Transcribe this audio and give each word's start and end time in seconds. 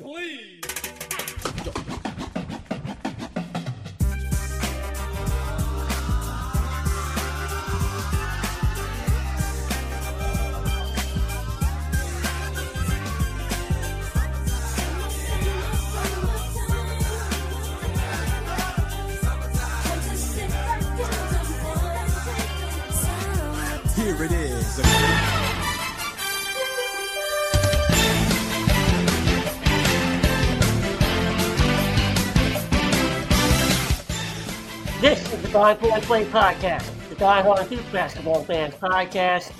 please. 0.00 0.71
Die 35.62 35.74
Play 35.74 36.00
Play 36.00 36.24
Podcast, 36.24 37.08
the 37.08 37.14
Die 37.14 37.40
Hard 37.42 37.70
Youth 37.70 37.92
Basketball 37.92 38.42
Fans 38.42 38.74
Podcast. 38.74 39.52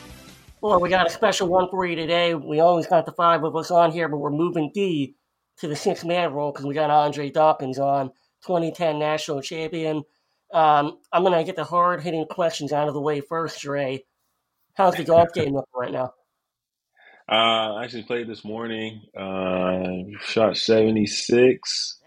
Boy, 0.60 0.78
we 0.78 0.88
got 0.88 1.06
a 1.06 1.10
special 1.10 1.46
one 1.46 1.68
for 1.70 1.86
you 1.86 1.94
today. 1.94 2.34
We 2.34 2.58
always 2.58 2.88
got 2.88 3.06
the 3.06 3.12
five 3.12 3.44
of 3.44 3.54
us 3.54 3.70
on 3.70 3.92
here, 3.92 4.08
but 4.08 4.16
we're 4.16 4.32
moving 4.32 4.72
D 4.74 5.14
to 5.58 5.68
the 5.68 5.76
six 5.76 6.04
man 6.04 6.32
role 6.32 6.50
because 6.50 6.66
we 6.66 6.74
got 6.74 6.90
Andre 6.90 7.30
Dawkins 7.30 7.78
on, 7.78 8.08
2010 8.44 8.98
national 8.98 9.42
champion. 9.42 10.02
Um, 10.52 10.98
I'm 11.12 11.22
going 11.22 11.38
to 11.38 11.44
get 11.44 11.54
the 11.54 11.62
hard 11.62 12.02
hitting 12.02 12.26
questions 12.26 12.72
out 12.72 12.88
of 12.88 12.94
the 12.94 13.00
way 13.00 13.20
first, 13.20 13.60
Dre. 13.60 14.02
How's 14.74 14.96
the 14.96 15.04
golf 15.04 15.32
game 15.32 15.54
looking 15.54 15.70
right 15.72 15.92
now? 15.92 16.14
Uh, 17.30 17.74
I 17.74 17.84
actually 17.84 18.02
played 18.02 18.26
this 18.26 18.44
morning. 18.44 19.02
Uh, 19.16 20.18
shot 20.20 20.56
seventy 20.56 21.06
six. 21.06 22.00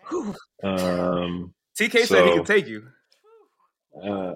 Um, 0.61 1.53
TK 1.79 2.05
said 2.07 2.25
he 2.25 2.33
could 2.35 2.45
take 2.45 2.67
you. 2.67 2.89
Uh, 4.03 4.33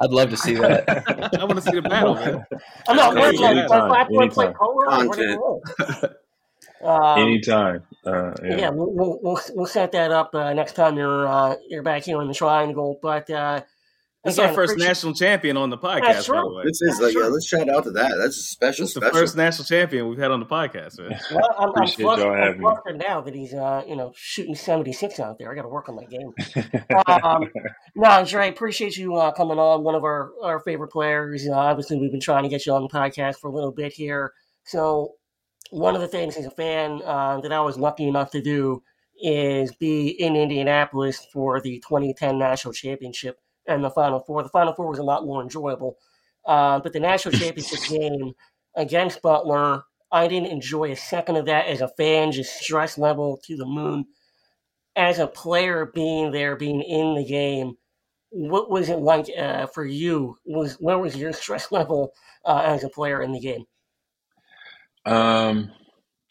I'd 0.00 0.10
love 0.10 0.30
to 0.30 0.36
see 0.36 0.54
that. 0.54 0.84
I 1.38 1.44
want 1.44 1.56
to 1.56 1.62
see 1.62 1.72
the 1.76 1.82
battle, 1.82 2.14
man. 2.14 2.44
I'm 2.88 2.96
not 2.96 3.16
Hey, 3.16 3.20
working 3.20 3.44
on 3.44 3.58
it. 3.58 3.58
anytime, 3.58 3.88
Five 3.88 4.06
anytime. 4.12 4.54
polo. 4.54 4.74
or 4.90 5.06
what 5.08 5.18
do 5.18 5.24
you 5.24 5.38
want? 5.38 5.62
Um, 6.82 7.18
anytime. 7.18 7.84
Uh, 8.04 8.32
yeah, 8.42 8.56
yeah. 8.58 8.70
we'll, 8.70 8.90
we'll, 8.92 9.18
we'll, 9.22 9.40
we'll 9.54 9.66
set 9.66 9.92
that 9.92 10.10
up 10.10 10.34
uh, 10.34 10.52
next 10.52 10.72
time 10.74 10.96
you're 10.96 11.28
uh, 11.28 11.56
you're 11.68 11.82
back 11.82 12.02
here 12.04 12.20
in 12.22 12.28
the 12.28 12.34
triangle. 12.34 12.98
But 13.00 13.30
That's 14.24 14.38
again, 14.38 14.50
our 14.50 14.54
first 14.54 14.72
appreciate- 14.74 14.88
national 14.88 15.14
champion 15.14 15.56
on 15.56 15.70
the 15.70 15.78
podcast, 15.78 16.00
That's 16.02 16.28
by 16.28 16.34
true. 16.34 16.42
the 16.48 16.54
way. 16.54 16.62
This 16.64 16.80
is 16.82 17.00
like, 17.00 17.12
yeah, 17.14 17.22
let's 17.22 17.44
shout 17.46 17.68
out 17.68 17.82
to 17.84 17.90
that. 17.90 18.14
That's 18.18 18.36
a 18.36 18.42
special, 18.42 18.84
This 18.84 18.90
is 18.90 18.94
the 18.94 19.00
special. 19.00 19.18
first 19.18 19.36
national 19.36 19.64
champion 19.64 20.08
we've 20.08 20.18
had 20.18 20.30
on 20.30 20.38
the 20.38 20.46
podcast, 20.46 21.00
man. 21.00 21.18
Well, 21.32 21.40
I'm, 21.58 21.64
I'm 21.64 21.68
Appreciate 21.70 22.04
flustered, 22.04 22.26
y'all 22.26 22.42
I'm 22.52 22.60
flustered 22.60 22.98
now 22.98 23.20
that 23.20 23.34
he's 23.34 23.52
uh, 23.52 23.82
you 23.86 23.96
know 23.96 24.12
shooting 24.14 24.54
76 24.54 25.18
out 25.18 25.38
there. 25.38 25.50
I 25.50 25.56
got 25.56 25.62
to 25.62 25.68
work 25.68 25.88
on 25.88 25.96
my 25.96 26.04
game. 26.04 26.32
um, 27.06 27.50
no, 27.96 28.08
Andre, 28.10 28.48
appreciate 28.48 28.96
you 28.96 29.16
uh, 29.16 29.32
coming 29.32 29.58
on. 29.58 29.82
One 29.82 29.96
of 29.96 30.04
our, 30.04 30.30
our 30.42 30.60
favorite 30.60 30.92
players. 30.92 31.46
Uh, 31.48 31.52
obviously, 31.52 31.98
we've 31.98 32.12
been 32.12 32.20
trying 32.20 32.44
to 32.44 32.48
get 32.48 32.64
you 32.64 32.72
on 32.74 32.82
the 32.82 32.88
podcast 32.88 33.40
for 33.40 33.48
a 33.48 33.52
little 33.52 33.72
bit 33.72 33.92
here. 33.92 34.32
So, 34.64 35.14
one 35.70 35.96
of 35.96 36.00
the 36.00 36.06
things 36.08 36.36
as 36.36 36.46
a 36.46 36.50
fan 36.50 37.00
uh, 37.04 37.40
that 37.40 37.52
I 37.52 37.60
was 37.60 37.76
lucky 37.76 38.06
enough 38.06 38.30
to 38.32 38.40
do 38.40 38.84
is 39.20 39.74
be 39.74 40.08
in 40.08 40.36
Indianapolis 40.36 41.26
for 41.32 41.60
the 41.60 41.78
2010 41.80 42.38
national 42.38 42.72
championship 42.74 43.38
and 43.66 43.84
the 43.84 43.90
Final 43.90 44.20
Four. 44.20 44.42
The 44.42 44.48
Final 44.48 44.74
Four 44.74 44.88
was 44.88 44.98
a 44.98 45.04
lot 45.04 45.24
more 45.24 45.42
enjoyable, 45.42 45.96
uh, 46.46 46.80
but 46.80 46.92
the 46.92 47.00
national 47.00 47.38
championship 47.38 47.80
game 47.88 48.32
against 48.76 49.22
Butler, 49.22 49.84
I 50.10 50.28
didn't 50.28 50.50
enjoy 50.50 50.92
a 50.92 50.96
second 50.96 51.36
of 51.36 51.46
that 51.46 51.66
as 51.66 51.80
a 51.80 51.88
fan. 51.88 52.32
Just 52.32 52.60
stress 52.60 52.98
level 52.98 53.40
to 53.46 53.56
the 53.56 53.66
moon. 53.66 54.06
As 54.94 55.18
a 55.18 55.26
player, 55.26 55.90
being 55.94 56.32
there, 56.32 56.54
being 56.54 56.82
in 56.82 57.14
the 57.14 57.24
game, 57.24 57.76
what 58.30 58.70
was 58.70 58.88
it 58.88 58.98
like 58.98 59.26
uh, 59.38 59.66
for 59.66 59.84
you? 59.84 60.36
Was 60.44 60.74
where 60.80 60.98
was 60.98 61.16
your 61.16 61.32
stress 61.32 61.72
level 61.72 62.12
uh, 62.44 62.62
as 62.64 62.84
a 62.84 62.88
player 62.88 63.22
in 63.22 63.32
the 63.32 63.40
game? 63.40 63.64
Um, 65.04 65.70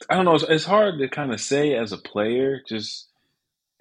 I 0.09 0.15
don't 0.15 0.25
know. 0.25 0.35
It's, 0.35 0.45
it's 0.47 0.65
hard 0.65 0.99
to 0.99 1.07
kind 1.09 1.31
of 1.31 1.39
say 1.39 1.73
as 1.73 1.91
a 1.91 1.97
player, 1.97 2.61
just 2.67 3.10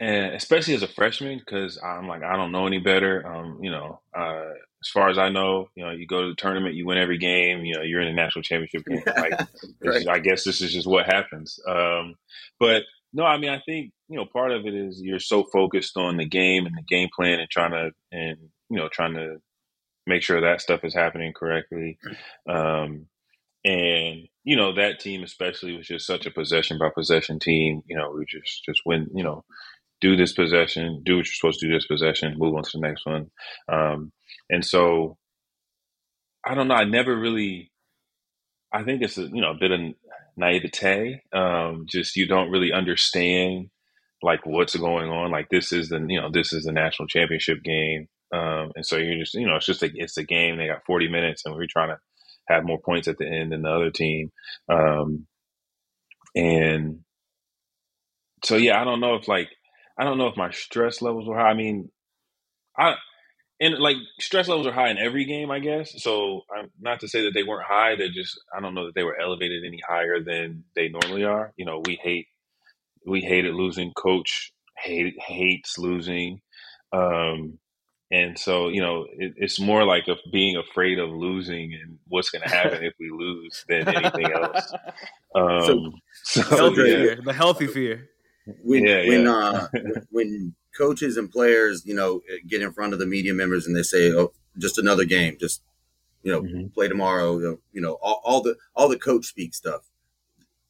and 0.00 0.34
especially 0.34 0.74
as 0.74 0.82
a 0.82 0.88
freshman, 0.88 1.38
because 1.38 1.78
I'm 1.84 2.08
like 2.08 2.22
I 2.24 2.36
don't 2.36 2.52
know 2.52 2.66
any 2.66 2.78
better. 2.80 3.24
Um, 3.26 3.58
you 3.62 3.70
know, 3.70 4.00
uh, 4.18 4.46
as 4.82 4.88
far 4.88 5.10
as 5.10 5.18
I 5.18 5.28
know, 5.28 5.68
you 5.76 5.84
know, 5.84 5.90
you 5.92 6.06
go 6.06 6.22
to 6.22 6.28
the 6.30 6.34
tournament, 6.36 6.74
you 6.74 6.86
win 6.86 6.98
every 6.98 7.18
game. 7.18 7.64
You 7.66 7.76
know, 7.76 7.82
you're 7.82 8.00
in 8.00 8.08
a 8.08 8.14
national 8.14 8.42
championship 8.42 8.84
game. 8.86 9.02
Like, 9.16 9.40
is- 9.82 10.06
I 10.08 10.18
guess 10.20 10.44
this 10.44 10.62
is 10.62 10.72
just 10.72 10.86
what 10.88 11.06
happens. 11.06 11.60
Um, 11.68 12.16
but 12.58 12.84
no, 13.12 13.24
I 13.24 13.38
mean, 13.38 13.50
I 13.50 13.60
think 13.66 13.92
you 14.08 14.16
know, 14.16 14.26
part 14.26 14.52
of 14.52 14.66
it 14.66 14.74
is 14.74 15.00
you're 15.02 15.20
so 15.20 15.44
focused 15.52 15.96
on 15.96 16.16
the 16.16 16.26
game 16.26 16.66
and 16.66 16.76
the 16.76 16.82
game 16.82 17.10
plan 17.14 17.38
and 17.40 17.50
trying 17.50 17.72
to 17.72 17.90
and 18.10 18.38
you 18.70 18.78
know 18.78 18.88
trying 18.88 19.14
to 19.14 19.36
make 20.06 20.22
sure 20.22 20.40
that 20.40 20.60
stuff 20.62 20.84
is 20.84 20.94
happening 20.94 21.32
correctly. 21.34 21.98
Um, 22.48 23.06
and 23.64 24.28
you 24.44 24.56
know 24.56 24.74
that 24.74 25.00
team 25.00 25.22
especially 25.22 25.76
was 25.76 25.86
just 25.86 26.06
such 26.06 26.26
a 26.26 26.30
possession 26.30 26.78
by 26.78 26.88
possession 26.94 27.38
team. 27.38 27.82
You 27.86 27.96
know, 27.98 28.12
we 28.16 28.24
just 28.26 28.64
just 28.64 28.82
win. 28.86 29.08
You 29.14 29.24
know, 29.24 29.44
do 30.00 30.16
this 30.16 30.32
possession, 30.32 31.02
do 31.04 31.16
what 31.16 31.26
you're 31.26 31.34
supposed 31.34 31.60
to 31.60 31.66
do 31.66 31.74
this 31.74 31.86
possession, 31.86 32.34
move 32.38 32.54
on 32.54 32.62
to 32.62 32.70
the 32.74 32.80
next 32.80 33.06
one. 33.06 33.30
Um, 33.68 34.12
and 34.48 34.64
so 34.64 35.16
I 36.44 36.54
don't 36.54 36.68
know. 36.68 36.74
I 36.74 36.84
never 36.84 37.16
really. 37.16 37.70
I 38.72 38.82
think 38.82 39.02
it's 39.02 39.18
a 39.18 39.22
you 39.22 39.40
know 39.40 39.50
a 39.50 39.58
bit 39.58 39.72
of 39.72 39.80
naivete. 40.36 41.22
Um, 41.32 41.86
just 41.88 42.16
you 42.16 42.26
don't 42.26 42.50
really 42.50 42.72
understand 42.72 43.70
like 44.22 44.44
what's 44.44 44.76
going 44.76 45.10
on. 45.10 45.30
Like 45.30 45.48
this 45.50 45.72
is 45.72 45.88
the 45.88 46.04
you 46.08 46.20
know 46.20 46.30
this 46.32 46.52
is 46.52 46.64
the 46.64 46.72
national 46.72 47.08
championship 47.08 47.62
game, 47.62 48.08
um, 48.32 48.72
and 48.74 48.86
so 48.86 48.96
you're 48.96 49.18
just 49.18 49.34
you 49.34 49.46
know 49.46 49.56
it's 49.56 49.66
just 49.66 49.82
a, 49.82 49.90
it's 49.94 50.16
a 50.16 50.24
game. 50.24 50.56
They 50.56 50.66
got 50.66 50.84
40 50.86 51.08
minutes, 51.08 51.42
and 51.44 51.54
we're 51.54 51.66
trying 51.66 51.90
to 51.90 51.98
have 52.48 52.64
more 52.64 52.80
points 52.80 53.08
at 53.08 53.18
the 53.18 53.26
end 53.26 53.52
than 53.52 53.62
the 53.62 53.70
other 53.70 53.90
team. 53.90 54.30
Um, 54.68 55.26
and 56.34 57.00
so 58.44 58.56
yeah, 58.56 58.80
I 58.80 58.84
don't 58.84 59.00
know 59.00 59.16
if 59.16 59.28
like 59.28 59.48
I 60.00 60.04
don't 60.04 60.16
know 60.16 60.28
if 60.28 60.36
my 60.36 60.50
stress 60.50 61.02
levels 61.02 61.28
were 61.28 61.36
high. 61.36 61.50
I 61.50 61.54
mean, 61.54 61.90
I 62.76 62.94
and 63.60 63.78
like 63.78 63.96
stress 64.18 64.48
levels 64.48 64.66
are 64.66 64.72
high 64.72 64.88
in 64.88 64.96
every 64.96 65.26
game, 65.26 65.50
I 65.50 65.58
guess. 65.58 66.02
So 66.02 66.42
I'm 66.56 66.70
not 66.80 67.00
to 67.00 67.08
say 67.08 67.24
that 67.24 67.34
they 67.34 67.42
weren't 67.42 67.66
high. 67.66 67.96
They're 67.96 68.08
just 68.08 68.40
I 68.56 68.60
don't 68.60 68.74
know 68.74 68.86
that 68.86 68.94
they 68.94 69.04
were 69.04 69.20
elevated 69.20 69.62
any 69.66 69.80
higher 69.86 70.22
than 70.24 70.64
they 70.74 70.88
normally 70.88 71.24
are. 71.24 71.52
You 71.56 71.66
know, 71.66 71.82
we 71.84 71.96
hate 72.02 72.28
we 73.04 73.20
hated 73.20 73.54
losing. 73.54 73.92
Coach 73.92 74.52
hate 74.78 75.20
hates 75.20 75.76
losing. 75.76 76.40
Um, 76.92 77.58
and 78.10 78.38
so, 78.38 78.68
you 78.68 78.80
know, 78.80 79.06
it, 79.12 79.34
it's 79.36 79.60
more 79.60 79.84
like 79.84 80.08
of 80.08 80.18
being 80.32 80.56
afraid 80.56 80.98
of 80.98 81.10
losing 81.10 81.74
and 81.74 81.98
what's 82.08 82.30
going 82.30 82.42
to 82.42 82.48
happen 82.48 82.82
if 82.82 82.94
we 82.98 83.10
lose 83.10 83.64
than 83.68 83.86
anything 83.88 84.32
else. 84.32 84.72
Um, 85.32 85.92
so, 86.24 86.42
healthy 86.42 86.80
yeah. 86.80 86.96
fear, 86.96 87.20
the 87.24 87.32
healthy 87.32 87.68
fear. 87.68 88.10
When 88.46 88.84
Yeah, 88.84 89.06
when 89.06 89.24
yeah. 89.24 89.30
uh 89.32 89.68
when- 90.10 90.54
coaches 90.78 91.16
and 91.16 91.28
players 91.32 91.84
you 91.84 91.92
know 91.92 92.22
get 92.46 92.62
in 92.62 92.72
front 92.72 92.92
of 92.92 93.00
the 93.00 93.06
media 93.06 93.34
members 93.34 93.66
and 93.66 93.74
they 93.76 93.82
say 93.82 94.12
oh 94.12 94.32
just 94.56 94.78
another 94.78 95.04
game 95.04 95.36
just 95.40 95.62
you 96.22 96.30
know 96.30 96.42
Mhm. 96.42 96.72
play 96.72 96.86
tomorrow 96.86 97.38
you 97.38 97.42
know, 97.44 97.58
you 97.72 97.80
know 97.80 97.94
all, 98.00 98.20
all 98.24 98.40
the 98.40 98.56
all 98.76 98.88
the 98.88 98.96
coach 98.98 99.26
speak 99.26 99.52
stuff 99.52 99.82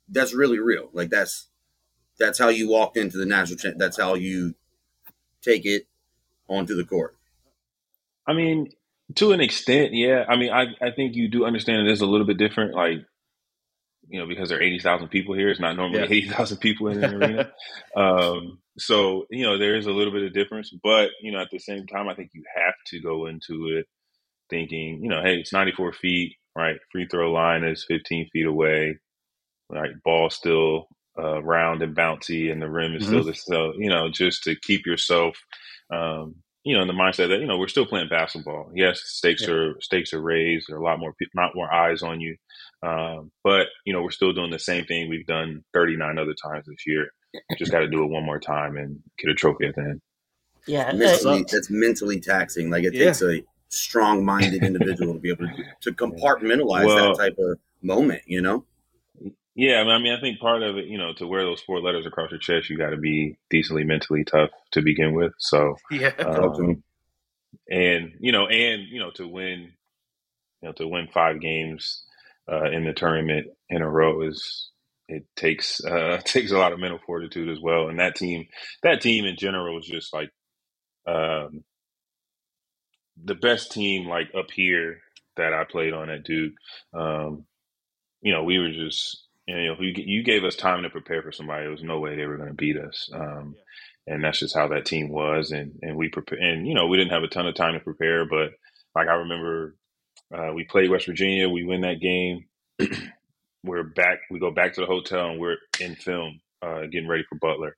that's 0.08 0.32
really 0.32 0.58
real 0.58 0.88
like 0.94 1.10
that's 1.10 1.48
that's 2.18 2.38
how 2.38 2.48
you 2.48 2.66
walked 2.68 2.96
into 2.96 3.18
the 3.18 3.26
national 3.26 3.58
cha- 3.58 3.76
that's 3.76 3.98
how 3.98 4.14
you 4.14 4.54
take 5.42 5.66
it 5.66 5.86
onto 6.48 6.74
the 6.74 6.84
court 6.84 7.16
I 8.26 8.32
mean, 8.32 8.70
to 9.16 9.32
an 9.32 9.40
extent, 9.40 9.92
yeah. 9.92 10.24
I 10.28 10.36
mean, 10.36 10.50
I, 10.52 10.66
I 10.80 10.90
think 10.92 11.14
you 11.16 11.28
do 11.28 11.44
understand 11.44 11.86
it 11.86 11.90
is 11.90 12.00
a 12.00 12.06
little 12.06 12.26
bit 12.26 12.38
different, 12.38 12.74
like, 12.74 13.04
you 14.10 14.18
know, 14.18 14.26
because 14.26 14.48
there 14.48 14.58
are 14.58 14.62
80,000 14.62 15.08
people 15.08 15.34
here. 15.34 15.50
It's 15.50 15.60
not 15.60 15.76
normally 15.76 16.00
Yeah. 16.00 16.06
80,000 16.06 16.58
people 16.58 16.88
in 16.88 17.02
an 17.02 17.14
arena. 17.22 17.52
Um, 17.96 18.58
so, 18.76 19.26
you 19.30 19.44
know, 19.46 19.56
there 19.56 19.76
is 19.76 19.86
a 19.86 19.92
little 19.92 20.12
bit 20.12 20.24
of 20.24 20.32
difference. 20.32 20.70
But, 20.82 21.10
you 21.22 21.32
know, 21.32 21.40
at 21.40 21.50
the 21.50 21.60
same 21.60 21.86
time, 21.86 22.08
I 22.08 22.14
think 22.14 22.30
you 22.34 22.42
have 22.56 22.74
to 22.88 23.00
go 23.00 23.26
into 23.26 23.68
it 23.68 23.86
thinking, 24.50 25.02
you 25.02 25.08
know, 25.08 25.22
hey, 25.22 25.36
it's 25.36 25.52
94 25.52 25.92
feet, 25.92 26.36
right? 26.56 26.76
Free 26.90 27.06
throw 27.06 27.32
line 27.32 27.62
is 27.62 27.84
15 27.86 28.30
feet 28.32 28.46
away, 28.46 28.98
right? 29.70 29.90
Ball 30.04 30.28
still 30.28 30.88
uh, 31.18 31.42
round 31.42 31.82
and 31.82 31.96
bouncy, 31.96 32.50
and 32.50 32.60
the 32.60 32.68
rim 32.68 32.94
is 32.94 33.06
still 33.06 33.24
the 33.24 33.34
so, 33.34 33.74
you 33.76 33.90
know, 33.90 34.08
just 34.10 34.42
to 34.44 34.56
keep 34.56 34.86
yourself 34.86 35.36
um, 35.92 36.36
you 36.64 36.76
know, 36.76 36.82
in 36.82 36.88
the 36.88 36.94
mindset 36.94 37.28
that 37.28 37.40
you 37.40 37.46
know 37.46 37.56
we're 37.56 37.68
still 37.68 37.86
playing 37.86 38.08
basketball. 38.08 38.70
Yes, 38.74 39.00
stakes 39.04 39.48
are 39.48 39.80
stakes 39.80 40.12
are 40.12 40.20
raised. 40.20 40.66
There 40.68 40.76
are 40.76 40.80
a 40.80 40.84
lot 40.84 41.00
more 41.00 41.14
people, 41.14 41.32
not 41.34 41.54
more 41.54 41.72
eyes 41.72 42.02
on 42.02 42.20
you. 42.20 42.36
Um, 42.82 43.30
but 43.44 43.66
you 43.84 43.92
know, 43.92 44.02
we're 44.02 44.10
still 44.10 44.32
doing 44.32 44.50
the 44.50 44.58
same 44.58 44.84
thing 44.86 45.08
we've 45.08 45.26
done 45.26 45.64
39 45.74 46.18
other 46.18 46.34
times 46.34 46.66
this 46.66 46.86
year. 46.86 47.10
Just 47.58 47.70
got 47.70 47.80
to 47.80 47.88
do 47.88 48.02
it 48.02 48.08
one 48.10 48.24
more 48.24 48.40
time 48.40 48.76
and 48.76 49.00
get 49.18 49.30
a 49.30 49.34
trophy 49.34 49.66
at 49.66 49.74
the 49.76 49.82
end. 49.82 50.00
Yeah, 50.66 50.92
mentally, 50.92 51.44
that's 51.50 51.70
mentally 51.70 52.20
taxing 52.20 52.70
like 52.70 52.84
it 52.84 52.94
Yeah. 52.94 53.06
takes 53.06 53.22
a 53.22 53.42
strong-minded 53.68 54.62
individual 54.64 55.14
to 55.14 55.20
be 55.20 55.30
able 55.30 55.46
to, 55.46 55.64
to 55.82 55.92
compartmentalize 55.92 56.86
Well- 56.86 57.16
that 57.16 57.22
type 57.22 57.36
of 57.38 57.58
moment 57.82 58.22
you 58.26 58.42
know 58.42 58.64
Yeah, 59.54 59.80
I 59.80 59.84
mean, 59.84 59.92
I 59.92 59.98
mean, 59.98 60.12
I 60.12 60.20
think 60.20 60.38
part 60.38 60.62
of 60.62 60.76
it, 60.76 60.84
you 60.86 60.98
know, 60.98 61.12
to 61.14 61.26
wear 61.26 61.42
those 61.44 61.60
four 61.62 61.80
letters 61.80 62.04
across 62.06 62.30
your 62.30 62.38
chest, 62.40 62.68
you 62.70 62.76
got 62.78 62.90
to 62.90 62.96
be 62.98 63.36
decently 63.48 63.84
mentally 63.84 64.22
tough 64.24 64.50
to 64.72 64.82
begin 64.82 65.12
with. 65.14 65.32
So, 65.38 65.76
Yeah. 65.90 66.08
um, 66.18 66.82
and 67.70 68.12
you 68.20 68.32
know, 68.32 68.46
and 68.48 68.82
you 68.88 68.98
know, 69.00 69.10
to 69.12 69.26
win, 69.26 69.72
you 70.62 70.68
know, 70.68 70.72
to 70.72 70.86
win 70.86 71.08
five 71.12 71.40
games 71.40 72.04
uh, 72.50 72.70
in 72.70 72.84
the 72.84 72.92
tournament 72.92 73.48
in 73.68 73.82
a 73.82 73.88
row 73.90 74.22
is 74.22 74.70
it 75.08 75.24
takes 75.36 75.84
uh, 75.84 76.20
takes 76.24 76.52
a 76.52 76.58
lot 76.58 76.72
of 76.72 76.80
mental 76.80 77.00
fortitude 77.06 77.48
as 77.48 77.60
well. 77.60 77.88
And 77.88 78.00
that 78.00 78.16
team, 78.16 78.46
that 78.82 79.00
team 79.00 79.24
in 79.24 79.36
general 79.36 79.74
was 79.76 79.86
just 79.86 80.12
like 80.12 80.30
um, 81.06 81.64
the 83.22 83.34
best 83.34 83.72
team, 83.72 84.08
like 84.08 84.28
up 84.38 84.50
here 84.52 85.00
that 85.36 85.52
I 85.54 85.64
played 85.64 85.94
on 85.94 86.10
at 86.10 86.24
Duke. 86.24 86.54
Um, 86.94 87.46
you 88.22 88.32
know, 88.32 88.44
we 88.44 88.58
were 88.58 88.72
just 88.72 89.26
you 89.46 89.56
know, 89.66 89.76
you, 89.80 89.92
you 89.96 90.22
gave 90.22 90.44
us 90.44 90.56
time 90.56 90.82
to 90.82 90.90
prepare 90.90 91.22
for 91.22 91.32
somebody. 91.32 91.62
There 91.62 91.70
was 91.70 91.82
no 91.82 91.98
way 91.98 92.16
they 92.16 92.26
were 92.26 92.36
going 92.36 92.50
to 92.50 92.54
beat 92.54 92.76
us. 92.76 93.10
Um, 93.12 93.56
and 94.06 94.22
that's 94.22 94.40
just 94.40 94.56
how 94.56 94.68
that 94.68 94.86
team 94.86 95.08
was. 95.10 95.50
And 95.50 95.72
and 95.82 95.96
we 95.96 96.08
prepare, 96.08 96.38
and 96.38 96.66
you 96.66 96.74
know, 96.74 96.86
we 96.86 96.96
didn't 96.98 97.12
have 97.12 97.22
a 97.22 97.28
ton 97.28 97.46
of 97.46 97.54
time 97.54 97.74
to 97.74 97.80
prepare, 97.80 98.26
but 98.26 98.50
like 98.94 99.08
I 99.08 99.14
remember, 99.14 99.76
uh, 100.34 100.52
we 100.54 100.64
played 100.64 100.90
West 100.90 101.06
Virginia. 101.06 101.48
We 101.48 101.64
win 101.64 101.82
that 101.82 102.00
game. 102.00 102.46
we're 103.64 103.84
back. 103.84 104.20
We 104.30 104.38
go 104.38 104.50
back 104.50 104.74
to 104.74 104.80
the 104.80 104.86
hotel 104.86 105.30
and 105.30 105.40
we're 105.40 105.56
in 105.80 105.96
film, 105.96 106.40
uh, 106.62 106.82
getting 106.90 107.08
ready 107.08 107.24
for 107.28 107.38
Butler. 107.38 107.76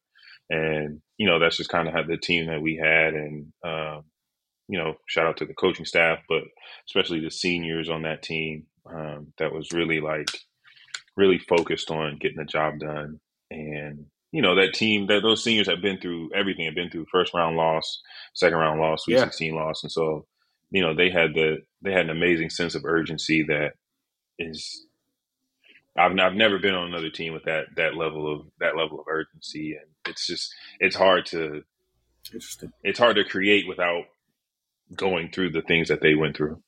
And 0.51 1.01
you 1.19 1.27
know, 1.27 1.39
that's 1.39 1.57
just 1.57 1.71
kind 1.71 1.89
of 1.89 1.95
how 1.95 2.03
the 2.03 2.17
team 2.19 2.47
that 2.47 2.63
we 2.63 2.77
had. 2.77 3.15
And 3.15 3.53
um, 3.65 4.03
you 4.69 4.79
know, 4.79 4.95
shout 5.07 5.27
out 5.27 5.39
to 5.39 5.47
the 5.47 5.55
coaching 5.55 5.87
staff, 5.87 6.21
but 6.29 6.43
especially 6.89 7.21
the 7.21 7.31
seniors 7.31 7.91
on 7.91 8.03
that 8.03 8.23
team. 8.23 8.67
Um, 8.87 9.33
that 9.39 9.53
was 9.53 9.73
really 9.73 10.01
like 10.01 10.29
really 11.17 11.39
focused 11.39 11.91
on 11.91 12.19
getting 12.21 12.39
the 12.39 12.45
job 12.45 12.79
done. 12.81 13.21
And 13.51 14.07
you 14.33 14.43
know 14.43 14.55
that 14.57 14.75
team, 14.75 15.07
that 15.09 15.23
those 15.23 15.45
seniors 15.45 15.69
have 15.69 15.83
been 15.83 16.01
through 16.01 16.31
everything. 16.35 16.65
Have 16.67 16.75
been 16.75 16.91
through 16.91 17.07
first 17.13 17.35
round 17.35 17.57
loss, 17.57 18.01
second 18.35 18.59
round 18.59 18.81
loss, 18.81 19.05
Sweet 19.05 19.15
Yeah. 19.17 19.25
Sixteen 19.25 19.55
loss, 19.55 19.83
and 19.83 19.93
so 19.93 20.27
you 20.73 20.83
know 20.83 20.95
they 20.95 21.11
had 21.11 21.35
the 21.35 21.59
they 21.83 21.93
had 21.93 22.07
an 22.07 22.11
amazing 22.11 22.51
sense 22.51 22.75
of 22.75 22.85
urgency 22.85 23.45
that 23.45 23.75
is. 24.39 24.87
I've 25.97 26.19
I've 26.19 26.35
never 26.35 26.59
been 26.59 26.75
on 26.75 26.89
another 26.89 27.11
team 27.11 27.35
with 27.35 27.45
that 27.45 27.67
that 27.77 27.95
level 27.97 28.33
of 28.33 28.47
that 28.61 28.77
level 28.77 28.99
of 28.99 29.07
urgency, 29.09 29.75
and 29.75 29.87
it's 30.07 30.27
just 30.27 30.53
it's 30.81 30.97
hard 30.97 31.27
to 31.27 31.63
Interesting. 32.33 32.73
it's 32.83 32.99
hard 32.99 33.17
to 33.17 33.25
create 33.25 33.69
without 33.69 34.05
going 34.97 35.31
through 35.31 35.51
the 35.51 35.63
things 35.63 35.89
that 35.89 36.01
they 36.01 36.15
went 36.15 36.37
through. 36.37 36.63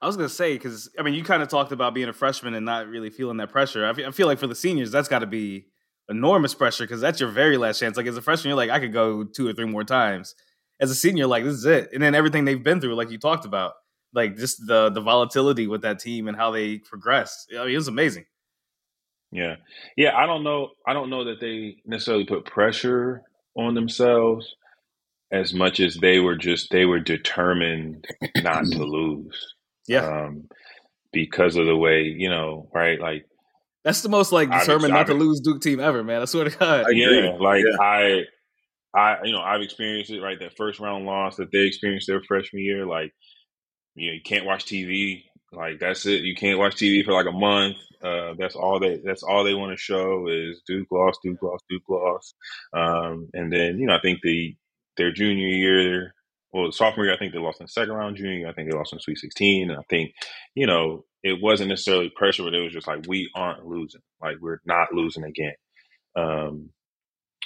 I 0.00 0.06
was 0.06 0.16
gonna 0.16 0.28
say 0.28 0.54
because 0.54 0.88
I 0.96 1.02
mean, 1.02 1.14
you 1.14 1.24
kind 1.24 1.42
of 1.42 1.48
talked 1.48 1.72
about 1.72 1.92
being 1.92 2.08
a 2.08 2.12
freshman 2.12 2.54
and 2.54 2.64
not 2.64 2.86
really 2.86 3.10
feeling 3.10 3.38
that 3.38 3.50
pressure. 3.50 3.84
I 3.84 3.92
fe- 3.94 4.06
I 4.06 4.12
feel 4.12 4.28
like 4.28 4.38
for 4.38 4.46
the 4.46 4.54
seniors, 4.54 4.92
that's 4.92 5.08
got 5.08 5.20
to 5.20 5.26
be 5.26 5.66
enormous 6.08 6.54
pressure 6.54 6.84
because 6.84 7.00
that's 7.00 7.18
your 7.18 7.30
very 7.30 7.56
last 7.56 7.80
chance. 7.80 7.96
Like 7.96 8.06
as 8.06 8.16
a 8.16 8.22
freshman, 8.22 8.50
you're 8.50 8.56
like, 8.56 8.70
I 8.70 8.78
could 8.78 8.92
go 8.92 9.24
two 9.24 9.48
or 9.48 9.52
three 9.52 9.66
more 9.66 9.82
times. 9.82 10.36
As 10.80 10.90
a 10.90 10.94
senior, 10.94 11.26
like 11.26 11.44
this 11.44 11.54
is 11.54 11.64
it, 11.64 11.90
and 11.92 12.02
then 12.02 12.14
everything 12.14 12.44
they've 12.44 12.62
been 12.62 12.80
through, 12.80 12.94
like 12.94 13.10
you 13.10 13.18
talked 13.18 13.44
about, 13.44 13.72
like 14.14 14.36
just 14.36 14.64
the 14.66 14.90
the 14.90 15.00
volatility 15.00 15.66
with 15.66 15.82
that 15.82 15.98
team 15.98 16.28
and 16.28 16.36
how 16.36 16.50
they 16.52 16.78
progressed. 16.78 17.52
I 17.52 17.64
mean, 17.64 17.74
it 17.74 17.76
was 17.76 17.88
amazing. 17.88 18.24
Yeah. 19.32 19.56
Yeah, 19.96 20.16
I 20.16 20.24
don't 20.26 20.42
know 20.44 20.70
I 20.86 20.92
don't 20.94 21.10
know 21.10 21.24
that 21.24 21.40
they 21.40 21.76
necessarily 21.84 22.24
put 22.24 22.44
pressure 22.46 23.22
on 23.56 23.74
themselves 23.74 24.54
as 25.30 25.52
much 25.52 25.80
as 25.80 25.96
they 25.96 26.18
were 26.20 26.36
just 26.36 26.70
they 26.70 26.86
were 26.86 27.00
determined 27.00 28.06
not 28.38 28.64
to 28.64 28.78
lose. 28.84 29.54
Yeah, 29.86 30.06
Um 30.26 30.48
because 31.12 31.56
of 31.56 31.66
the 31.66 31.76
way, 31.76 32.02
you 32.02 32.28
know, 32.30 32.68
right? 32.72 33.00
Like 33.00 33.26
that's 33.84 34.00
the 34.02 34.08
most 34.08 34.32
like 34.32 34.48
I've- 34.50 34.60
determined 34.60 34.94
not 34.94 35.06
to 35.08 35.12
I've- 35.14 35.22
lose 35.22 35.40
Duke 35.40 35.60
team 35.60 35.80
ever, 35.80 36.02
man. 36.04 36.22
I 36.22 36.24
swear 36.26 36.44
to 36.48 36.56
God. 36.56 36.78
I 36.86 36.90
agree. 36.90 37.24
yeah, 37.24 37.32
like 37.38 37.64
Yeah. 37.68 37.82
I 37.84 38.22
I 38.94 39.16
you 39.24 39.32
know, 39.32 39.40
I've 39.40 39.62
experienced 39.62 40.10
it, 40.10 40.22
right? 40.22 40.38
That 40.38 40.56
first 40.56 40.80
round 40.80 41.06
loss 41.06 41.36
that 41.36 41.52
they 41.52 41.60
experienced 41.60 42.06
their 42.06 42.22
freshman 42.22 42.62
year, 42.62 42.86
like 42.86 43.12
you 43.94 44.08
know, 44.08 44.14
you 44.14 44.22
can't 44.24 44.46
watch 44.46 44.64
TV. 44.64 45.24
Like 45.52 45.80
that's 45.80 46.06
it. 46.06 46.22
You 46.22 46.34
can't 46.34 46.58
watch 46.58 46.76
TV 46.76 47.04
for 47.04 47.12
like 47.12 47.26
a 47.26 47.32
month. 47.32 47.76
Uh, 48.02 48.34
that's 48.38 48.54
all 48.54 48.78
they. 48.80 49.00
That's 49.04 49.22
all 49.22 49.44
they 49.44 49.54
want 49.54 49.72
to 49.72 49.76
show 49.76 50.28
is 50.28 50.62
Duke 50.66 50.88
lost, 50.90 51.20
Duke 51.22 51.42
lost, 51.42 51.64
Duke 51.68 51.82
lost. 51.88 52.34
Um, 52.72 53.28
and 53.34 53.52
then 53.52 53.78
you 53.78 53.86
know, 53.86 53.96
I 53.96 54.00
think 54.00 54.20
the 54.22 54.56
their 54.96 55.12
junior 55.12 55.48
year, 55.48 56.14
well, 56.52 56.70
sophomore 56.70 57.06
year, 57.06 57.14
I 57.14 57.18
think 57.18 57.32
they 57.32 57.38
lost 57.38 57.60
in 57.60 57.64
the 57.64 57.70
second 57.70 57.94
round. 57.94 58.16
Junior, 58.16 58.34
year, 58.34 58.48
I 58.48 58.52
think 58.52 58.70
they 58.70 58.76
lost 58.76 58.92
in 58.92 59.00
Sweet 59.00 59.18
Sixteen. 59.18 59.70
And 59.70 59.78
I 59.78 59.84
think 59.88 60.12
you 60.54 60.66
know, 60.66 61.04
it 61.22 61.40
wasn't 61.42 61.70
necessarily 61.70 62.10
pressure, 62.14 62.44
but 62.44 62.54
it 62.54 62.62
was 62.62 62.72
just 62.72 62.86
like 62.86 63.04
we 63.08 63.30
aren't 63.34 63.66
losing. 63.66 64.02
Like 64.22 64.36
we're 64.40 64.60
not 64.66 64.92
losing 64.92 65.24
again. 65.24 65.54
Um, 66.16 66.70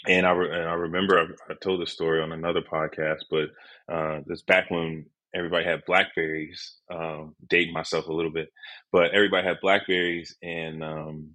and 0.06 0.26
I, 0.26 0.31
re- 0.32 0.50
and 0.50 0.69
I 0.69 0.75
remember 0.75 1.19
I, 1.19 1.52
I 1.52 1.54
told 1.60 1.81
this 1.81 1.93
story 1.93 2.20
on 2.20 2.32
another 2.32 2.60
podcast, 2.60 3.20
but 3.31 3.50
uh, 3.93 4.20
this 4.26 4.43
back 4.43 4.70
when 4.70 5.06
everybody 5.34 5.64
had 5.64 5.84
Blackberries, 5.87 6.75
um, 6.90 7.34
dating 7.49 7.72
myself 7.72 8.06
a 8.06 8.12
little 8.12 8.32
bit, 8.32 8.52
but 8.90 9.14
everybody 9.14 9.46
had 9.46 9.60
Blackberries, 9.60 10.37
and 10.43 10.82
um, 10.82 11.31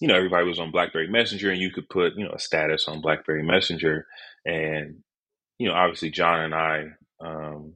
you 0.00 0.08
know 0.08 0.16
everybody 0.16 0.46
was 0.46 0.60
on 0.60 0.70
BlackBerry 0.70 1.08
Messenger, 1.08 1.50
and 1.50 1.60
you 1.60 1.70
could 1.70 1.88
put 1.88 2.14
you 2.16 2.24
know 2.24 2.32
a 2.32 2.38
status 2.38 2.86
on 2.88 3.00
BlackBerry 3.00 3.42
Messenger, 3.42 4.06
and 4.44 4.98
you 5.58 5.68
know 5.68 5.74
obviously 5.74 6.10
John 6.10 6.40
and 6.40 6.54
I. 6.54 6.84
Um, 7.20 7.74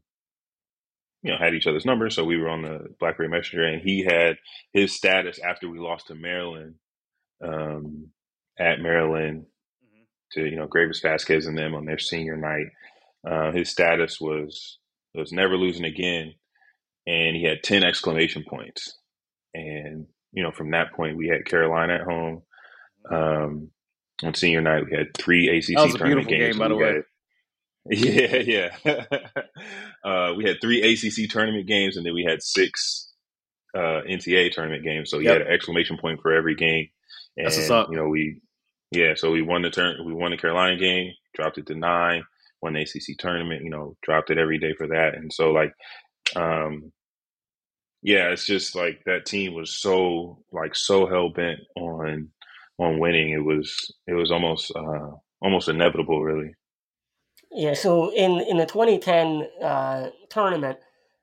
you 1.23 1.31
know, 1.31 1.39
had 1.39 1.55
each 1.55 1.67
other's 1.67 1.87
numbers, 1.87 2.15
so 2.15 2.23
we 2.23 2.37
were 2.37 2.51
on 2.51 2.61
the 2.61 2.95
BlackBerry 3.01 3.31
Messenger, 3.31 3.65
and 3.65 3.81
he 3.81 4.05
had 4.05 4.37
his 4.75 4.95
status 4.95 5.39
after 5.39 5.67
we 5.71 5.79
lost 5.79 6.09
to 6.09 6.15
Maryland, 6.15 6.75
um, 7.43 8.09
at 8.59 8.79
Maryland 8.79 9.47
to 10.35 10.45
you 10.45 10.57
know 10.57 10.69
Greivis 10.69 11.03
Vasquez 11.03 11.47
and 11.47 11.57
them 11.59 11.75
on 11.75 11.85
their 11.85 11.99
senior 11.99 12.37
night. 12.37 12.67
Uh, 13.29 13.53
his 13.53 13.71
status 13.71 14.21
was 14.21 14.79
was 15.15 15.33
never 15.33 15.57
losing 15.57 15.85
again, 15.85 16.35
and 17.07 17.37
he 17.37 17.45
had 17.45 17.63
ten 17.63 17.83
exclamation 17.85 18.45
points. 18.49 18.99
And 19.55 20.07
you 20.33 20.43
know 20.43 20.51
from 20.53 20.71
that 20.73 20.93
point, 20.95 21.17
we 21.17 21.29
had 21.29 21.45
Carolina 21.47 21.95
at 21.95 22.03
home. 22.03 22.43
Um, 23.11 23.71
on 24.23 24.35
senior 24.35 24.61
night, 24.61 24.85
we 24.91 24.97
had 24.97 25.15
three 25.17 25.49
ACC 25.49 25.75
That 25.77 25.85
was 25.87 25.95
a 25.95 25.99
tournament 25.99 26.29
beautiful 26.29 26.47
games. 26.47 26.57
game, 26.57 26.59
by 26.59 26.69
the 26.69 26.77
way. 26.77 26.95
had- 26.95 27.05
yeah, 27.91 28.71
yeah. 28.85 29.05
uh, 30.05 30.33
we 30.35 30.45
had 30.45 30.57
three 30.61 30.81
ACC 30.83 31.29
tournament 31.31 31.67
games, 31.67 31.97
and 31.97 32.07
then 32.07 32.15
we 32.15 32.25
had 32.25 32.43
six 32.43 33.13
uh, 33.77 34.01
NCAA 34.09 34.53
tournament 34.53 34.85
games. 34.85 35.11
So 35.11 35.19
he 35.19 35.27
Yep. 35.27 35.33
had 35.39 35.43
an 35.47 35.53
exclamation 35.53 35.99
point 35.99 36.21
for 36.23 36.33
every 36.33 36.55
game. 36.55 36.89
And 37.37 37.47
That's 37.47 37.57
what's 37.59 37.71
up. 37.71 37.89
you 37.91 37.97
know 37.97 38.09
we, 38.09 38.41
yeah. 38.95 39.15
So 39.15 39.31
we 39.31 39.43
won 39.43 39.63
the 39.63 39.71
turn. 39.71 40.05
We 40.05 40.15
won 40.15 40.31
the 40.31 40.37
Carolina 40.37 40.77
game, 40.77 41.13
dropped 41.35 41.59
it 41.59 41.67
to 41.67 41.75
nine. 41.75 42.25
Won 42.63 42.75
the 42.75 42.83
ACC 42.83 43.19
tournament. 43.19 43.63
You 43.63 43.71
know, 43.71 43.97
dropped 44.03 44.31
it 44.31 44.39
every 44.39 44.59
day 44.59 44.75
for 44.75 44.87
that. 44.89 45.15
And 45.15 45.33
so 45.33 45.51
like, 45.51 45.75
um, 46.37 46.93
yeah, 48.03 48.29
it's 48.29 48.47
just 48.47 48.75
like 48.75 49.03
that 49.07 49.27
team 49.27 49.55
was 49.55 49.75
so 49.75 50.43
like 50.53 50.75
so 50.75 51.07
hell 51.07 51.31
bent 51.31 51.61
on 51.77 52.31
on 52.79 52.99
winning. 52.99 53.31
It 53.31 53.45
was 53.45 53.93
it 54.07 54.15
was 54.15 54.31
almost 54.31 54.73
uh, 54.75 55.11
almost 55.41 55.69
inevitable, 55.69 56.23
really. 56.23 56.55
Yeah, 57.55 57.75
so 57.75 58.13
in, 58.13 58.41
in 58.41 58.57
the 58.57 58.67
2010 58.67 59.47
uh, 59.63 60.11
tournament, 60.29 60.77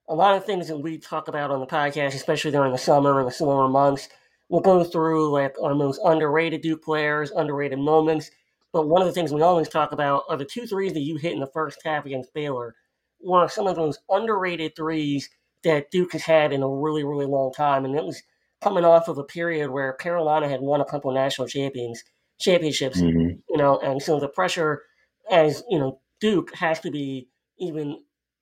a 0.07 0.15
lot 0.15 0.37
of 0.37 0.45
things 0.45 0.69
that 0.69 0.77
we 0.77 0.97
talk 0.97 1.27
about 1.27 1.51
on 1.51 1.59
the 1.59 1.65
podcast, 1.65 2.15
especially 2.15 2.51
during 2.51 2.71
the 2.71 2.77
summer 2.77 3.19
and 3.19 3.27
the 3.27 3.33
slower 3.33 3.67
months, 3.67 4.07
we'll 4.51 4.61
go 4.61 4.83
through 4.83 5.31
like 5.31 5.55
our 5.63 5.73
most 5.73 6.01
underrated 6.03 6.61
Duke 6.61 6.83
players, 6.83 7.31
underrated 7.31 7.79
moments. 7.79 8.29
But 8.73 8.89
one 8.89 9.01
of 9.01 9.07
the 9.07 9.13
things 9.13 9.31
we 9.31 9.41
always 9.41 9.69
talk 9.69 9.93
about 9.93 10.23
are 10.29 10.37
the 10.37 10.45
two 10.45 10.67
threes 10.67 10.93
that 10.93 11.01
you 11.01 11.15
hit 11.15 11.31
in 11.33 11.39
the 11.39 11.47
first 11.47 11.79
half 11.85 12.05
against 12.05 12.33
Baylor 12.33 12.75
were 13.21 13.47
some 13.47 13.65
of 13.65 13.77
those 13.77 13.99
underrated 14.09 14.75
threes 14.75 15.29
that 15.63 15.89
Duke 15.89 16.11
has 16.11 16.23
had 16.23 16.51
in 16.51 16.63
a 16.63 16.69
really, 16.69 17.03
really 17.05 17.25
long 17.25 17.53
time. 17.53 17.85
And 17.85 17.95
it 17.95 18.03
was 18.03 18.21
coming 18.61 18.83
off 18.83 19.07
of 19.07 19.17
a 19.17 19.23
period 19.23 19.71
where 19.71 19.93
Carolina 19.93 20.49
had 20.49 20.61
won 20.61 20.81
a 20.81 20.85
couple 20.85 21.11
national 21.13 21.47
champions 21.47 22.03
championships 22.39 22.99
Mm-hmm. 22.99 23.37
you 23.49 23.57
know, 23.57 23.79
and 23.79 24.01
so 24.01 24.19
the 24.19 24.27
pressure 24.27 24.81
as, 25.29 25.63
you 25.69 25.79
know, 25.79 25.99
Duke 26.19 26.53
has 26.55 26.79
to 26.81 26.91
be 26.91 27.29
even 27.59 28.01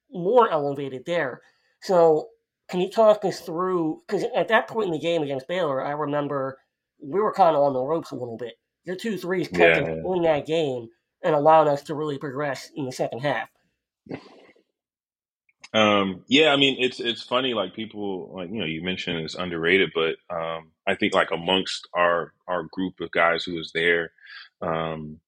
more 0.10 0.50
elevated 0.50 1.06
there. 1.06 1.42
So 1.82 2.30
can 2.70 2.82
you 2.82 2.90
talk 2.90 3.26
us 3.26 3.42
through, 3.42 4.02
because 4.08 4.26
at 4.36 4.50
that 4.50 4.68
point 4.68 4.88
in 4.88 4.94
the 4.94 5.00
game 5.00 5.24
against 5.24 5.48
Baylor, 5.48 5.84
I 5.86 5.92
remember 5.92 6.60
we 7.02 7.20
were 7.22 7.34
kind 7.34 7.56
of 7.56 7.64
on 7.64 7.74
the 7.74 7.82
ropes 7.82 8.12
a 8.12 8.16
little 8.16 8.38
bit. 8.38 8.56
Your 8.86 8.96
two 8.96 9.18
threes 9.18 9.48
kept 9.50 9.78
Yeah. 9.78 9.84
us 9.84 9.90
in 10.04 10.22
that 10.24 10.46
game 10.48 10.90
and 11.24 11.36
allowed 11.36 11.68
us 11.68 11.84
to 11.84 11.96
really 11.96 12.18
progress 12.18 12.70
in 12.76 12.86
the 12.86 12.92
second 12.92 13.20
half. 13.22 13.50
Um, 15.74 16.26
yeah, 16.28 16.50
I 16.50 16.58
mean 16.58 16.78
it's 16.80 17.00
it's 17.00 17.24
funny 17.24 17.54
like 17.54 17.76
people 17.76 18.32
like 18.36 18.50
you 18.52 18.60
know 18.60 18.66
you 18.66 18.84
mentioned 18.84 19.20
it's 19.20 19.36
underrated, 19.36 19.92
but 19.96 20.18
um, 20.30 20.72
I 20.88 20.96
think 20.96 21.16
like 21.16 21.32
amongst 21.32 21.88
our 21.96 22.34
our 22.48 22.64
group 22.72 23.00
of 23.02 23.12
guys 23.12 23.46
who 23.46 23.56
was 23.56 23.72
there, 23.74 24.12
um, 24.62 25.20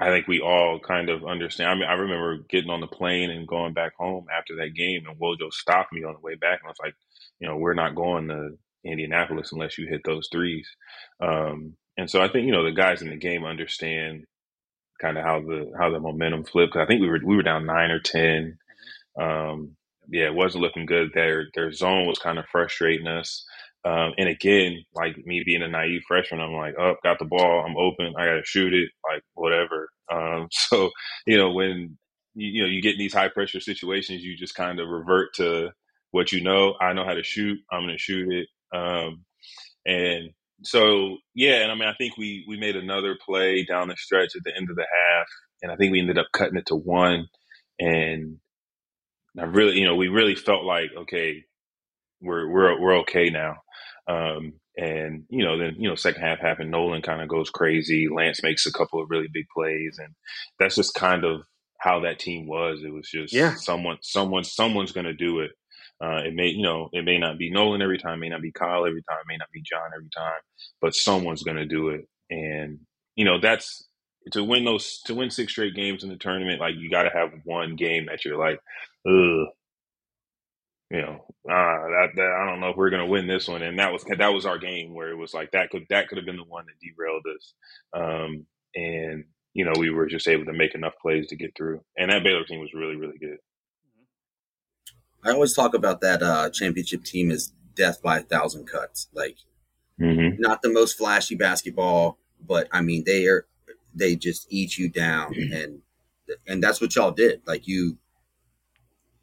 I 0.00 0.08
think 0.10 0.28
we 0.28 0.40
all 0.40 0.80
kind 0.80 1.10
of 1.10 1.26
understand. 1.26 1.70
I 1.70 1.74
mean, 1.76 1.84
I 1.88 1.94
remember 1.94 2.38
getting 2.50 2.70
on 2.70 2.80
the 2.80 2.88
plane 2.88 3.30
and 3.30 3.48
going 3.48 3.74
back 3.74 3.94
home 3.96 4.26
after 4.36 4.56
that 4.58 4.74
game, 4.74 5.04
and 5.06 5.18
Wojo 5.20 5.52
stopped 5.52 5.92
me 5.92 6.04
on 6.04 6.14
the 6.14 6.20
way 6.20 6.36
back, 6.36 6.60
and 6.60 6.68
I 6.68 6.70
was 6.70 6.80
like, 6.82 6.94
you 7.40 7.48
know, 7.48 7.58
we're 7.58 7.74
not 7.74 7.96
going 7.96 8.28
to 8.28 8.58
Indianapolis 8.84 9.52
unless 9.52 9.78
you 9.78 9.88
hit 9.88 10.02
those 10.04 10.28
threes. 10.32 10.68
Um, 11.20 11.76
and 11.98 12.10
so 12.10 12.22
I 12.22 12.28
think 12.28 12.46
you 12.46 12.52
know 12.52 12.64
the 12.64 12.72
guys 12.72 13.02
in 13.02 13.10
the 13.10 13.16
game 13.16 13.44
understand 13.44 14.24
kind 15.00 15.18
of 15.18 15.24
how 15.24 15.40
the 15.40 15.72
how 15.78 15.90
the 15.90 16.00
momentum 16.00 16.44
flipped. 16.44 16.76
I 16.76 16.86
think 16.86 17.02
we 17.02 17.08
were 17.08 17.20
we 17.24 17.36
were 17.36 17.42
down 17.44 17.66
nine 17.66 17.90
or 17.92 18.00
ten. 18.00 18.58
Um, 19.20 19.76
yeah, 20.08 20.26
it 20.26 20.34
wasn't 20.34 20.62
looking 20.62 20.86
good. 20.86 21.10
Their 21.14 21.46
their 21.54 21.72
zone 21.72 22.06
was 22.06 22.18
kind 22.18 22.38
of 22.38 22.46
frustrating 22.52 23.08
us. 23.08 23.44
Um, 23.84 24.12
and 24.18 24.28
again, 24.28 24.84
like 24.94 25.16
me 25.24 25.42
being 25.44 25.62
a 25.62 25.68
naive 25.68 26.02
freshman, 26.06 26.40
I'm 26.40 26.52
like, 26.52 26.74
oh, 26.78 26.96
got 27.02 27.18
the 27.18 27.24
ball, 27.24 27.64
I'm 27.66 27.76
open, 27.76 28.14
I 28.16 28.26
got 28.26 28.34
to 28.34 28.44
shoot 28.44 28.74
it, 28.74 28.90
like 29.10 29.22
whatever. 29.34 29.88
Um, 30.12 30.48
so 30.52 30.90
you 31.26 31.38
know 31.38 31.52
when 31.52 31.98
you, 32.34 32.48
you 32.48 32.62
know 32.62 32.68
you 32.68 32.82
get 32.82 32.92
in 32.94 32.98
these 32.98 33.14
high 33.14 33.28
pressure 33.28 33.60
situations, 33.60 34.22
you 34.22 34.36
just 34.36 34.54
kind 34.54 34.80
of 34.80 34.88
revert 34.88 35.34
to 35.36 35.70
what 36.10 36.32
you 36.32 36.42
know. 36.42 36.74
I 36.80 36.92
know 36.92 37.04
how 37.04 37.14
to 37.14 37.22
shoot. 37.22 37.58
I'm 37.72 37.82
going 37.82 37.94
to 37.94 37.98
shoot 37.98 38.32
it. 38.32 38.48
Um, 38.76 39.24
and 39.86 40.30
so 40.62 41.16
yeah, 41.34 41.62
and 41.62 41.72
I 41.72 41.74
mean, 41.74 41.88
I 41.88 41.94
think 41.94 42.16
we 42.16 42.44
we 42.46 42.58
made 42.58 42.76
another 42.76 43.16
play 43.24 43.64
down 43.64 43.88
the 43.88 43.96
stretch 43.96 44.36
at 44.36 44.44
the 44.44 44.54
end 44.56 44.70
of 44.70 44.76
the 44.76 44.86
half, 44.92 45.26
and 45.62 45.72
I 45.72 45.76
think 45.76 45.92
we 45.92 46.00
ended 46.00 46.18
up 46.18 46.26
cutting 46.32 46.58
it 46.58 46.66
to 46.66 46.76
one. 46.76 47.28
And 47.78 48.38
I 49.38 49.44
really, 49.44 49.78
you 49.78 49.86
know, 49.86 49.96
we 49.96 50.08
really 50.08 50.34
felt 50.34 50.64
like 50.64 50.90
okay, 50.96 51.44
we're 52.20 52.48
we're 52.48 52.80
we're 52.80 52.98
okay 53.00 53.30
now. 53.30 53.56
Um, 54.08 54.54
and 54.76 55.24
you 55.28 55.44
know, 55.44 55.58
then 55.58 55.76
you 55.78 55.88
know, 55.88 55.94
second 55.94 56.22
half 56.22 56.38
happened. 56.38 56.70
Nolan 56.70 57.02
kind 57.02 57.20
of 57.20 57.28
goes 57.28 57.50
crazy. 57.50 58.08
Lance 58.08 58.42
makes 58.42 58.66
a 58.66 58.72
couple 58.72 59.02
of 59.02 59.10
really 59.10 59.28
big 59.32 59.46
plays, 59.54 59.98
and 59.98 60.14
that's 60.58 60.76
just 60.76 60.94
kind 60.94 61.24
of 61.24 61.42
how 61.78 62.00
that 62.00 62.18
team 62.18 62.46
was. 62.46 62.82
It 62.84 62.92
was 62.92 63.08
just 63.10 63.32
Yeah. 63.32 63.54
someone, 63.54 63.98
someone, 64.02 64.44
someone's 64.44 64.92
going 64.92 65.06
to 65.06 65.14
do 65.14 65.40
it. 65.40 65.52
Uh, 66.02 66.22
it 66.24 66.34
may, 66.34 66.48
you 66.48 66.62
know, 66.62 66.88
it 66.92 67.04
may 67.04 67.18
not 67.18 67.38
be 67.38 67.50
Nolan 67.50 67.82
every 67.82 67.98
time, 67.98 68.20
may 68.20 68.28
not 68.28 68.42
be 68.42 68.52
Kyle 68.52 68.86
every 68.86 69.02
time, 69.08 69.18
may 69.28 69.36
not 69.36 69.50
be 69.52 69.62
John 69.62 69.90
every 69.94 70.08
time, 70.16 70.40
but 70.80 70.94
someone's 70.94 71.42
going 71.42 71.56
to 71.56 71.66
do 71.66 71.88
it. 71.90 72.06
And 72.30 72.80
you 73.16 73.24
know, 73.24 73.38
that's 73.40 73.86
to 74.32 74.44
win 74.44 74.64
those 74.64 75.00
to 75.06 75.14
win 75.14 75.30
six 75.30 75.52
straight 75.52 75.74
games 75.74 76.04
in 76.04 76.10
the 76.10 76.16
tournament. 76.16 76.60
Like 76.60 76.74
you 76.76 76.90
got 76.90 77.02
to 77.04 77.10
have 77.10 77.30
one 77.44 77.76
game 77.76 78.06
that 78.06 78.24
you're 78.24 78.38
like, 78.38 78.60
ugh, 79.06 79.48
that, 81.54 82.08
that 82.16 82.32
I 82.40 82.46
don't 82.48 82.60
know 82.60 82.70
if 82.70 82.76
we're 82.76 82.90
going 82.90 83.04
to 83.04 83.10
win 83.10 83.26
this 83.26 83.48
one. 83.48 83.62
And 83.62 83.78
that 83.78 83.92
was 83.92 84.04
that 84.04 84.28
was 84.28 84.46
our 84.46 84.58
game 84.58 84.94
where 84.94 85.10
it 85.10 85.16
was 85.16 85.34
like 85.34 85.52
that 85.52 85.70
could 85.70 85.86
that 85.90 86.08
could 86.08 86.18
have 86.18 86.26
been 86.26 86.36
the 86.36 86.44
one 86.44 86.66
that 86.66 86.80
derailed 86.80 87.24
us. 87.36 87.54
Um, 87.92 88.46
and 88.74 89.24
you 89.52 89.64
know, 89.64 89.72
we 89.78 89.90
were 89.90 90.06
just 90.06 90.28
able 90.28 90.44
to 90.46 90.52
make 90.52 90.74
enough 90.74 90.94
plays 91.02 91.26
to 91.28 91.36
get 91.36 91.56
through. 91.56 91.82
And 91.96 92.10
that 92.10 92.22
Baylor 92.22 92.44
team 92.44 92.60
was 92.60 92.74
really 92.74 92.96
really 92.96 93.18
good. 93.18 93.38
I 95.24 95.32
always 95.32 95.54
talk 95.54 95.74
about 95.74 96.00
that 96.00 96.22
uh, 96.22 96.50
championship 96.50 97.04
team 97.04 97.30
as 97.30 97.52
death 97.74 98.00
by 98.02 98.18
a 98.18 98.22
thousand 98.22 98.66
cuts. 98.66 99.08
Like 99.12 99.36
Mm-hmm. 100.00 100.40
not 100.40 100.62
the 100.62 100.72
most 100.72 100.96
flashy 100.96 101.34
basketball, 101.34 102.16
but 102.46 102.68
I 102.72 102.80
mean 102.80 103.04
they 103.04 103.26
are 103.26 103.44
they 103.94 104.16
just 104.16 104.46
eat 104.48 104.78
you 104.78 104.88
down 104.88 105.34
and 105.52 105.82
and 106.46 106.62
that's 106.62 106.80
what 106.80 106.94
y'all 106.96 107.10
did. 107.10 107.42
Like 107.46 107.68
you 107.68 107.98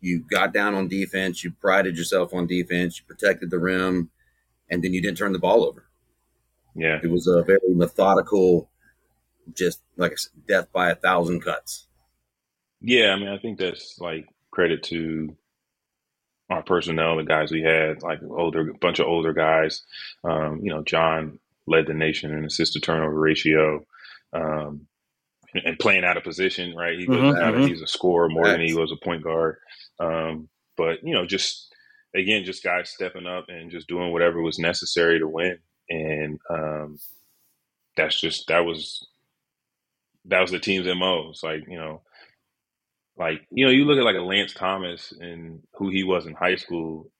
you 0.07 0.19
got 0.19 0.53
down 0.53 0.73
on 0.73 0.87
defense, 0.87 1.43
you 1.43 1.51
prided 1.51 1.97
yourself 1.97 2.33
on 2.33 2.47
defense, 2.47 2.97
you 2.97 3.05
protected 3.05 3.49
the 3.49 3.59
rim, 3.59 4.09
and 4.69 4.83
then 4.83 4.93
you 4.93 5.01
didn't 5.01 5.17
turn 5.17 5.33
the 5.33 5.39
ball 5.39 5.63
over. 5.63 5.85
Yeah. 6.75 6.99
It 7.03 7.09
was 7.09 7.27
a 7.27 7.43
very 7.43 7.59
methodical, 7.69 8.69
just 9.53 9.81
like 9.97 10.13
I 10.13 10.15
said, 10.15 10.31
death 10.47 10.71
by 10.71 10.91
a 10.91 10.95
thousand 10.95 11.41
cuts. 11.41 11.87
Yeah, 12.81 13.11
I 13.11 13.15
mean, 13.15 13.29
I 13.29 13.37
think 13.37 13.57
that's 13.57 13.99
like 13.99 14.27
credit 14.51 14.83
to 14.83 15.35
our 16.49 16.63
personnel, 16.63 17.17
the 17.17 17.23
guys 17.23 17.51
we 17.51 17.61
had, 17.61 18.03
like 18.03 18.19
older, 18.23 18.73
bunch 18.73 18.99
of 18.99 19.07
older 19.07 19.33
guys. 19.33 19.81
Um, 20.23 20.61
you 20.63 20.71
know, 20.71 20.83
John 20.83 21.39
led 21.65 21.87
the 21.87 21.93
nation 21.93 22.31
in 22.31 22.45
assist 22.45 22.73
to 22.73 22.79
turnover 22.79 23.19
ratio, 23.19 23.85
um, 24.33 24.87
and, 25.57 25.67
and 25.67 25.79
playing 25.79 26.05
out 26.05 26.17
of 26.17 26.23
position. 26.23 26.75
Right, 26.75 26.99
he 26.99 27.07
was 27.07 27.23
Mhm, 27.23 27.41
out 27.41 27.55
of, 27.55 27.61
mhm. 27.61 27.67
he's 27.69 27.81
a 27.81 27.87
scorer 27.87 28.29
more 28.29 28.51
than 28.51 28.61
he 28.61 28.73
was 28.73 28.91
a 28.91 29.05
point 29.05 29.23
guard. 29.23 29.57
Um, 29.99 30.49
but 30.77 30.99
you 31.03 31.13
know, 31.13 31.25
just 31.25 31.73
again, 32.15 32.45
just 32.45 32.63
guys 32.63 32.89
stepping 32.91 33.27
up 33.27 33.45
and 33.49 33.71
just 33.71 33.87
doing 33.87 34.11
whatever 34.11 34.41
was 34.41 34.59
necessary 34.59 35.19
to 35.19 35.27
win, 35.27 35.59
and 35.89 36.39
um, 36.49 36.99
that's 37.97 38.19
just 38.21 38.47
that 38.47 38.65
was 38.65 39.07
that 40.25 40.41
was 40.41 40.51
the 40.51 40.59
team's 40.59 40.87
mo. 40.87 41.29
It's 41.31 41.43
like 41.43 41.63
you 41.67 41.77
know, 41.77 42.03
like 43.17 43.47
you 43.51 43.65
know, 43.65 43.71
you 43.71 43.85
look 43.85 43.97
at 43.99 44.05
like 44.05 44.17
a 44.17 44.21
Lance 44.21 44.53
Thomas 44.53 45.13
and 45.19 45.61
who 45.75 45.89
he 45.89 46.03
was 46.03 46.27
in 46.27 46.33
high 46.35 46.55
school, 46.57 47.11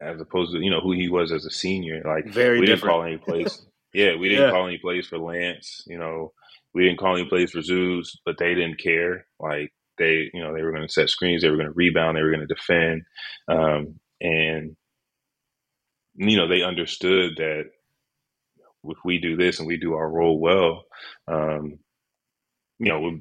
as 0.00 0.20
opposed 0.20 0.52
to 0.54 0.60
you 0.60 0.70
know 0.70 0.80
who 0.80 0.92
he 0.92 1.08
was 1.08 1.32
as 1.32 1.46
a 1.46 1.50
senior. 1.50 2.02
Like 2.04 2.26
Very 2.26 2.60
we 2.60 2.66
different. 2.66 2.80
didn't 2.80 2.82
call 2.82 3.02
any 3.04 3.18
plays. 3.18 3.66
yeah, 3.96 4.16
we 4.16 4.28
didn't 4.28 4.42
Yeah. 4.42 4.50
call 4.50 4.66
any 4.68 4.78
plays 4.78 5.08
for 5.08 5.18
Lance. 5.18 5.82
You 5.86 5.98
know, 5.98 6.32
we 6.74 6.84
didn't 6.84 6.98
call 7.00 7.16
any 7.16 7.28
plays 7.28 7.52
for 7.52 7.62
Zeus, 7.62 8.18
but 8.26 8.38
they 8.38 8.54
didn't 8.54 8.78
care. 8.80 9.26
Like 9.40 9.72
they, 9.98 10.30
you 10.34 10.42
know, 10.42 10.54
they 10.54 10.62
were 10.62 10.72
going 10.72 10.86
to 10.86 10.92
set 10.92 11.10
screens, 11.10 11.42
they 11.42 11.50
were 11.50 11.56
going 11.56 11.68
to 11.68 11.74
rebound, 11.74 12.16
they 12.16 12.22
were 12.22 12.32
going 12.32 12.46
to 12.46 12.54
defend, 12.54 13.02
um, 13.48 14.00
and 14.20 14.76
you 16.16 16.36
know 16.36 16.48
they 16.48 16.62
understood 16.62 17.36
that 17.38 17.64
if 18.84 18.98
we 19.04 19.18
do 19.20 19.36
this 19.36 19.58
and 19.58 19.68
we 19.68 19.78
do 19.78 19.94
our 19.94 20.08
role 20.10 20.40
well, 20.40 20.84
um, 21.28 21.78
you 22.78 22.88
know, 22.90 23.00
we'll, 23.00 23.18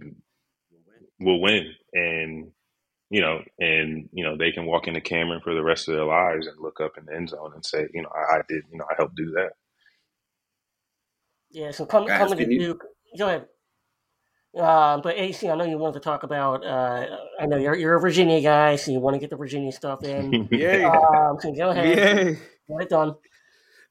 we'll 1.19 1.41
win. 1.41 1.73
And, 1.93 2.51
you 3.09 3.21
know, 3.21 3.41
and, 3.59 4.09
you 4.13 4.23
know, 4.25 4.37
they 4.37 4.51
can 4.51 4.65
walk 4.65 4.87
into 4.87 5.01
Cameron 5.01 5.41
for 5.43 5.55
the 5.55 5.63
rest 5.63 5.87
of 5.87 5.95
their 5.95 6.05
lives 6.05 6.47
and 6.47 6.59
look 6.59 6.81
up 6.81 6.93
in 6.97 7.05
the 7.05 7.15
end 7.15 7.29
zone 7.29 7.53
and 7.55 7.65
say, 7.65 7.87
you 7.93 8.01
know, 8.03 8.09
I, 8.15 8.37
I 8.37 8.41
did, 8.49 8.63
you 8.71 8.77
know, 8.77 8.85
I 8.89 8.95
helped 8.97 9.15
do 9.15 9.31
that. 9.31 9.51
Yeah, 11.55 11.71
so 11.71 11.85
come, 11.85 12.05
Guys, 12.05 12.19
coming 12.19 12.37
to 12.37 12.53
you- 12.53 12.59
Duke. 12.59 12.83
Go 13.17 13.27
ahead. 13.27 13.45
Uh, 14.57 14.99
but 14.99 15.15
AC, 15.17 15.49
I 15.49 15.55
know 15.55 15.63
you 15.63 15.77
wanted 15.77 15.93
to 15.95 15.99
talk 16.01 16.23
about. 16.23 16.65
Uh, 16.65 17.05
I 17.39 17.45
know 17.45 17.55
you're 17.57 17.75
you're 17.75 17.95
a 17.95 17.99
Virginia 18.01 18.41
guy, 18.41 18.75
so 18.75 18.91
you 18.91 18.99
want 18.99 19.13
to 19.13 19.19
get 19.19 19.29
the 19.29 19.35
Virginia 19.37 19.71
stuff 19.71 20.03
in. 20.03 20.47
yeah. 20.51 20.89
Um, 20.89 21.37
so 21.39 21.53
go 21.53 21.69
ahead, 21.69 21.87
Yay. 21.97 22.23
get 22.33 22.81
it 22.81 22.89
done. 22.89 23.15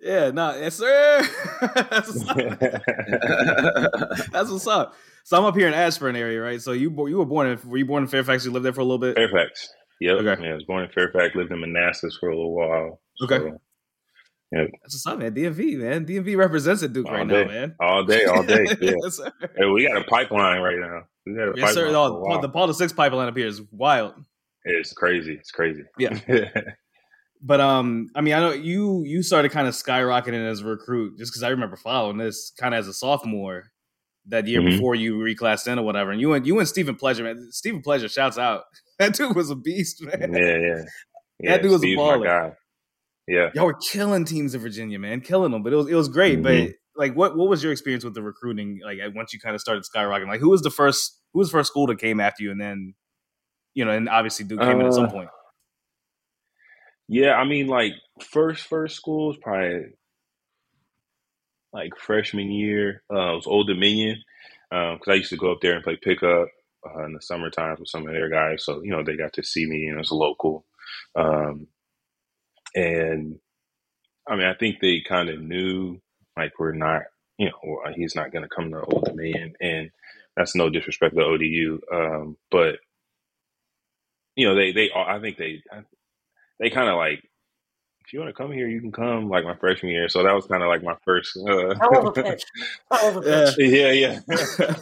Yeah, 0.00 0.30
no, 0.30 0.54
yes, 0.56 0.74
sir. 0.76 1.22
That's 1.74 2.08
what's 2.14 2.28
up. 2.28 2.36
That's 4.32 4.50
what's 4.50 4.66
up. 4.66 4.94
So 5.24 5.38
I'm 5.38 5.44
up 5.44 5.54
here 5.56 5.68
in 5.68 5.74
Ashburn 5.74 6.16
area, 6.16 6.40
right? 6.42 6.60
So 6.60 6.72
you 6.72 6.90
you 7.08 7.16
were 7.18 7.24
born 7.26 7.46
in 7.46 7.58
were 7.68 7.78
you 7.78 7.86
born 7.86 8.02
in 8.02 8.08
Fairfax? 8.08 8.44
You 8.44 8.50
lived 8.50 8.64
there 8.66 8.72
for 8.74 8.80
a 8.82 8.84
little 8.84 8.98
bit. 8.98 9.16
Fairfax. 9.16 9.68
Yep. 10.00 10.16
Okay. 10.18 10.42
Yeah, 10.44 10.50
I 10.50 10.54
was 10.54 10.64
born 10.64 10.82
in 10.84 10.90
Fairfax, 10.90 11.34
lived 11.34 11.52
in 11.52 11.60
Manassas 11.60 12.16
for 12.20 12.28
a 12.28 12.34
little 12.36 12.54
while. 12.54 13.00
Okay. 13.22 13.38
So, 13.38 13.60
That's 14.54 14.94
what's 14.94 15.06
up, 15.06 15.18
man. 15.18 15.34
DMV, 15.34 15.78
man. 15.78 16.06
DMV 16.06 16.36
represents 16.36 16.82
at 16.82 16.92
Duke 16.92 17.06
All 17.06 17.12
right 17.14 17.28
day. 17.28 17.44
now, 17.44 17.50
man. 17.50 17.74
all 17.80 18.04
day, 18.04 18.24
all 18.24 18.42
day. 18.42 18.64
Yeah. 18.80 18.92
yes, 19.02 19.16
sir. 19.16 19.30
Hey, 19.56 19.66
we 19.66 19.86
got 19.86 19.96
a 20.00 20.04
pipeline 20.04 20.60
right 20.60 20.78
now. 20.78 21.02
We 21.26 21.34
got 21.34 21.48
a 21.48 21.52
Yes, 21.56 21.74
sir. 21.74 21.86
pipeline. 21.86 22.10
A 22.10 22.14
while. 22.20 22.40
the 22.40 22.48
Paul 22.48 22.66
the 22.68 22.74
Six 22.74 22.92
pipeline 22.92 23.28
up 23.28 23.36
here 23.36 23.46
is 23.46 23.62
wild. 23.70 24.14
It's 24.64 24.92
crazy. 24.92 25.34
It's 25.34 25.50
crazy. 25.50 25.82
Yeah. 25.98 26.18
But 27.46 27.60
um, 27.60 28.08
I 28.14 28.22
mean, 28.22 28.32
I 28.32 28.40
know 28.40 28.52
you 28.52 29.02
you 29.04 29.22
started 29.22 29.50
kind 29.52 29.68
of 29.68 29.74
skyrocketing 29.74 30.48
as 30.50 30.60
a 30.60 30.64
recruit 30.64 31.18
just 31.18 31.30
because 31.30 31.42
I 31.42 31.50
remember 31.50 31.76
following 31.76 32.16
this 32.16 32.52
kind 32.58 32.72
of 32.74 32.78
as 32.78 32.88
a 32.88 32.94
sophomore 32.94 33.64
that 34.28 34.46
year 34.46 34.62
Mhm. 34.62 34.70
before 34.70 34.94
you 34.94 35.16
reclassed 35.18 35.70
in 35.70 35.78
or 35.78 35.82
whatever. 35.84 36.10
And 36.10 36.18
you 36.22 36.32
and 36.32 36.46
you 36.46 36.58
and 36.58 36.66
Stephen 36.66 36.94
Pleasure, 36.94 37.22
man. 37.22 37.48
Stephen 37.50 37.82
Pleasure 37.82 38.08
shouts 38.08 38.38
out. 38.38 38.62
That 38.98 39.12
dude 39.14 39.36
was 39.36 39.50
a 39.50 39.56
beast, 39.56 40.00
man. 40.02 40.32
yeah, 40.32 40.56
yeah. 40.56 40.82
yeah 41.40 41.50
That 41.50 41.62
dude 41.62 41.72
was 41.72 41.80
a 41.80 41.84
Steve's 41.84 42.00
baller. 42.00 42.54
Yeah. 43.26 43.50
Y'all 43.54 43.66
were 43.66 43.78
killing 43.90 44.24
teams 44.24 44.54
in 44.54 44.60
Virginia, 44.60 44.98
man, 44.98 45.20
killing 45.20 45.50
them. 45.52 45.62
But 45.62 45.72
it 45.72 45.76
was 45.76 45.88
it 45.88 45.94
was 45.94 46.08
great. 46.08 46.38
Mhm. 46.40 46.42
But 46.42 46.74
like, 46.96 47.14
what 47.16 47.36
what 47.36 47.48
was 47.48 47.62
your 47.62 47.72
experience 47.72 48.04
with 48.04 48.14
the 48.14 48.22
recruiting? 48.22 48.80
Like, 48.84 48.98
once 49.14 49.32
you 49.32 49.40
kind 49.40 49.54
of 49.54 49.60
started 49.60 49.84
skyrocketing, 49.84 50.28
like, 50.28 50.40
who 50.40 50.50
was 50.50 50.62
the 50.62 50.70
first 50.70 51.20
who 51.32 51.38
was 51.38 51.48
the 51.48 51.58
first 51.58 51.70
school 51.70 51.86
that 51.88 51.98
came 51.98 52.20
after 52.20 52.42
you, 52.44 52.50
and 52.50 52.60
then 52.60 52.94
you 53.74 53.84
know, 53.84 53.90
and 53.90 54.08
obviously 54.08 54.44
Duke 54.44 54.60
came 54.60 54.80
in 54.80 54.86
at 54.86 54.94
some 54.94 55.06
Uh, 55.06 55.10
point. 55.10 55.30
Yeah, 57.08 57.34
I 57.34 57.44
mean, 57.44 57.66
like 57.66 57.92
first 58.30 58.66
first 58.66 58.96
school 58.96 59.28
was 59.28 59.36
probably 59.38 59.86
like 61.72 61.96
freshman 61.98 62.50
year. 62.50 63.02
Uh, 63.12 63.32
it 63.32 63.36
was 63.36 63.46
Old 63.46 63.66
Dominion 63.66 64.22
because 64.70 65.08
I 65.08 65.14
used 65.14 65.30
to 65.30 65.36
go 65.36 65.52
up 65.52 65.58
there 65.60 65.74
and 65.74 65.84
play 65.84 65.96
pickup 66.00 66.48
uh, 66.86 67.04
in 67.04 67.12
the 67.12 67.20
summer 67.20 67.50
times 67.50 67.80
with 67.80 67.88
some 67.88 68.06
of 68.06 68.12
their 68.12 68.28
guys. 68.30 68.64
So 68.64 68.82
you 68.82 68.90
know 68.90 69.02
they 69.02 69.16
got 69.16 69.32
to 69.34 69.42
see 69.42 69.66
me 69.66 69.86
and 69.86 69.96
it 69.96 69.98
was 69.98 70.12
local. 70.12 70.64
Um, 71.16 71.66
and 72.74 73.38
I 74.28 74.36
mean, 74.36 74.46
I 74.46 74.54
think 74.54 74.80
they 74.80 75.00
kind 75.00 75.28
of 75.28 75.40
knew 75.40 76.00
like 76.36 76.52
we're 76.58 76.72
not, 76.72 77.02
you 77.38 77.50
know, 77.50 77.80
he's 77.94 78.14
not 78.14 78.32
going 78.32 78.42
to 78.42 78.54
come 78.54 78.70
to 78.70 78.80
Old 78.80 79.04
Dominion, 79.04 79.54
and 79.60 79.90
that's 80.36 80.54
no 80.56 80.70
disrespect 80.70 81.14
to 81.16 81.22
ODU, 81.22 81.80
um, 81.92 82.36
but 82.50 82.76
you 84.36 84.48
know 84.48 84.54
they 84.56 84.72
they 84.72 84.90
I 84.94 85.20
think 85.20 85.36
they 85.36 85.62
they 86.58 86.70
kind 86.70 86.88
of 86.88 86.96
like 86.96 87.22
if 88.06 88.12
you 88.12 88.20
want 88.20 88.28
to 88.28 88.34
come 88.34 88.52
here, 88.52 88.68
you 88.68 88.80
can 88.80 88.92
come. 88.92 89.28
Like 89.28 89.44
my 89.44 89.56
freshman 89.56 89.92
year, 89.92 90.08
so 90.08 90.22
that 90.22 90.34
was 90.34 90.46
kind 90.46 90.62
of 90.62 90.68
like 90.68 90.82
my 90.82 90.96
first. 91.04 91.36
Uh, 91.36 91.74
How 91.80 91.90
was 91.90 92.14
the 92.14 92.22
pitch? 92.22 92.44
How 92.90 93.12
was 93.12 93.24
the 93.24 93.54
pitch? 93.56 93.70
yeah, 93.72 93.92
yeah. 93.92 94.76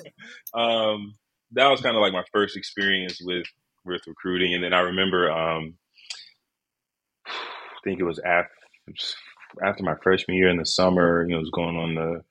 um, 0.55 1.15
that 1.53 1.69
was 1.69 1.81
kind 1.81 1.97
of 1.97 2.01
like 2.01 2.13
my 2.13 2.25
first 2.33 2.57
experience 2.57 3.21
with 3.23 3.47
with 3.85 4.03
recruiting, 4.07 4.55
and 4.55 4.65
then 4.65 4.73
I 4.73 4.81
remember, 4.81 5.31
um, 5.31 5.75
I 5.75 5.82
think 7.85 8.01
it 8.01 8.05
was 8.05 8.21
after 8.21 8.51
after 9.65 9.83
my 9.85 9.97
freshman 10.03 10.37
year 10.37 10.49
in 10.51 10.59
the 10.59 10.67
summer. 10.67 11.25
You 11.25 11.35
know, 11.35 11.41
was 11.41 11.51
going 11.51 11.77
on 11.79 11.95
the 11.97 12.23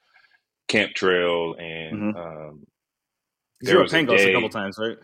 camp 0.69 0.93
trail, 0.95 1.55
and 1.59 1.99
Mhm. 1.99 2.15
um, 2.15 2.65
You 3.61 3.67
There 3.67 3.77
were 3.77 3.83
was 3.83 3.93
at 3.95 4.01
a 4.01 4.05
Pangos 4.05 4.25
a, 4.25 4.31
couple 4.31 4.49
times, 4.49 4.77
right? 4.79 4.97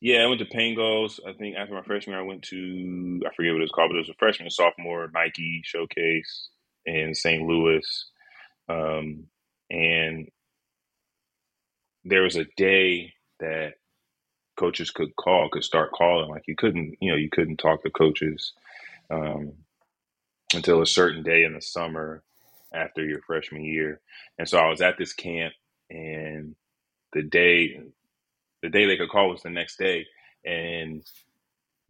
yeah, 0.00 0.20
I 0.22 0.26
went 0.26 0.40
to 0.40 0.46
Pangos. 0.46 1.20
I 1.26 1.32
think 1.34 1.56
after 1.56 1.74
my 1.74 1.82
freshman 1.82 2.14
year, 2.14 2.22
I 2.24 2.26
went 2.26 2.42
to 2.44 3.22
I 3.26 3.34
forget 3.34 3.52
what 3.52 3.62
it's 3.62 3.72
called, 3.72 3.90
but 3.90 3.96
it 3.96 4.00
was 4.06 4.10
a 4.10 4.14
freshman 4.18 4.50
sophomore 4.50 5.10
Nike 5.14 5.62
showcase 5.64 6.50
in 6.86 7.14
St. 7.14 7.42
Louis, 7.46 8.10
um, 8.68 9.26
and 9.70 10.28
there 12.04 12.22
was 12.22 12.36
a 12.36 12.46
day 12.56 13.14
that 13.40 13.74
coaches 14.56 14.90
could 14.90 15.14
call, 15.16 15.48
could 15.50 15.64
start 15.64 15.92
calling. 15.92 16.30
Like 16.30 16.44
you 16.48 16.56
couldn't, 16.56 16.96
you 17.00 17.10
know, 17.10 17.16
you 17.18 17.30
couldn't 17.30 17.58
talk 17.58 17.82
to 17.84 17.90
coaches 17.90 18.52
um, 19.10 19.52
until 20.54 20.82
a 20.82 20.86
certain 20.86 21.22
day 21.22 21.44
in 21.44 21.54
the 21.54 21.62
summer 21.62 22.22
after 22.74 23.04
your 23.04 23.20
freshman 23.22 23.64
year. 23.64 24.00
And 24.38 24.48
so 24.48 24.58
I 24.58 24.68
was 24.68 24.80
at 24.80 24.98
this 24.98 25.12
camp, 25.12 25.54
and 25.90 26.54
the 27.12 27.22
day, 27.22 27.80
the 28.62 28.68
day 28.68 28.86
they 28.86 28.96
could 28.96 29.10
call 29.10 29.30
was 29.30 29.42
the 29.42 29.50
next 29.50 29.78
day, 29.78 30.06
and 30.44 31.04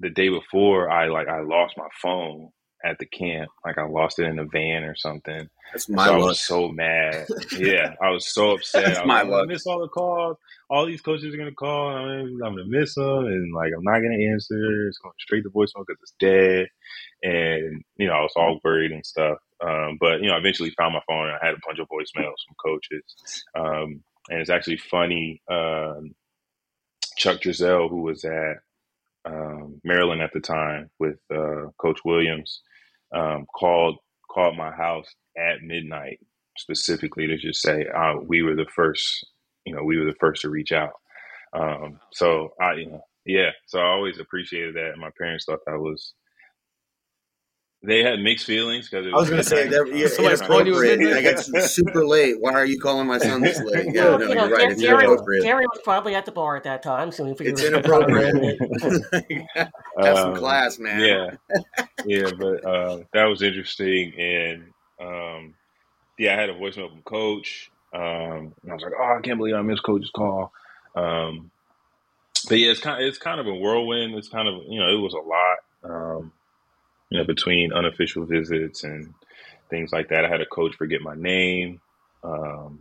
the 0.01 0.11
day 0.11 0.29
before, 0.29 0.91
I 0.91 1.09
like 1.09 1.29
I 1.29 1.41
lost 1.41 1.77
my 1.77 1.89
phone 2.03 2.51
at 2.85 2.99
the 2.99 3.07
camp. 3.07 3.51
Like 3.65 3.79
I 3.79 3.85
lost 3.85 4.19
it 4.19 4.25
in 4.25 4.39
a 4.39 4.45
van 4.45 4.85
or 4.85 4.97
something. 4.97 5.49
That's 5.73 5.89
my 5.89 6.07
so 6.07 6.15
I 6.15 6.17
was 6.19 6.41
so 6.41 6.69
mad. 6.69 7.27
Yeah, 7.59 7.95
I 8.03 8.11
was 8.11 8.33
so 8.33 8.53
upset. 8.53 8.85
That's 8.85 8.99
I 9.01 9.05
my 9.05 9.23
like, 9.23 9.31
luck. 9.31 9.41
gonna 9.41 9.53
miss 9.53 9.67
all 9.67 9.81
the 9.81 9.89
calls. 9.89 10.37
All 10.69 10.87
these 10.87 11.01
coaches 11.03 11.35
are 11.35 11.39
gonna 11.39 11.53
call. 11.53 11.97
And 11.97 12.11
I'm, 12.11 12.43
I'm 12.45 12.57
gonna 12.57 12.67
miss 12.67 12.95
them, 12.95 13.27
and 13.27 13.55
like 13.55 13.73
I'm 13.77 13.85
not 13.85 14.01
gonna 14.01 14.33
answer. 14.33 14.89
It's 14.89 14.99
going 14.99 15.15
straight 15.21 15.43
to 15.43 15.51
voicemail 15.51 15.85
because 15.87 16.01
it's 16.03 16.15
dead. 16.19 16.69
And 17.23 17.83
you 17.97 18.07
know, 18.07 18.15
I 18.15 18.21
was 18.23 18.33
all 18.37 18.61
worried 18.65 18.93
and 18.93 19.05
stuff. 19.05 19.39
Um, 19.61 19.99
but 20.01 20.21
you 20.23 20.29
know, 20.29 20.35
I 20.35 20.39
eventually 20.39 20.71
found 20.71 20.95
my 20.95 21.03
phone. 21.07 21.29
and 21.29 21.37
I 21.41 21.47
had 21.47 21.55
a 21.55 21.61
bunch 21.67 21.79
of 21.79 21.89
voicemails 21.89 22.41
from 22.47 22.57
coaches. 22.65 23.45
Um, 23.55 24.03
and 24.31 24.41
it's 24.41 24.51
actually 24.51 24.79
funny. 24.79 25.43
Um, 25.51 26.15
Chuck 27.17 27.41
Driesell, 27.41 27.91
who 27.91 28.03
was 28.03 28.25
at 28.25 28.59
um, 29.25 29.81
Maryland 29.85 30.23
at 30.23 30.33
the 30.33 30.41
time 30.41 30.91
with 30.99 31.19
uh, 31.31 31.67
Coach 31.79 32.01
Williams, 32.05 32.63
um, 33.15 33.47
called 33.55 33.97
called 34.31 34.57
my 34.57 34.71
house 34.71 35.07
at 35.37 35.63
midnight 35.63 36.21
specifically 36.59 37.27
to 37.27 37.37
just 37.37 37.63
say 37.63 37.87
uh, 37.87 38.15
we 38.23 38.43
were 38.43 38.55
the 38.55 38.67
first. 38.75 39.27
You 39.67 39.75
know, 39.77 39.85
we 39.85 39.99
were 39.99 40.07
the 40.07 40.17
first 40.21 40.43
to 40.43 40.51
reach 40.51 40.73
out. 40.73 40.93
Um, 41.53 42.01
so 42.13 42.51
I, 42.61 42.75
you 42.75 42.87
know, 42.87 43.03
yeah. 43.27 43.51
So 43.67 43.79
I 43.81 43.87
always 43.87 44.19
appreciated 44.19 44.77
that. 44.77 44.99
My 44.99 45.11
parents 45.19 45.45
thought 45.45 45.61
that 45.67 45.79
was. 45.79 46.15
They 47.83 48.03
had 48.03 48.21
mixed 48.21 48.45
feelings 48.45 48.91
because 48.91 49.07
I 49.07 49.17
was 49.17 49.31
going 49.31 49.43
to 49.43 49.49
say 49.49 49.67
that 49.69 49.91
yeah, 49.95 50.07
Somebody's 50.09 50.43
calling 50.43 50.67
you 50.67 50.75
at 50.75 50.85
inappropriate. 50.85 50.99
midnight. 51.01 51.51
I 51.51 51.53
got 51.57 51.63
super 51.71 52.05
late. 52.07 52.37
Why 52.39 52.53
are 52.53 52.67
you 52.67 52.79
calling 52.79 53.07
my 53.07 53.17
son 53.17 53.41
this 53.41 53.59
late? 53.63 53.87
Yeah, 53.95 54.05
Well, 54.05 54.19
no, 54.19 54.27
you 54.29 54.35
know, 54.35 54.47
you're 54.49 54.57
right. 54.59 54.71
It's 54.71 54.83
Gary, 54.83 55.05
inappropriate. 55.05 55.43
Gary 55.45 55.65
was 55.67 55.81
probably 55.83 56.15
at 56.15 56.27
the 56.27 56.33
bar 56.33 56.57
at 56.57 56.65
that 56.65 56.83
time, 56.83 57.11
so 57.11 57.25
we 57.25 57.31
figured 57.35 57.55
It's 57.59 57.63
it 57.63 57.73
was 57.73 57.85
inappropriate. 57.85 58.59
Have 59.57 60.17
some 60.19 60.33
Um, 60.33 60.37
class, 60.37 60.79
man. 60.79 61.01
Yeah, 61.01 61.57
yeah, 62.05 62.31
but 62.39 62.65
uh, 62.67 62.99
that 63.15 63.25
was 63.25 63.41
interesting, 63.41 64.13
and 64.19 64.65
um, 65.01 65.55
yeah, 66.19 66.35
I 66.37 66.41
had 66.41 66.51
a 66.51 66.55
voicemail 66.55 66.91
from 66.91 67.01
Coach, 67.05 67.71
um, 67.95 68.53
and 68.63 68.71
I 68.71 68.75
was 68.75 68.83
like, 68.83 68.93
"Oh, 69.01 69.17
I 69.19 69.23
can't 69.23 69.39
believe 69.39 69.55
I 69.55 69.63
missed 69.63 69.85
Coach's 69.85 70.11
call." 70.11 70.53
Um, 70.95 71.51
but 72.47 72.59
yeah, 72.59 72.73
it's 72.73 72.81
kind 72.81 73.03
of, 73.03 73.09
it's 73.09 73.17
kind 73.19 73.41
of 73.41 73.47
a 73.47 73.55
whirlwind. 73.55 74.15
It's 74.17 74.29
kind 74.29 74.49
of 74.49 74.63
you 74.69 74.81
know, 74.81 74.89
it 74.91 75.01
was 75.01 75.15
a 75.15 75.19
lot, 75.19 75.59
um, 76.19 76.33
you 77.11 77.19
know, 77.19 77.25
between 77.25 77.73
unofficial 77.73 78.25
visits 78.25 78.85
and 78.85 79.13
things 79.69 79.93
like 79.93 80.09
that. 80.09 80.25
I 80.25 80.29
had 80.29 80.41
a 80.41 80.47
coach 80.47 80.75
forget 80.77 81.01
my 81.03 81.15
name. 81.15 81.81
Um, 82.25 82.81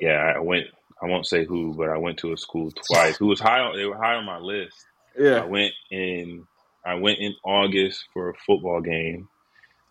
yeah, 0.00 0.32
I 0.36 0.40
went. 0.40 0.66
I 1.00 1.06
won't 1.06 1.26
say 1.26 1.44
who, 1.44 1.74
but 1.74 1.90
I 1.90 1.98
went 1.98 2.18
to 2.18 2.32
a 2.32 2.38
school 2.38 2.70
twice. 2.70 3.16
Who 3.18 3.26
was 3.26 3.40
high? 3.40 3.60
On, 3.60 3.76
they 3.76 3.84
were 3.84 3.96
high 3.96 4.14
on 4.14 4.24
my 4.24 4.38
list. 4.38 4.76
Yeah, 5.18 5.42
I 5.42 5.44
went 5.44 5.72
in 5.90 6.46
I 6.86 6.94
went 6.94 7.18
in 7.18 7.34
August 7.44 8.04
for 8.14 8.30
a 8.30 8.34
football 8.34 8.80
game. 8.80 9.28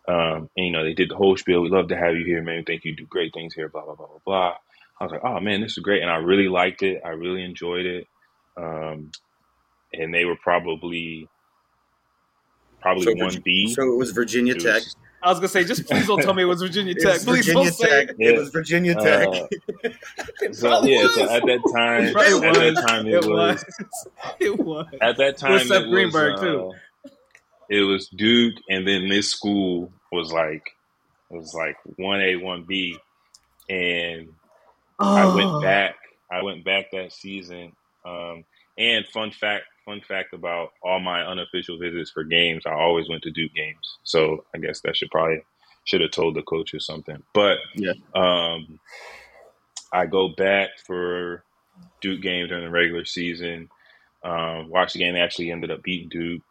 Um, 0.08 0.48
and 0.56 0.66
you 0.66 0.70
know, 0.70 0.82
they 0.82 0.94
did 0.94 1.10
the 1.10 1.16
whole 1.16 1.36
spiel. 1.36 1.60
We'd 1.60 1.72
love 1.72 1.88
to 1.88 1.96
have 1.96 2.16
you 2.16 2.24
here, 2.24 2.42
man. 2.42 2.58
We 2.58 2.64
think 2.64 2.84
you 2.84 2.96
do 2.96 3.06
great 3.06 3.34
things 3.34 3.54
here, 3.54 3.68
blah, 3.68 3.84
blah, 3.84 3.96
blah, 3.96 4.06
blah, 4.06 4.18
blah. 4.24 4.54
I 4.98 5.04
was 5.04 5.12
like, 5.12 5.24
oh 5.24 5.40
man, 5.40 5.60
this 5.60 5.72
is 5.72 5.82
great. 5.82 6.02
And 6.02 6.10
I 6.10 6.16
really 6.16 6.48
liked 6.48 6.82
it. 6.82 7.02
I 7.04 7.10
really 7.10 7.44
enjoyed 7.44 7.84
it. 7.84 8.08
Um, 8.56 9.10
and 9.92 10.14
they 10.14 10.24
were 10.24 10.36
probably 10.36 11.28
probably 12.80 13.04
So, 13.04 13.24
one 13.24 13.40
B. 13.44 13.72
So 13.74 13.82
it 13.92 13.96
was 13.96 14.10
Virginia 14.12 14.54
It 14.54 14.60
Tech. 14.60 14.74
was- 14.74 14.96
I 15.22 15.30
was 15.30 15.38
gonna 15.38 15.48
say, 15.48 15.64
just 15.64 15.86
please 15.88 16.06
don't 16.06 16.22
tell 16.22 16.34
me 16.34 16.42
it 16.42 16.46
was 16.46 16.60
Virginia 16.62 16.92
It 16.96 17.00
Tech. 17.02 17.14
was 17.14 17.24
Please 17.24 17.46
Virginia 17.46 17.64
don't 17.64 17.72
say 17.74 17.88
Tech. 17.88 18.08
it. 18.10 18.16
It 18.18 18.32
Yeah. 18.32 18.38
was 18.38 18.48
Virginia 18.50 18.94
Tech. 18.94 19.26
uh, 19.28 19.46
It 20.42 20.54
so 20.54 20.68
probably 20.68 20.92
yeah, 20.94 21.08
so 21.08 21.22
was. 21.22 21.30
at 21.30 21.42
that 21.46 21.72
time, 21.74 22.04
It 22.04 22.16
at 22.16 22.42
that 22.42 22.74
was. 22.74 22.84
time 22.84 23.06
it, 23.06 23.14
It 23.14 23.24
was, 23.26 23.28
was. 23.28 23.64
It 24.40 24.58
was. 24.58 24.86
at 25.00 25.16
that 25.16 25.36
time 25.38 25.58
Seth 25.60 25.70
it 25.70 25.80
was, 25.86 25.90
Greenberg, 25.90 26.38
too. 26.40 26.72
uh, 27.04 27.08
it 27.68 27.80
was 27.80 28.08
Duke, 28.08 28.54
and 28.68 28.86
then 28.86 29.08
this 29.08 29.30
school 29.32 29.90
was 30.12 30.30
like 30.32 30.70
it 31.32 31.36
was 31.38 31.52
like 31.54 31.76
one 31.96 32.20
A, 32.20 32.36
one 32.36 32.62
B, 32.62 32.96
and 33.68 34.28
I 35.00 35.22
Oh. 35.24 35.34
went 35.36 35.62
back. 35.64 35.96
I 36.30 36.42
went 36.42 36.64
back 36.64 36.90
that 36.92 37.12
season. 37.12 37.72
Um, 38.04 38.44
and 38.78 39.04
fun 39.08 39.32
fact, 39.32 39.64
fun 39.86 40.02
fact 40.06 40.34
about 40.34 40.70
all 40.82 41.00
my 41.00 41.22
unofficial 41.22 41.78
visits 41.78 42.10
for 42.10 42.24
games, 42.24 42.64
I 42.66 42.72
always 42.72 43.08
went 43.08 43.22
to 43.22 43.30
Duke 43.30 43.54
games. 43.54 43.98
So 44.04 44.44
I 44.54 44.58
guess 44.58 44.80
that 44.82 44.96
should 44.96 45.10
probably 45.10 45.42
should 45.84 46.02
have 46.02 46.10
told 46.10 46.36
the 46.36 46.42
coaches 46.42 46.84
something. 46.84 47.22
But 47.32 47.58
Yeah. 47.74 47.92
um, 48.14 48.80
I 49.92 50.06
go 50.06 50.28
back 50.28 50.70
for 50.86 51.44
Duke 52.02 52.20
games 52.22 52.48
during 52.50 52.64
the 52.64 52.70
regular 52.70 53.04
season. 53.06 53.70
Um, 54.24 54.68
watch 54.68 54.92
the 54.92 54.98
game. 54.98 55.14
They 55.14 55.20
actually 55.20 55.50
ended 55.52 55.70
up 55.70 55.82
beating 55.82 56.08
Duke, 56.08 56.42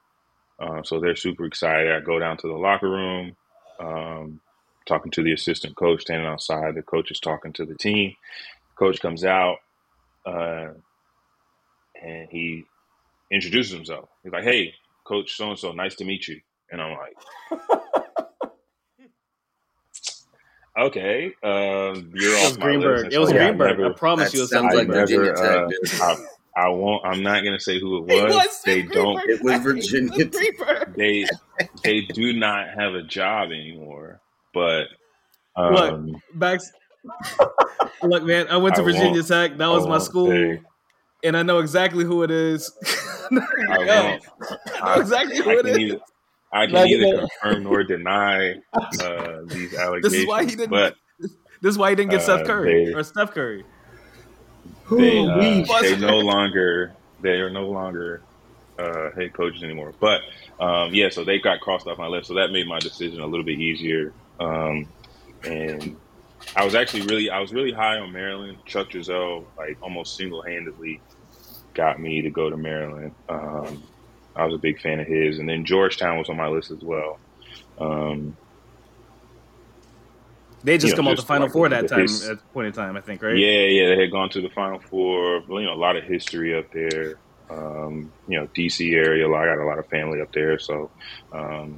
um, 0.60 0.86
so 0.86 1.00
they're 1.00 1.16
super 1.18 1.46
excited. 1.46 1.92
I 1.92 2.00
go 2.00 2.20
down 2.20 2.38
to 2.38 2.48
the 2.48 2.54
locker 2.54 2.90
room. 2.90 3.36
Um, 3.80 4.40
talking 4.86 5.12
to 5.12 5.24
the 5.24 5.34
assistant 5.34 5.76
coach 5.76 6.02
standing 6.02 6.28
outside. 6.28 6.76
The 6.76 6.82
coach 6.84 7.12
is 7.12 7.20
talking 7.20 7.54
to 7.54 7.66
the 7.66 7.76
team. 7.76 8.16
Coach 8.78 9.02
comes 9.02 9.26
out 9.26 9.58
uh, 10.26 10.68
and 12.02 12.30
he 12.30 12.66
introduces 13.32 13.74
himself. 13.74 14.10
He's 14.24 14.32
like, 14.34 14.44
"Hey, 14.44 14.74
Coach 15.06 15.36
so 15.36 15.50
and 15.50 15.60
so, 15.60 15.72
nice 15.72 15.96
to 15.96 16.06
meet 16.06 16.28
you." 16.28 16.40
And 16.72 16.82
I'm 16.82 16.98
like, 16.98 17.60
"Okay, 20.78 21.26
um, 21.44 22.12
you're 22.14 22.32
It 22.34 22.44
was 22.44 22.52
off 22.54 22.58
my 22.60 22.66
Greenberg. 22.66 23.04
list." 23.06 23.16
It 23.16 23.20
was 23.20 23.30
And 23.32 23.38
so 23.40 23.44
I 23.44 23.48
Greenberg. 23.48 23.78
never- 23.80 23.94
I 23.94 23.98
promise 23.98 24.32
That 24.32 24.38
you, 24.38 24.40
it 24.40 24.44
was 24.44 24.50
sounds 24.52 24.74
something 24.74 24.90
like 24.90 24.98
I 24.98 25.06
Greenberg. 25.06 25.38
Virginia 25.38 25.70
Tech, 25.90 26.02
uh. 26.02 26.16
I, 26.58 26.66
I 26.68 26.70
won't. 26.70 27.06
I'm 27.06 27.22
not 27.24 27.44
gonna 27.44 27.60
say 27.60 27.80
who 27.80 28.06
it 28.06 28.12
It 28.12 28.24
was. 28.24 28.34
was 28.34 28.62
they 28.66 28.82
Seth 28.84 28.92
don't. 28.92 29.30
It 29.30 29.44
was 29.44 29.60
Virginia 29.62 30.12
It 30.18 30.60
was 30.60 30.96
They 30.96 31.26
they 31.84 32.02
do 32.02 32.34
not 32.34 32.68
have 32.78 32.94
a 32.94 33.02
job 33.04 33.50
anymore. 33.52 34.22
But 34.54 34.86
Look, 35.58 35.92
um, 35.94 36.22
Max. 36.34 36.72
Look, 38.02 38.24
man, 38.24 38.48
I 38.48 38.58
went 38.58 38.76
to 38.76 38.82
I 38.82 38.86
Virginia 38.86 39.22
Tech. 39.24 39.58
That 39.58 39.66
I 39.66 39.70
was 39.70 39.86
my 39.88 39.98
school, 40.00 40.28
say. 40.28 40.62
And 41.24 41.36
I 41.38 41.44
know 41.44 41.60
exactly 41.60 42.04
who 42.04 42.24
it 42.24 42.32
is. 42.32 42.72
I 43.32 43.32
Yo. 43.32 44.18
I 44.82 44.96
know 44.96 45.02
exactly 45.02 45.38
who 45.38 45.50
I 45.50 45.54
it 45.54 45.64
can 45.66 45.80
either 45.80 46.00
I 46.54 46.66
can 46.68 46.74
neither 46.74 47.18
uh, 47.18 47.28
confirm 47.42 47.64
nor 47.64 47.84
deny 47.84 48.56
uh, 48.74 49.42
these 49.48 49.74
allegations. 49.76 50.04
This 50.04 50.14
is 50.14 50.28
why 50.28 50.44
he 50.44 50.50
didn't. 50.52 50.70
But 50.70 50.96
this 51.20 51.70
is 51.72 51.78
why 51.78 51.90
he 51.90 51.96
didn't 51.96 52.12
get 52.12 52.22
uh, 52.22 52.24
Steph 52.24 52.46
Curry 52.48 52.86
they- 52.86 52.94
or 52.94 53.04
Steph 53.04 53.32
Curry. 53.32 53.66
they 54.92 55.20
uh, 55.28 55.82
they 55.82 55.98
no 55.98 56.20
longer 56.20 56.94
they 57.22 57.40
are 57.42 57.50
no 57.50 57.68
longer 57.70 58.22
uh, 58.78 59.12
head 59.16 59.34
coaches 59.34 59.64
anymore. 59.64 59.94
But 60.00 60.22
um, 60.60 60.94
yeah, 60.94 61.10
so 61.10 61.24
they 61.24 61.40
got 61.40 61.60
crossed 61.60 61.88
off 61.88 61.98
my 61.98 62.08
list, 62.08 62.28
so 62.28 62.36
that 62.36 62.52
made 62.52 62.68
my 62.68 62.80
decision 62.80 63.22
a 63.22 63.26
little 63.26 63.46
bit 63.46 63.60
easier. 63.60 64.14
Um, 64.40 64.88
and 65.44 65.96
I 66.56 66.64
was 66.66 66.76
actually 66.76 67.02
really 67.04 67.30
I 67.30 67.40
was 67.40 67.54
really 67.54 67.72
high 67.72 67.98
on 68.00 68.12
Maryland. 68.12 68.58
Chuck 68.66 68.90
Driesell 68.90 69.46
like 69.58 69.78
almost 69.82 70.16
single 70.16 70.42
handedly 70.42 71.02
got 71.74 72.00
me 72.00 72.22
to 72.22 72.30
go 72.30 72.50
to 72.50 72.58
Maryland. 72.58 73.14
Um, 73.30 73.84
I 74.36 74.46
was 74.46 74.54
a 74.54 74.58
big 74.58 74.82
fan 74.82 75.00
of 75.00 75.08
his, 75.08 75.40
and 75.40 75.48
then 75.48 75.66
Georgetown 75.66 76.18
was 76.18 76.30
on 76.30 76.38
my 76.38 76.48
list 76.48 76.72
as 76.72 76.82
well. 76.82 77.20
Um, 77.80 78.36
They 80.64 80.78
just 80.78 80.88
you 80.88 80.92
know, 80.94 80.96
come 80.98 81.08
out 81.10 81.18
the 81.18 81.22
Final 81.24 81.46
like 81.48 81.54
Four 81.54 81.70
that 81.70 81.88
time 81.88 82.02
his- 82.02 82.28
at 82.30 82.54
point 82.54 82.68
in 82.68 82.74
time, 82.74 82.98
I 82.98 83.02
think, 83.02 83.22
right? 83.22 83.38
Yeah, 83.38 83.66
yeah, 83.66 83.96
they 83.96 84.02
had 84.02 84.12
gone 84.12 84.30
to 84.32 84.42
the 84.42 84.50
Final 84.50 84.80
Four. 84.80 85.44
You 85.48 85.66
know, 85.66 85.74
a 85.74 85.76
lot 85.76 85.96
of 85.96 86.04
history 86.04 86.58
up 86.58 86.72
there. 86.72 87.20
Um, 87.50 88.12
you 88.28 88.40
know, 88.40 88.48
DC 88.48 88.94
area. 88.96 89.28
I 89.30 89.46
got 89.46 89.60
a 89.62 89.66
lot 89.66 89.78
of 89.78 89.88
family 89.88 90.20
up 90.22 90.32
there, 90.34 90.58
so 90.58 90.90
um, 91.32 91.76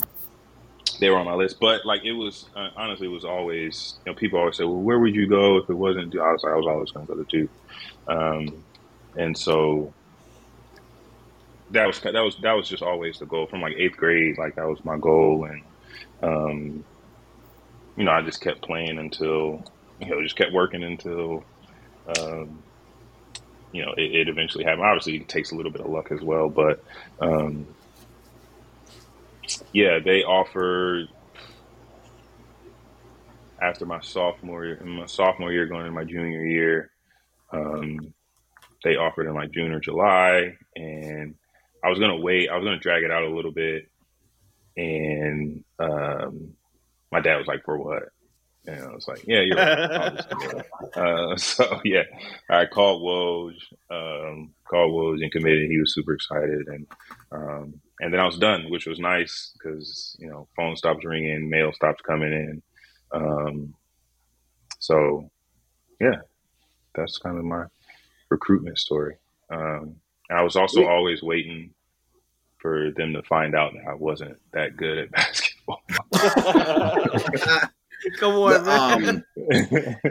they 0.99 1.09
were 1.09 1.17
on 1.17 1.25
my 1.25 1.33
list. 1.33 1.59
But 1.59 1.85
like, 1.85 2.03
it 2.03 2.13
was 2.13 2.45
uh, 2.55 2.69
honestly, 2.75 3.07
it 3.07 3.11
was 3.11 3.25
always. 3.25 3.95
You 4.05 4.11
know, 4.11 4.15
people 4.15 4.39
always 4.39 4.57
say, 4.57 4.63
"Well, 4.63 4.75
where 4.75 4.99
would 4.99 5.15
you 5.15 5.27
go 5.27 5.57
if 5.57 5.69
it 5.69 5.73
wasn't?" 5.73 6.11
Duke?" 6.11 6.21
I 6.21 6.31
was 6.31 6.43
like, 6.43 6.53
I 6.53 6.57
was 6.57 6.67
always 6.67 6.91
going 6.91 7.07
to 7.07 7.13
go 7.13 7.23
to 7.23 7.29
Duke, 7.29 7.51
um, 8.07 8.63
and 9.15 9.37
so 9.37 9.93
that 11.71 11.85
was 11.85 11.99
that 12.01 12.13
was 12.13 12.37
that 12.37 12.53
was 12.53 12.69
just 12.69 12.83
always 12.83 13.19
the 13.19 13.25
goal 13.25 13.45
from 13.45 13.61
like 13.61 13.75
eighth 13.75 13.97
grade. 13.97 14.37
Like 14.37 14.55
that 14.55 14.67
was 14.67 14.83
my 14.85 14.97
goal, 14.97 15.45
and 15.45 15.63
um, 16.21 16.85
you 17.95 18.03
know, 18.03 18.11
I 18.11 18.21
just 18.21 18.41
kept 18.41 18.61
playing 18.61 18.97
until 18.97 19.63
you 19.99 20.09
know, 20.09 20.21
just 20.21 20.35
kept 20.35 20.53
working 20.53 20.83
until 20.83 21.43
um, 22.19 22.61
you 23.71 23.85
know 23.85 23.93
it, 23.97 24.15
it, 24.15 24.29
eventually 24.29 24.63
happened. 24.63 24.83
Obviously, 24.83 25.17
it 25.17 25.27
takes 25.27 25.51
a 25.51 25.55
little 25.55 25.71
bit 25.71 25.81
of 25.81 25.89
luck 25.89 26.11
as 26.11 26.21
well, 26.21 26.49
but 26.49 26.83
um, 27.19 27.67
yeah, 29.73 29.99
they 30.03 30.23
offered 30.23 31.07
after 33.61 33.85
my 33.85 33.99
sophomore 34.01 34.65
year, 34.65 34.81
my 34.83 35.05
sophomore 35.05 35.51
year 35.51 35.65
going 35.65 35.81
into 35.81 35.91
my 35.91 36.03
junior 36.03 36.45
year. 36.45 36.91
Um, 37.51 38.13
they 38.83 38.95
offered 38.95 39.27
in 39.27 39.33
like 39.33 39.51
June 39.51 39.71
or 39.71 39.79
July, 39.79 40.55
and 40.75 41.35
I 41.83 41.89
was 41.89 41.99
gonna 41.99 42.17
wait. 42.17 42.49
I 42.49 42.55
was 42.55 42.65
gonna 42.65 42.79
drag 42.79 43.03
it 43.03 43.11
out 43.11 43.23
a 43.23 43.33
little 43.33 43.51
bit, 43.51 43.89
and 44.75 45.63
um, 45.79 46.53
my 47.11 47.19
dad 47.19 47.37
was 47.37 47.47
like, 47.47 47.63
"For 47.65 47.77
what?" 47.77 48.03
And 48.65 48.83
I 48.83 48.93
was 48.93 49.07
like, 49.07 49.23
"Yeah, 49.25 49.41
you're 49.41 49.57
right." 49.57 50.95
uh, 50.95 51.35
so 51.37 51.81
yeah, 51.83 52.03
I 52.49 52.65
called 52.65 53.01
Woj, 53.01 53.55
um, 53.89 54.53
called 54.69 54.91
Woj, 54.91 55.23
and 55.23 55.31
committed. 55.31 55.69
He 55.69 55.79
was 55.79 55.93
super 55.93 56.13
excited, 56.13 56.67
and 56.67 56.87
um, 57.31 57.81
and 57.99 58.13
then 58.13 58.19
I 58.19 58.25
was 58.25 58.37
done, 58.37 58.69
which 58.69 58.85
was 58.85 58.99
nice 58.99 59.51
because 59.53 60.15
you 60.19 60.29
know 60.29 60.47
phone 60.55 60.75
stops 60.75 61.05
ringing, 61.05 61.49
mail 61.49 61.71
stops 61.73 62.01
coming 62.01 62.33
in. 62.33 62.61
Um, 63.11 63.73
so 64.79 65.29
yeah, 65.99 66.17
that's 66.95 67.17
kind 67.17 67.37
of 67.37 67.45
my 67.45 67.65
recruitment 68.29 68.77
story. 68.77 69.15
Um, 69.49 69.95
I 70.29 70.41
was 70.43 70.55
also 70.55 70.81
yeah. 70.81 70.89
always 70.89 71.23
waiting 71.23 71.73
for 72.59 72.91
them 72.97 73.13
to 73.13 73.23
find 73.23 73.55
out 73.55 73.73
that 73.73 73.89
I 73.89 73.93
wasn't 73.93 74.37
that 74.53 74.75
good 74.77 74.97
at 74.97 75.11
basketball. 75.11 75.81
Come 78.19 78.35
on, 78.35 78.65
man. 78.65 79.09
Um, 79.09 79.23
let, 79.47 80.01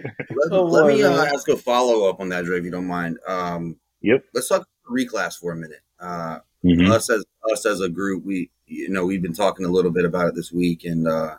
Come 0.50 0.68
let 0.70 0.84
on, 0.84 0.88
me 0.88 1.02
uh, 1.02 1.24
ask 1.24 1.48
a 1.48 1.56
follow 1.56 2.08
up 2.08 2.20
on 2.20 2.28
that, 2.30 2.44
Dre, 2.44 2.58
if 2.58 2.64
you 2.64 2.70
don't 2.70 2.86
mind. 2.86 3.18
Um, 3.26 3.76
yep. 4.00 4.24
Let's 4.34 4.48
talk 4.48 4.68
reclass 4.90 5.38
for 5.38 5.52
a 5.52 5.56
minute. 5.56 5.80
Uh, 6.00 6.40
mm-hmm. 6.66 6.90
Us 6.90 7.10
as 7.10 7.24
us 7.50 7.66
as 7.66 7.80
a 7.80 7.88
group, 7.88 8.24
we 8.24 8.50
you 8.66 8.88
know 8.88 9.06
we've 9.06 9.22
been 9.22 9.34
talking 9.34 9.66
a 9.66 9.70
little 9.70 9.90
bit 9.90 10.04
about 10.04 10.28
it 10.28 10.34
this 10.34 10.52
week, 10.52 10.84
and 10.84 11.06
uh, 11.06 11.36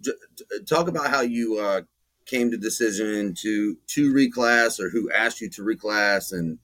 j- 0.00 0.12
talk 0.68 0.88
about 0.88 1.10
how 1.10 1.20
you 1.20 1.58
uh, 1.58 1.82
came 2.26 2.50
to 2.50 2.56
decision 2.56 3.34
to 3.42 3.76
to 3.88 4.12
reclass, 4.12 4.80
or 4.80 4.90
who 4.90 5.10
asked 5.10 5.40
you 5.40 5.50
to 5.50 5.62
reclass, 5.62 6.32
and 6.32 6.58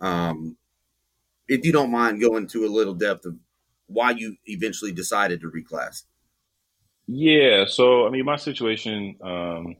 um, 0.00 0.56
if 1.48 1.64
you 1.64 1.72
don't 1.72 1.90
mind, 1.90 2.20
going 2.20 2.44
into 2.44 2.64
a 2.64 2.68
little 2.68 2.94
depth 2.94 3.26
of 3.26 3.36
why 3.86 4.10
you 4.10 4.36
eventually 4.46 4.92
decided 4.92 5.40
to 5.40 5.50
reclass. 5.50 6.04
Yeah, 7.06 7.64
so 7.66 8.06
I 8.06 8.10
mean, 8.10 8.24
my 8.24 8.36
situation 8.36 9.16
um, 9.22 9.76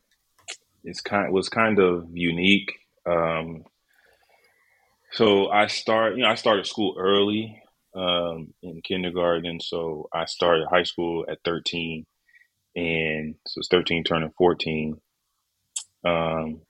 is 0.84 1.00
kind 1.00 1.32
was 1.32 1.48
kind 1.48 1.78
of 1.78 2.08
unique. 2.12 2.72
Um, 3.06 3.64
so 5.12 5.48
I 5.50 5.66
start, 5.66 6.16
you 6.16 6.22
know, 6.22 6.30
I 6.30 6.34
started 6.36 6.66
school 6.66 6.96
early 6.98 7.62
um, 7.94 8.54
in 8.62 8.80
kindergarten. 8.82 9.60
So 9.60 10.08
I 10.12 10.24
started 10.24 10.66
high 10.70 10.84
school 10.84 11.24
at 11.28 11.38
13, 11.44 12.06
and 12.76 13.34
so 13.46 13.58
it's 13.58 13.68
13 13.68 14.04
turning 14.04 14.32
14. 14.36 15.00
Um, 16.04 16.62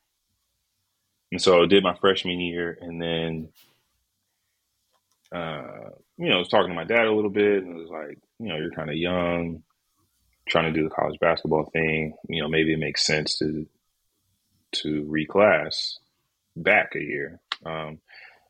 and 1.30 1.40
so 1.40 1.62
I 1.62 1.66
did 1.66 1.82
my 1.82 1.94
freshman 1.94 2.40
year, 2.40 2.76
and 2.80 3.00
then, 3.00 3.48
uh, 5.34 5.90
you 6.18 6.28
know, 6.28 6.36
I 6.36 6.38
was 6.38 6.48
talking 6.48 6.68
to 6.68 6.74
my 6.74 6.84
dad 6.84 7.06
a 7.06 7.14
little 7.14 7.30
bit, 7.30 7.62
and 7.62 7.76
it 7.76 7.80
was 7.80 7.90
like, 7.90 8.18
you 8.38 8.48
know, 8.48 8.56
you're 8.56 8.72
kind 8.72 8.90
of 8.90 8.96
young, 8.96 9.62
trying 10.48 10.72
to 10.72 10.78
do 10.78 10.84
the 10.84 10.94
college 10.94 11.18
basketball 11.20 11.70
thing. 11.72 12.14
You 12.28 12.42
know, 12.42 12.48
maybe 12.48 12.74
it 12.74 12.78
makes 12.78 13.06
sense 13.06 13.38
to 13.38 13.66
to 14.72 15.04
reclass 15.04 15.98
back 16.56 16.94
a 16.96 17.00
year. 17.00 17.40
Um, 17.64 18.00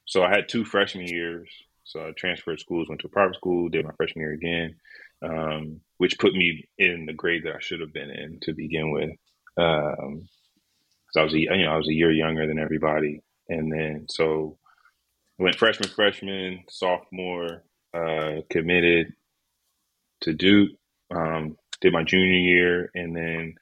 so 0.05 0.23
I 0.23 0.31
had 0.31 0.49
two 0.49 0.65
freshman 0.65 1.07
years. 1.07 1.49
So 1.85 2.01
I 2.01 2.12
transferred 2.17 2.61
schools, 2.61 2.88
went 2.88 3.01
to 3.03 3.09
a 3.09 3.11
private 3.11 3.37
school, 3.37 3.69
did 3.69 3.85
my 3.85 3.93
freshman 3.97 4.23
year 4.23 4.33
again, 4.33 4.77
um, 5.23 5.81
which 5.99 6.19
put 6.19 6.33
me 6.33 6.69
in 6.79 7.07
the 7.07 7.12
grade 7.12 7.45
that 7.45 7.57
I 7.57 7.61
should 7.61 7.81
have 7.81 7.93
been 7.93 8.11
in 8.11 8.38
to 8.43 8.55
begin 8.55 8.93
with. 8.93 9.11
Um, 9.57 10.29
because 11.12 11.21
I 11.21 11.25
was 11.25 11.35
a 11.35 11.38
you 11.38 11.65
know 11.65 11.73
I 11.73 11.77
was 11.77 11.88
a 11.88 11.95
year 11.95 12.11
younger 12.11 12.47
than 12.47 12.59
everybody, 12.59 13.21
and 13.49 13.71
then 13.71 14.07
so 14.09 14.59
went 15.38 15.57
freshman, 15.57 15.88
freshman, 15.91 16.65
sophomore, 16.69 17.65
uh, 17.93 18.41
committed 18.49 19.12
to 20.23 20.33
Duke, 20.33 20.71
um, 21.11 21.57
did 21.81 21.93
my 21.93 22.05
junior 22.05 22.38
year, 22.38 22.91
and 22.95 23.15
then 23.15 23.55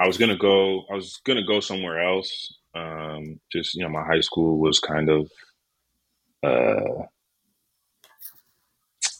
I 0.00 0.06
was 0.06 0.16
gonna 0.16 0.38
go. 0.38 0.84
I 0.90 0.94
was 0.94 1.20
gonna 1.24 1.46
go 1.46 1.60
somewhere 1.60 2.02
else. 2.02 2.54
Um, 2.74 3.40
just 3.52 3.74
you 3.74 3.82
know, 3.82 3.90
my 3.90 4.04
high 4.04 4.20
school 4.20 4.58
was 4.58 4.78
kind 4.78 5.10
of 5.10 5.30
uh, 6.46 7.06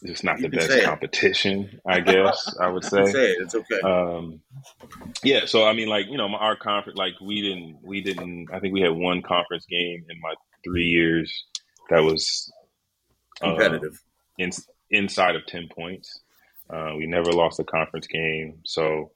it's 0.02 0.22
not 0.22 0.38
you 0.38 0.48
the 0.48 0.56
best 0.56 0.84
competition, 0.84 1.80
I 1.86 2.00
guess 2.00 2.54
I 2.60 2.68
would 2.68 2.84
say. 2.92 3.06
say 3.06 3.30
it. 3.32 3.38
It's 3.40 3.54
okay. 3.54 3.80
Um, 3.80 4.40
yeah, 5.22 5.46
so 5.46 5.64
I 5.64 5.72
mean, 5.72 5.88
like 5.88 6.06
you 6.06 6.16
know, 6.16 6.28
my, 6.28 6.38
our 6.38 6.56
conference, 6.56 6.98
like 6.98 7.14
we 7.20 7.40
didn't, 7.40 7.78
we 7.82 8.00
didn't. 8.00 8.48
I 8.52 8.60
think 8.60 8.74
we 8.74 8.80
had 8.80 8.92
one 8.92 9.22
conference 9.22 9.66
game 9.66 10.04
in 10.08 10.20
my 10.20 10.34
three 10.64 10.86
years 10.86 11.32
that 11.90 12.00
was 12.00 12.52
uh, 13.42 13.50
competitive, 13.50 14.00
in, 14.38 14.50
inside 14.90 15.36
of 15.36 15.46
ten 15.46 15.68
points. 15.68 16.20
Uh, 16.68 16.94
we 16.96 17.06
never 17.06 17.32
lost 17.32 17.60
a 17.60 17.64
conference 17.64 18.06
game, 18.06 18.58
so 18.64 19.12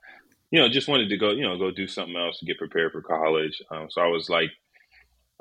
you 0.51 0.59
know, 0.61 0.69
just 0.69 0.89
wanted 0.89 1.09
to 1.09 1.17
go, 1.17 1.31
you 1.31 1.43
know, 1.43 1.57
go 1.59 1.71
do 1.71 1.87
something 1.87 2.17
else 2.17 2.39
to 2.39 2.47
get 2.47 2.59
prepared 2.59 2.93
for 2.93 3.03
college. 3.03 3.63
Um, 3.71 3.89
so 3.89 4.01
I 4.01 4.09
was 4.09 4.29
like 4.29 4.51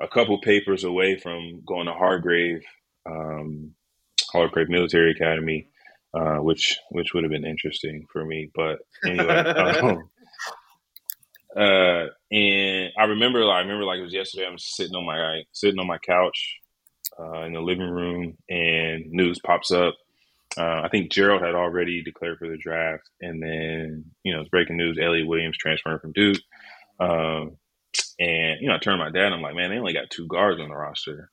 a 0.00 0.08
couple 0.08 0.40
papers 0.40 0.84
away 0.84 1.18
from 1.18 1.62
going 1.66 1.86
to 1.86 1.92
Hargrave. 1.92 2.62
Um, 3.06 3.74
Hargrave 4.32 4.68
Military 4.68 5.12
Academy, 5.12 5.68
uh, 6.14 6.36
which 6.36 6.78
which 6.90 7.12
would 7.12 7.24
have 7.24 7.30
been 7.30 7.46
interesting 7.46 8.06
for 8.12 8.24
me. 8.24 8.50
But 8.54 8.78
anyway, 9.04 9.26
um, 9.36 10.10
uh, 11.56 12.06
and 12.30 12.92
I 12.98 13.04
remember, 13.04 13.50
I 13.50 13.60
remember 13.60 13.84
like 13.84 13.98
it 13.98 14.04
was 14.04 14.14
yesterday. 14.14 14.46
I'm 14.46 14.58
sitting 14.58 14.94
on 14.94 15.04
my 15.04 15.42
sitting 15.52 15.80
on 15.80 15.86
my 15.86 15.98
couch 15.98 16.58
uh, 17.18 17.42
in 17.42 17.52
the 17.52 17.60
living 17.60 17.90
room, 17.90 18.36
and 18.48 19.06
news 19.10 19.40
pops 19.44 19.70
up. 19.70 19.94
Uh, 20.56 20.82
I 20.82 20.88
think 20.90 21.12
Gerald 21.12 21.42
had 21.42 21.54
already 21.54 22.02
declared 22.02 22.38
for 22.38 22.48
the 22.48 22.56
draft, 22.56 23.08
and 23.20 23.42
then 23.42 24.04
you 24.24 24.32
know 24.32 24.40
it's 24.40 24.50
breaking 24.50 24.76
news: 24.76 24.98
Elliot 25.00 25.26
Williams 25.26 25.56
transferring 25.58 26.00
from 26.00 26.12
Duke. 26.12 26.40
Um, 26.98 27.56
and 28.20 28.60
you 28.60 28.68
know, 28.68 28.74
I 28.74 28.78
turned 28.78 29.00
to 29.00 29.04
my 29.04 29.10
dad. 29.10 29.26
and 29.26 29.34
I'm 29.34 29.42
like, 29.42 29.54
man, 29.54 29.70
they 29.70 29.78
only 29.78 29.94
got 29.94 30.10
two 30.10 30.26
guards 30.28 30.60
on 30.60 30.68
the 30.68 30.76
roster. 30.76 31.30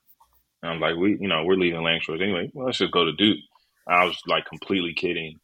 And 0.64 0.72
I'm 0.72 0.80
like, 0.80 0.96
we, 0.96 1.18
you 1.20 1.28
know, 1.28 1.44
we're 1.44 1.56
leaving 1.56 1.78
Atlantic 1.78 2.04
Shores 2.04 2.22
anyway. 2.22 2.50
Well, 2.54 2.66
let's 2.66 2.78
just 2.78 2.94
go 2.94 3.06
to 3.06 3.12
Duke. 3.12 3.40
I 3.88 4.06
was 4.06 4.18
like 4.26 4.46
completely 4.46 4.94
kidding, 4.94 5.40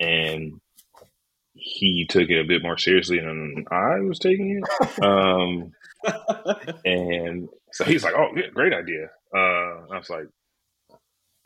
and 0.00 0.60
he 1.54 2.06
took 2.08 2.28
it 2.28 2.40
a 2.40 2.46
bit 2.46 2.62
more 2.62 2.76
seriously 2.76 3.18
than 3.18 3.64
I 3.70 4.00
was 4.00 4.18
taking 4.18 4.60
it. 4.60 4.98
Um, 5.02 5.72
and 6.84 7.48
so 7.72 7.84
he's 7.84 8.04
like, 8.04 8.14
"Oh, 8.16 8.28
yeah, 8.36 8.48
great 8.52 8.72
idea." 8.72 9.10
Uh, 9.34 9.86
I 9.90 9.98
was 9.98 10.10
like, 10.10 10.28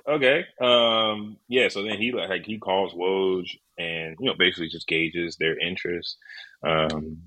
"Okay, 0.06 0.44
um, 0.60 1.38
yeah." 1.48 1.68
So 1.68 1.82
then 1.82 1.98
he 1.98 2.12
like 2.12 2.44
he 2.44 2.58
calls 2.58 2.92
Woj 2.92 3.48
and 3.78 4.16
you 4.20 4.26
know 4.26 4.34
basically 4.38 4.68
just 4.68 4.86
gauges 4.86 5.36
their 5.36 5.58
interest, 5.58 6.18
um, 6.62 7.22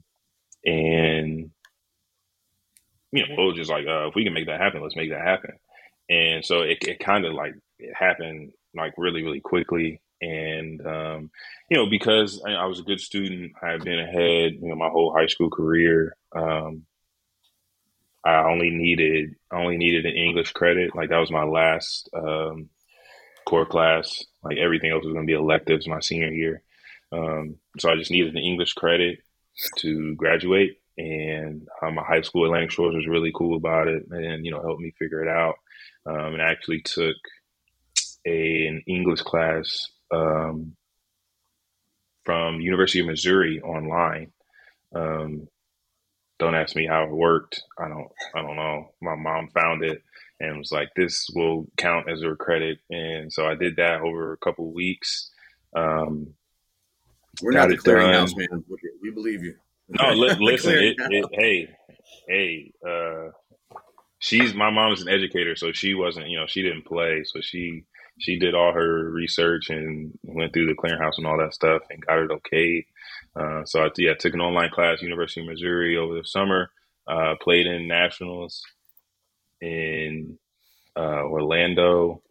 and 0.63 1.51
you 3.15 3.27
know 3.27 3.35
Woj 3.35 3.55
just 3.55 3.71
like, 3.71 3.85
uh, 3.87 4.07
"If 4.07 4.15
we 4.15 4.23
can 4.23 4.33
make 4.33 4.47
that 4.47 4.61
happen, 4.61 4.81
let's 4.81 4.95
make 4.95 5.11
that 5.11 5.21
happen." 5.21 5.53
and 6.09 6.45
so 6.45 6.61
it, 6.61 6.79
it 6.83 6.99
kind 6.99 7.25
of 7.25 7.33
like 7.33 7.55
it 7.79 7.93
happened 7.95 8.51
like 8.75 8.93
really 8.97 9.23
really 9.23 9.41
quickly. 9.41 10.01
And 10.21 10.85
um, 10.85 11.31
you 11.69 11.77
know 11.77 11.89
because 11.89 12.41
I, 12.45 12.51
I, 12.51 12.65
was 12.65 12.79
a 12.79 12.83
good 12.83 13.01
student 13.01 13.51
i 13.61 13.71
had 13.71 13.83
been 13.83 13.99
ahead 13.99 14.53
you 14.53 14.69
know 14.69 14.75
my 14.75 14.87
whole 14.87 15.13
high 15.13 15.27
school 15.27 15.49
career 15.49 16.15
um, 16.33 16.83
i 18.23 18.37
only 18.37 18.69
needed 18.69 19.35
I 19.51 19.57
only 19.57 19.77
needed 19.77 20.05
an 20.05 20.13
english 20.13 20.53
credit. 20.53 20.95
Like 20.95 21.09
that 21.09 21.19
was 21.19 21.31
my 21.31 21.43
last 21.43 22.09
um, 22.13 22.69
core 23.45 23.65
class. 23.65 24.23
Like 24.41 24.57
everything 24.57 24.91
else 24.91 25.03
was 25.03 25.13
going 25.13 25.27
to 25.27 25.31
be 25.31 25.37
electives 25.37 25.87
my 25.87 25.99
senior 25.99 26.31
year. 26.31 26.63
Um, 27.11 27.57
so 27.77 27.91
i 27.91 27.95
just 27.95 28.11
needed 28.11 28.35
an 28.35 28.43
english 28.43 28.73
credit 28.73 29.19
to 29.79 30.15
graduate 30.15 30.79
and 30.97 31.67
um, 31.81 31.95
my 31.95 32.03
high 32.03 32.21
school 32.21 32.45
atlantic 32.45 32.71
shores 32.71 32.95
was 32.95 33.07
really 33.07 33.31
cool 33.35 33.57
about 33.57 33.87
it 33.87 34.03
and 34.09 34.45
you 34.45 34.51
know 34.51 34.61
helped 34.61 34.81
me 34.81 34.93
figure 34.97 35.21
it 35.23 35.27
out 35.29 35.55
um, 36.05 36.33
and 36.33 36.41
I 36.41 36.51
actually 36.51 36.81
took 36.81 37.15
a, 38.25 38.67
an 38.67 38.83
English 38.87 39.21
class 39.21 39.87
um, 40.11 40.75
from 42.23 42.59
University 42.59 42.99
of 43.01 43.07
Missouri 43.07 43.61
online. 43.61 44.31
Um, 44.93 45.47
don't 46.39 46.55
ask 46.55 46.75
me 46.75 46.85
how 46.87 47.03
it 47.03 47.11
worked. 47.11 47.61
I 47.77 47.87
don't. 47.87 48.07
I 48.35 48.41
don't 48.41 48.55
know. 48.55 48.91
My 49.01 49.15
mom 49.15 49.49
found 49.49 49.83
it 49.83 50.01
and 50.39 50.57
was 50.57 50.71
like, 50.71 50.89
"This 50.95 51.29
will 51.33 51.67
count 51.77 52.09
as 52.09 52.21
a 52.23 52.35
credit." 52.35 52.79
And 52.89 53.31
so 53.31 53.47
I 53.47 53.55
did 53.55 53.77
that 53.77 54.01
over 54.01 54.33
a 54.33 54.37
couple 54.37 54.71
weeks. 54.73 55.31
Um, 55.75 56.33
We're 57.41 57.51
not 57.51 57.69
the 57.69 57.77
clearinghouse, 57.77 58.35
man. 58.37 58.63
We- 58.67 58.77
We 59.01 59.11
believe 59.11 59.43
you. 59.43 59.55
No, 60.01 60.13
li- 60.13 60.35
listen. 60.39 60.73
It, 60.73 60.95
it, 60.97 61.25
hey, 61.33 61.69
hey. 62.27 62.71
Uh, 62.87 63.31
she's 64.19 64.53
my 64.53 64.71
mom 64.71 64.93
is 64.93 65.01
an 65.01 65.09
educator, 65.09 65.55
so 65.55 65.71
she 65.71 65.93
wasn't. 65.93 66.27
You 66.29 66.39
know, 66.39 66.47
she 66.47 66.61
didn't 66.63 66.85
play, 66.85 67.23
so 67.23 67.39
she 67.41 67.83
she 68.19 68.39
did 68.39 68.55
all 68.55 68.73
her 68.73 69.09
research 69.09 69.69
and 69.69 70.17
went 70.23 70.53
through 70.53 70.67
the 70.67 70.73
clearinghouse 70.73 71.17
and 71.17 71.27
all 71.27 71.37
that 71.37 71.53
stuff 71.53 71.83
and 71.89 72.05
got 72.05 72.19
it 72.19 72.31
okay. 72.31 72.85
Uh, 73.35 73.63
so 73.65 73.83
I 73.83 73.89
yeah 73.97 74.13
took 74.15 74.33
an 74.33 74.41
online 74.41 74.71
class, 74.71 75.01
University 75.01 75.41
of 75.41 75.47
Missouri, 75.47 75.97
over 75.97 76.15
the 76.15 76.25
summer. 76.25 76.71
Uh, 77.07 77.35
played 77.39 77.67
in 77.67 77.87
nationals 77.87 78.63
in 79.61 80.39
uh, 80.97 81.23
Orlando, 81.23 82.23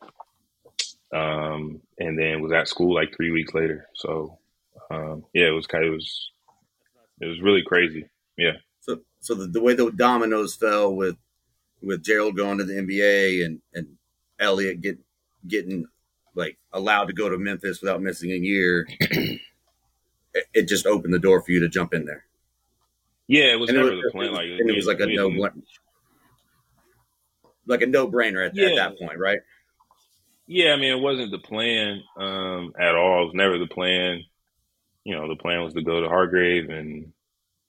um, 1.14 1.80
and 1.98 2.18
then 2.18 2.40
was 2.40 2.52
at 2.52 2.66
school 2.66 2.92
like 2.92 3.14
three 3.16 3.30
weeks 3.30 3.54
later. 3.54 3.86
So 3.94 4.38
um, 4.90 5.24
yeah, 5.32 5.46
it 5.46 5.50
was 5.52 5.68
kind. 5.68 5.84
Of, 5.84 5.92
it 5.92 5.94
was 5.94 6.30
it 7.20 7.26
was 7.26 7.40
really 7.40 7.62
crazy. 7.62 8.08
Yeah. 8.36 8.52
So, 8.80 9.00
so 9.20 9.34
the, 9.34 9.46
the 9.46 9.62
way 9.62 9.74
the 9.74 9.90
dominoes 9.90 10.54
fell 10.54 10.94
with 10.94 11.16
with 11.82 12.02
Gerald 12.02 12.36
going 12.36 12.58
to 12.58 12.64
the 12.64 12.74
NBA 12.74 13.44
and 13.44 13.60
and 13.74 13.96
Elliot 14.38 14.80
get 14.80 14.98
getting 15.46 15.86
like 16.34 16.58
allowed 16.72 17.06
to 17.06 17.12
go 17.12 17.28
to 17.28 17.38
Memphis 17.38 17.80
without 17.80 18.02
missing 18.02 18.32
a 18.32 18.36
year, 18.36 18.86
it, 19.00 19.40
it 20.52 20.68
just 20.68 20.86
opened 20.86 21.14
the 21.14 21.18
door 21.18 21.40
for 21.40 21.52
you 21.52 21.60
to 21.60 21.68
jump 21.68 21.94
in 21.94 22.04
there. 22.04 22.24
Yeah, 23.26 23.52
it 23.52 23.60
was 23.60 23.70
And 23.70 23.78
it 23.78 23.82
never 23.82 23.96
was, 23.96 24.04
the 24.04 24.10
plan. 24.10 24.32
Like 24.32 24.46
and 24.46 24.68
it 24.68 24.76
was 24.76 24.86
like 24.86 25.00
a 25.00 25.06
no 25.06 25.28
like 27.66 27.82
a 27.82 27.86
no 27.86 28.08
brainer 28.08 28.46
at, 28.46 28.58
at 28.58 28.76
that 28.76 28.98
point, 28.98 29.18
right? 29.18 29.40
Yeah, 30.46 30.72
I 30.72 30.76
mean, 30.76 30.92
it 30.92 31.00
wasn't 31.00 31.30
the 31.30 31.38
plan 31.38 32.02
um, 32.18 32.74
at 32.78 32.94
all. 32.94 33.22
It 33.22 33.26
was 33.26 33.34
never 33.34 33.58
the 33.58 33.66
plan. 33.66 34.24
You 35.04 35.14
know, 35.16 35.28
the 35.28 35.36
plan 35.36 35.62
was 35.62 35.74
to 35.74 35.82
go 35.82 36.00
to 36.00 36.08
Hargrave, 36.08 36.70
and 36.70 37.12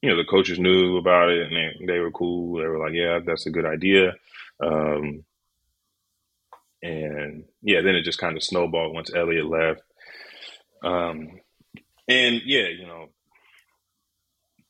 you 0.02 0.10
know, 0.10 0.18
the 0.18 0.24
coaches 0.26 0.60
knew 0.60 0.98
about 0.98 1.30
it, 1.30 1.52
and 1.52 1.56
they, 1.56 1.94
they 1.94 2.00
were 2.00 2.12
cool. 2.12 2.58
They 2.60 2.68
were 2.68 2.80
like, 2.80 2.94
"Yeah, 2.94 3.20
that's 3.26 3.46
a 3.46 3.52
good 3.52 3.66
idea." 3.66 4.14
Um, 4.62 5.24
and 6.82 7.44
yeah, 7.62 7.82
then 7.82 7.96
it 7.96 8.04
just 8.04 8.20
kind 8.20 8.38
of 8.38 8.44
snowballed 8.44 8.94
once 8.94 9.14
Elliot 9.14 9.46
left. 9.46 9.82
Um, 10.84 11.40
and 12.08 12.42
yeah, 12.46 12.68
you 12.68 12.86
know, 12.86 13.08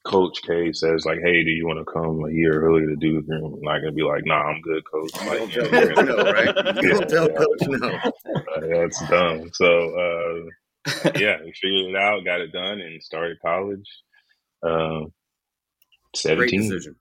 Coach 0.05 0.41
K 0.43 0.71
says 0.71 1.05
like, 1.05 1.19
"Hey, 1.21 1.43
do 1.43 1.49
you 1.51 1.67
want 1.67 1.79
to 1.79 1.91
come 1.91 2.23
a 2.23 2.31
year 2.31 2.61
early 2.61 2.85
to 2.85 2.95
do?" 2.95 3.21
The 3.21 3.27
room? 3.27 3.55
I'm 3.55 3.61
not 3.61 3.79
gonna 3.79 3.91
be 3.91 4.03
like, 4.03 4.25
"Nah, 4.25 4.41
I'm 4.41 4.61
good, 4.61 4.83
Coach." 4.89 5.11
Like, 5.27 5.39
Don't 5.39 5.53
you 5.53 5.61
tell 5.61 5.71
know, 5.71 5.95
coach 5.95 6.07
no, 6.07 6.31
right? 6.31 6.55
Don't 6.81 7.09
tell 7.09 7.27
Yeah. 7.29 7.37
coach 7.37 7.61
no. 7.67 7.99
That's 8.83 8.99
dumb. 9.09 9.49
So 9.53 9.95
uh, 9.95 10.49
yeah, 11.15 11.37
we 11.43 11.53
figured 11.59 11.89
it 11.89 11.95
out, 11.95 12.25
got 12.25 12.41
it 12.41 12.51
done, 12.51 12.79
and 12.79 13.01
started 13.01 13.37
college. 13.41 13.87
Um, 14.63 15.13
Great 16.13 16.49
Seventeen. 16.49 16.61
decision. 16.61 16.95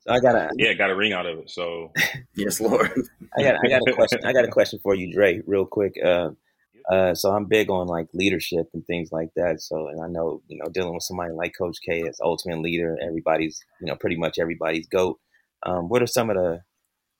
So 0.00 0.12
I 0.12 0.20
got 0.20 0.34
a, 0.34 0.50
Yeah, 0.56 0.74
got 0.74 0.90
a 0.90 0.96
ring 0.96 1.12
out 1.12 1.26
of 1.26 1.38
it. 1.38 1.50
So 1.50 1.92
Yes, 2.34 2.60
Lord. 2.60 2.90
I 3.38 3.42
got, 3.42 3.56
I 3.64 3.68
got 3.68 3.82
a 3.86 3.92
question. 3.92 4.20
I 4.24 4.32
got 4.32 4.44
a 4.44 4.48
question 4.48 4.80
for 4.82 4.94
you, 4.94 5.12
Dre, 5.12 5.40
real 5.46 5.66
quick. 5.66 5.94
Uh, 6.02 6.30
uh, 6.90 7.14
so 7.14 7.30
I'm 7.30 7.44
big 7.44 7.70
on 7.70 7.86
like 7.86 8.08
leadership 8.14 8.68
and 8.74 8.84
things 8.86 9.10
like 9.12 9.30
that. 9.36 9.60
So, 9.60 9.88
and 9.88 10.02
I 10.02 10.08
know, 10.08 10.42
you 10.48 10.58
know, 10.58 10.70
dealing 10.70 10.94
with 10.94 11.02
somebody 11.02 11.32
like 11.32 11.52
Coach 11.56 11.76
K 11.86 12.06
as 12.08 12.18
ultimate 12.22 12.60
leader, 12.60 12.98
everybody's, 13.02 13.60
you 13.80 13.86
know, 13.86 13.96
pretty 13.96 14.16
much 14.16 14.38
everybody's 14.38 14.88
goat. 14.88 15.20
Um, 15.62 15.88
what 15.88 16.02
are 16.02 16.06
some 16.06 16.30
of 16.30 16.36
the 16.36 16.62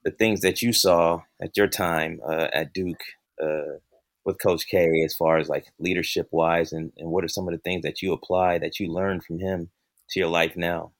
the 0.03 0.11
things 0.11 0.40
that 0.40 0.62
you 0.62 0.72
saw 0.72 1.20
at 1.42 1.57
your 1.57 1.68
time 1.68 2.20
uh, 2.26 2.48
at 2.55 2.72
Duke 2.72 3.03
uh, 3.42 3.76
with 4.25 4.41
Coach 4.41 4.67
K 4.67 5.03
as 5.05 5.15
far 5.15 5.39
as 5.39 5.49
like 5.49 5.67
leadership 5.79 6.29
wise, 6.31 6.73
and, 6.73 6.93
and 6.97 7.11
what 7.11 7.25
are 7.25 7.29
some 7.29 7.49
of 7.49 7.53
the 7.53 7.61
things 7.61 7.83
that 7.83 8.03
you 8.03 8.13
apply 8.13 8.59
that 8.59 8.79
you 8.79 8.89
learned 8.89 9.25
from 9.25 9.39
him 9.39 9.71
to 10.11 10.21
your 10.21 10.29
life 10.29 10.57
now? 10.57 10.93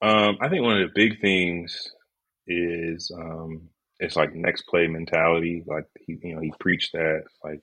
um, 0.00 0.38
I 0.40 0.48
think 0.48 0.62
one 0.62 0.80
of 0.80 0.88
the 0.88 0.94
big 0.94 1.20
things 1.20 1.90
is 2.46 3.10
um, 3.16 3.68
it's 3.98 4.16
like 4.16 4.34
next 4.34 4.62
play 4.62 4.86
mentality. 4.86 5.64
Like 5.66 5.86
he, 6.06 6.16
you 6.22 6.34
know, 6.34 6.40
he 6.40 6.52
preached 6.60 6.92
that 6.92 7.24
like 7.44 7.60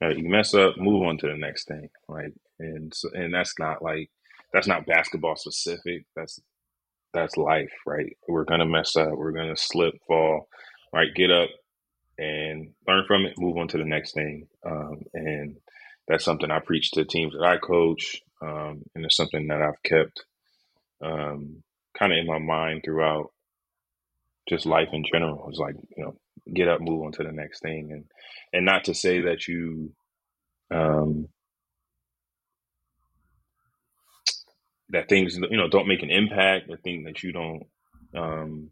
you, 0.00 0.08
know, 0.08 0.14
you 0.14 0.28
mess 0.28 0.54
up, 0.54 0.76
move 0.76 1.02
on 1.02 1.18
to 1.18 1.28
the 1.28 1.36
next 1.36 1.68
thing. 1.68 1.88
Like 2.08 2.32
and 2.58 2.92
so, 2.94 3.08
and 3.14 3.32
that's 3.32 3.58
not 3.58 3.82
like 3.82 4.10
that's 4.52 4.66
not 4.66 4.86
basketball 4.86 5.36
specific. 5.36 6.06
That's 6.16 6.40
that's 7.14 7.36
life, 7.36 7.72
right? 7.86 8.16
We're 8.28 8.44
gonna 8.44 8.66
mess 8.66 8.96
up. 8.96 9.12
We're 9.12 9.32
gonna 9.32 9.56
slip, 9.56 9.94
fall, 10.08 10.48
right? 10.92 11.14
Get 11.14 11.30
up 11.30 11.50
and 12.18 12.72
learn 12.86 13.04
from 13.06 13.26
it. 13.26 13.34
Move 13.38 13.56
on 13.56 13.68
to 13.68 13.78
the 13.78 13.84
next 13.84 14.14
thing. 14.14 14.48
Um, 14.64 15.02
and 15.14 15.56
that's 16.08 16.24
something 16.24 16.50
I 16.50 16.60
preach 16.60 16.92
to 16.92 17.04
teams 17.04 17.34
that 17.34 17.44
I 17.44 17.58
coach, 17.58 18.20
um, 18.42 18.82
and 18.94 19.04
it's 19.04 19.16
something 19.16 19.48
that 19.48 19.62
I've 19.62 19.82
kept 19.82 20.24
um, 21.02 21.62
kind 21.98 22.12
of 22.12 22.18
in 22.18 22.26
my 22.26 22.38
mind 22.38 22.82
throughout 22.84 23.32
just 24.48 24.66
life 24.66 24.88
in 24.92 25.04
general. 25.04 25.46
It's 25.48 25.58
like 25.58 25.76
you 25.96 26.04
know, 26.04 26.16
get 26.52 26.68
up, 26.68 26.80
move 26.80 27.02
on 27.04 27.12
to 27.12 27.24
the 27.24 27.32
next 27.32 27.60
thing, 27.60 27.90
and 27.92 28.04
and 28.52 28.64
not 28.64 28.84
to 28.84 28.94
say 28.94 29.22
that 29.22 29.48
you. 29.48 29.92
Um, 30.70 31.28
that 34.90 35.08
things 35.08 35.36
you 35.36 35.56
know 35.56 35.68
don't 35.68 35.88
make 35.88 36.02
an 36.02 36.10
impact 36.10 36.70
or 36.70 36.76
think 36.76 37.06
that 37.06 37.22
you 37.22 37.32
don't 37.32 37.62
um 38.14 38.70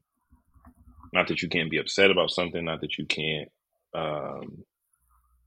not 1.14 1.28
that 1.28 1.42
you 1.42 1.48
can't 1.48 1.70
be 1.70 1.78
upset 1.78 2.10
about 2.10 2.30
something 2.30 2.64
not 2.64 2.80
that 2.80 2.98
you 2.98 3.06
can't 3.06 3.48
um 3.94 4.64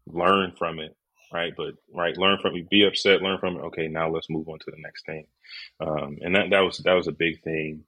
learn 0.08 0.51
from 0.58 0.80
it 0.80 0.95
right 1.32 1.53
but 1.56 1.73
right 1.93 2.17
learn 2.17 2.39
from 2.41 2.56
it 2.56 2.69
be 2.69 2.86
upset 2.86 3.21
learn 3.21 3.38
from 3.38 3.58
it 3.58 3.62
okay 3.62 3.88
now 3.88 4.10
let's 4.10 4.30
move 4.30 4.47
on 4.47 4.58
to 4.60 4.71
the 4.71 4.82
next 4.82 5.06
thing 5.06 5.25
um 5.82 6.17
and 6.21 6.36
that 6.36 6.49
that 6.49 6.62
was 6.62 6.77
that 6.80 6.93
was 6.93 7.08
a 7.08 7.12
big 7.12 7.41
thing 7.43 7.84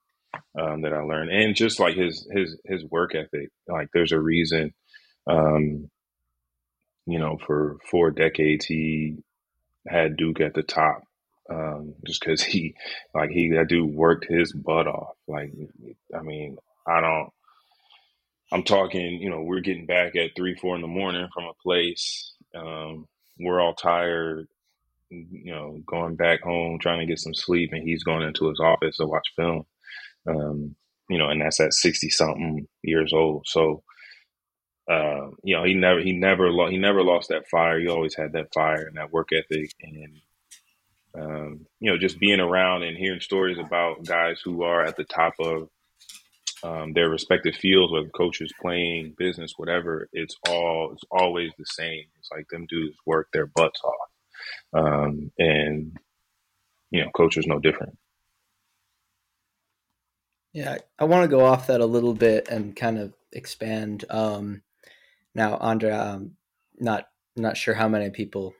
um 0.60 0.82
that 0.82 0.94
i 0.94 1.00
learned 1.02 1.32
and 1.32 1.56
just 1.56 1.80
like 1.80 1.96
his 1.96 2.28
his 2.32 2.60
his 2.66 2.84
work 2.86 3.16
ethic 3.16 3.50
like 3.68 3.90
there's 3.94 4.12
a 4.12 4.20
reason 4.20 4.74
um 5.28 5.90
you 7.08 7.18
know 7.18 7.38
for 7.48 7.78
four 7.90 8.12
decades 8.12 8.66
he 8.66 9.18
had 9.88 10.18
duke 10.18 10.42
at 10.42 10.54
the 10.54 10.62
top 10.62 11.04
um, 11.50 11.96
just 12.06 12.22
because 12.22 12.44
he, 12.44 12.76
like 13.14 13.32
he, 13.32 13.50
that 13.52 13.68
dude 13.68 13.94
worked 13.94 14.26
his 14.30 14.54
butt 14.54 14.88
off. 14.88 15.16
Like, 15.28 15.52
I 16.16 16.22
mean, 16.22 16.58
I 16.88 17.02
don't. 17.02 17.30
I'm 18.52 18.64
talking, 18.64 19.22
you 19.22 19.30
know, 19.30 19.42
we're 19.42 19.60
getting 19.60 19.86
back 19.86 20.16
at 20.16 20.32
three, 20.36 20.56
four 20.56 20.76
in 20.76 20.82
the 20.82 20.88
morning 20.88 21.28
from 21.34 21.46
a 21.46 21.54
place. 21.62 22.34
Um, 22.56 23.08
we're 23.40 23.62
all 23.62 23.76
tired, 23.76 24.48
you 25.10 25.52
know, 25.52 25.82
going 25.86 26.16
back 26.16 26.42
home 26.42 26.80
trying 26.80 27.00
to 27.00 27.06
get 27.06 27.20
some 27.20 27.34
sleep, 27.34 27.72
and 27.74 27.84
he's 27.84 28.04
going 28.04 28.24
into 28.24 28.50
his 28.50 28.60
office 28.60 28.98
to 28.98 29.06
watch 29.06 29.28
film. 29.36 29.66
Um, 30.28 30.76
you 31.10 31.18
know, 31.18 31.30
and 31.30 31.42
that's 31.42 31.60
at 31.60 31.74
sixty 31.74 32.10
something 32.10 32.68
years 32.84 33.14
old. 33.14 33.46
So, 33.48 33.84
uh, 34.90 35.30
you 35.44 35.56
know, 35.56 35.64
he 35.64 35.74
never, 35.74 36.00
he 36.02 36.12
never, 36.12 36.52
lo- 36.52 36.70
he 36.70 36.78
never 36.78 37.04
lost 37.04 37.30
that 37.30 37.48
fire. 37.50 37.80
He 37.80 37.88
always 37.88 38.16
had 38.16 38.34
that 38.34 38.54
fire 38.54 38.86
and 38.88 38.98
that 38.98 39.12
work 39.12 39.30
ethic, 39.32 39.72
and 39.82 40.22
um, 41.16 41.66
you 41.80 41.92
know, 41.92 41.98
just 41.98 42.20
being 42.20 42.40
around 42.40 42.84
and 42.84 42.98
hearing 42.98 43.22
stories 43.22 43.58
about 43.58 44.06
guys 44.06 44.42
who 44.44 44.64
are 44.64 44.84
at 44.84 44.96
the 44.98 45.04
top 45.04 45.34
of 45.40 45.70
um, 46.64 46.94
their 46.94 47.10
respective 47.10 47.56
fields, 47.56 47.92
whether 47.94 48.10
coaches, 48.10 48.54
playing, 48.62 49.16
business, 49.18 49.54
whatever, 49.58 50.10
it's 50.14 50.36
all 50.50 50.92
it's 50.94 51.04
always 51.12 51.52
the 51.58 51.66
same. 51.66 52.06
It's 52.20 52.30
like 52.32 52.48
them 52.50 52.66
dudes 52.70 52.98
work 53.06 53.30
their 53.34 53.48
butts 53.48 53.82
off, 53.84 54.10
um, 54.86 55.32
and 55.40 55.98
you 56.92 57.04
know, 57.04 57.12
coaches 57.16 57.48
no 57.48 57.60
different. 57.60 57.98
Yeah, 60.54 60.78
I 60.98 61.06
want 61.06 61.24
to 61.24 61.30
go 61.36 61.46
off 61.46 61.68
that 61.68 61.82
a 61.82 61.86
little 61.86 62.14
bit 62.14 62.48
and 62.50 62.76
kind 62.76 62.98
of 63.00 63.14
expand. 63.34 64.06
Um, 64.10 64.64
now, 65.36 65.58
Andre, 65.58 65.92
um, 65.92 66.38
not 66.80 67.08
not 67.36 67.58
sure 67.58 67.76
how 67.76 67.88
many 67.90 68.10
people 68.10 68.54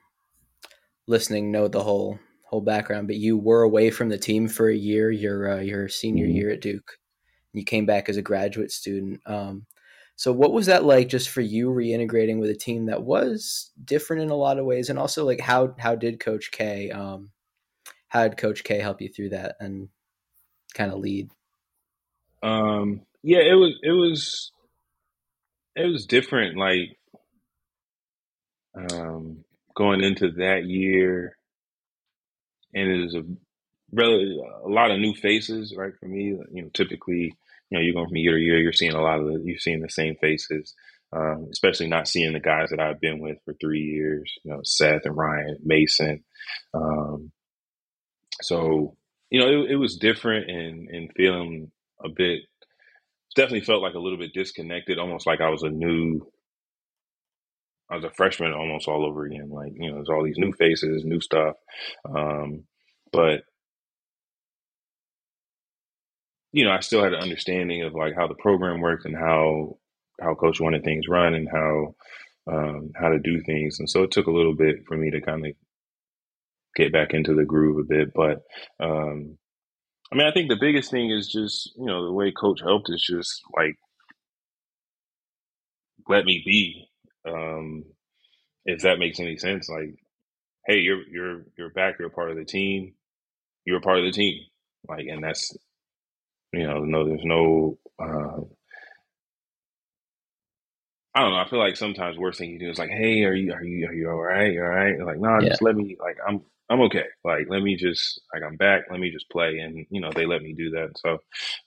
listening 1.08 1.52
know 1.52 1.68
the 1.68 1.84
whole 1.84 2.20
whole 2.46 2.62
background, 2.62 3.08
but 3.08 3.18
you 3.18 3.38
were 3.38 3.64
away 3.64 3.92
from 3.92 4.10
the 4.10 4.20
team 4.20 4.48
for 4.48 4.70
a 4.70 4.76
year. 4.76 5.12
Your 5.12 5.54
uh, 5.60 5.62
your 5.62 5.90
senior 5.90 6.28
Mhm. 6.28 6.36
year 6.36 6.52
at 6.52 6.62
Duke, 6.62 6.99
you 7.54 7.64
came 7.64 7.86
back 7.86 8.10
as 8.10 8.18
a 8.18 8.22
graduate 8.22 8.72
student. 8.72 9.22
Um, 9.26 9.66
so, 10.16 10.34
what 10.34 10.52
was 10.52 10.66
that 10.66 10.84
like, 10.84 11.08
just 11.08 11.30
for 11.30 11.42
you 11.42 11.70
reintegrating 11.70 12.40
with 12.40 12.50
a 12.50 12.56
team 12.56 12.88
that 12.88 13.04
was 13.04 13.72
different 13.84 14.22
in 14.24 14.30
a 14.30 14.36
lot 14.36 14.60
of 14.60 14.66
ways, 14.66 14.90
and 14.90 15.00
also 15.00 15.26
like 15.26 15.40
how 15.40 15.74
how 15.80 15.96
did 15.96 16.20
Coach 16.20 16.52
K 16.52 16.92
um, 16.92 17.32
how 18.10 18.28
did 18.28 18.38
Coach 18.38 18.64
K 18.64 18.80
help 18.80 19.02
you 19.02 19.10
through 19.10 19.30
that 19.30 19.56
and 19.60 19.90
kind 20.74 20.92
of 20.92 21.00
lead? 21.00 21.30
Um, 22.44 23.02
yeah, 23.24 23.40
it 23.40 23.56
was 23.56 23.80
it 23.82 23.92
was 23.92 24.52
it 25.76 25.86
was 25.86 26.06
different. 26.06 26.58
Like 26.58 26.98
um, 28.76 29.44
going 29.76 30.04
into 30.04 30.32
that 30.32 30.66
year, 30.66 31.38
and 32.74 32.90
it 32.90 33.04
was 33.04 33.16
a 33.16 33.24
really 33.92 34.40
a 34.66 34.70
lot 34.70 34.92
of 34.92 35.00
new 35.00 35.14
faces, 35.16 35.74
right? 35.78 35.94
For 36.00 36.08
me, 36.08 36.38
you 36.52 36.62
know, 36.64 36.70
typically, 36.74 37.36
you 37.70 37.78
know, 37.78 37.80
you're 37.80 37.94
going 37.94 38.08
from 38.08 38.18
year 38.18 38.38
to 38.38 38.42
year, 38.44 38.60
you're 38.60 38.74
seeing 38.74 38.94
a 38.94 39.02
lot 39.02 39.20
of 39.20 39.26
the, 39.28 39.42
you're 39.46 39.60
seeing 39.60 39.82
the 39.82 39.90
same 39.90 40.16
faces. 40.22 40.74
um, 41.12 41.48
especially 41.52 41.88
not 41.88 42.08
seeing 42.08 42.34
the 42.34 42.40
guys 42.40 42.70
that 42.70 42.80
I've 42.80 43.02
been 43.02 43.20
with 43.20 43.38
for 43.46 43.54
three 43.54 43.82
years. 43.82 44.32
You 44.44 44.52
know, 44.52 44.62
Seth 44.64 45.06
and 45.06 45.18
Ryan, 45.18 45.58
Mason. 45.64 46.24
Um, 46.74 47.32
so 48.42 48.96
you 49.30 49.40
know, 49.40 49.48
it, 49.64 49.72
it 49.72 49.76
was 49.78 49.98
different 49.98 50.50
and 50.50 50.90
and 50.90 51.12
feeling 51.16 51.72
a 52.04 52.10
bit. 52.10 52.42
Definitely 53.36 53.62
felt 53.62 53.82
like 53.84 53.96
a 53.96 54.00
little 54.00 54.18
bit 54.20 54.34
disconnected, 54.34 55.00
almost 55.00 55.28
like 55.28 55.42
I 55.42 55.50
was 55.50 55.64
a 55.64 55.70
new 55.70 56.22
I 57.90 57.96
was 57.96 58.06
a 58.06 58.12
freshman 58.12 58.54
almost 58.54 58.88
all 58.88 59.06
over 59.06 59.26
again. 59.26 59.50
Like, 59.50 59.74
you 59.76 59.90
know, 59.90 59.96
there's 59.96 60.10
all 60.10 60.24
these 60.24 60.38
new 60.38 60.54
faces, 60.54 61.04
new 61.06 61.22
stuff. 61.22 61.56
Um, 62.06 62.66
but, 63.12 63.44
you 66.52 66.66
know, 66.66 66.72
I 66.72 66.80
still 66.80 67.04
had 67.04 67.14
an 67.14 67.22
understanding 67.22 67.84
of 67.84 67.94
like 67.94 68.16
how 68.16 68.28
the 68.28 68.36
program 68.36 68.82
worked 68.82 69.06
and 69.06 69.16
how, 69.16 69.78
how 70.22 70.36
coach 70.36 70.60
wanted 70.60 70.84
things 70.84 71.08
run 71.08 71.34
and 71.34 71.48
how, 71.50 71.96
um, 72.52 72.92
how 72.96 73.10
to 73.10 73.20
do 73.20 73.42
things. 73.42 73.80
And 73.80 73.90
so 73.90 74.04
it 74.04 74.12
took 74.12 74.28
a 74.28 74.32
little 74.32 74.56
bit 74.56 74.86
for 74.88 74.98
me 74.98 75.12
to 75.12 75.22
kind 75.22 75.46
of 75.46 75.54
get 76.76 76.92
back 76.92 77.14
into 77.14 77.36
the 77.36 77.46
groove 77.46 77.80
a 77.80 77.84
bit. 77.84 78.14
But, 78.14 78.44
um, 78.80 79.38
I 80.12 80.16
mean, 80.16 80.28
I 80.28 80.32
think 80.32 80.50
the 80.50 80.58
biggest 80.60 80.90
thing 80.90 81.12
is 81.12 81.28
just, 81.28 81.72
you 81.78 81.86
know, 81.86 82.06
the 82.06 82.14
way 82.14 82.32
coach 82.32 82.62
helped 82.62 82.90
is 82.90 83.02
just 83.02 83.42
like, 83.56 83.76
let 86.08 86.26
me 86.26 86.42
be 86.44 86.90
um, 87.26 87.84
if 88.66 88.82
that 88.82 89.00
makes 89.00 89.20
any 89.20 89.38
sense, 89.38 89.70
like, 89.70 89.96
hey, 90.66 90.80
you're 90.80 91.08
you're 91.08 91.46
you're 91.58 91.70
back. 91.72 91.96
You're 92.00 92.10
a 92.10 92.12
part 92.12 92.32
of 92.32 92.38
the 92.38 92.46
team. 92.46 92.94
You're 93.66 93.78
a 93.78 93.82
part 93.82 94.00
of 94.00 94.06
the 94.06 94.12
team. 94.12 94.44
Like, 94.88 95.06
and 95.08 95.24
that's 95.24 95.56
you 96.54 96.68
know, 96.68 96.84
no, 96.84 97.08
there's 97.08 97.24
no. 97.24 97.78
Uh, 98.00 98.42
I 101.16 101.22
don't 101.22 101.32
know. 101.32 101.40
I 101.40 101.50
feel 101.50 101.60
like 101.60 101.76
sometimes 101.76 102.18
worst 102.18 102.40
thing 102.40 102.52
you 102.52 102.60
do 102.60 102.70
is 102.70 102.80
like, 102.80 102.92
hey, 102.92 103.24
are 103.24 103.34
you 103.34 103.52
are 103.52 103.64
you 103.64 103.88
are 103.88 103.94
you 103.94 104.10
all 104.10 104.22
right? 104.22 104.54
You 104.54 104.62
all 104.62 104.70
right? 104.70 104.96
You're 104.96 105.06
like, 105.06 105.20
no, 105.20 105.30
nah, 105.30 105.40
yeah. 105.42 105.50
just 105.50 105.62
let 105.62 105.76
me. 105.76 105.98
Like, 106.00 106.18
I'm 106.26 106.42
I'm 106.70 106.82
okay. 106.82 107.06
Like, 107.24 107.48
let 107.50 107.62
me 107.62 107.76
just 107.76 108.22
like 108.34 108.44
I'm 108.44 108.58
back. 108.58 108.84
Let 108.92 109.00
me 109.00 109.12
just 109.12 109.30
play, 109.30 109.58
and 109.60 109.86
you 109.90 110.02
know, 110.02 110.12
they 110.16 110.26
let 110.26 110.42
me 110.42 110.54
do 110.54 110.72
that. 110.72 110.92
So, 110.98 111.18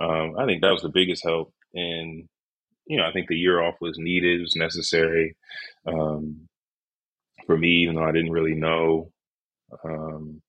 um, 0.01 0.37
I 0.39 0.47
think 0.47 0.63
that 0.63 0.73
was 0.73 0.83
the 0.83 0.89
biggest 0.89 1.25
help. 1.25 1.53
And 1.75 2.29
you 2.87 2.97
know, 2.97 3.05
I 3.05 3.13
think 3.13 3.29
the 3.29 3.37
year 3.37 3.61
off 3.61 3.77
was 3.81 3.99
needed, 3.99 4.39
it 4.39 4.43
was 4.43 4.57
necessary 4.57 5.37
um, 5.87 6.49
for 7.47 7.57
me, 7.57 7.83
even 7.83 7.97
though 7.97 8.05
I 8.05 8.13
didn't 8.13 8.33
really 8.33 8.55
know 8.55 9.13
um, 9.85 10.43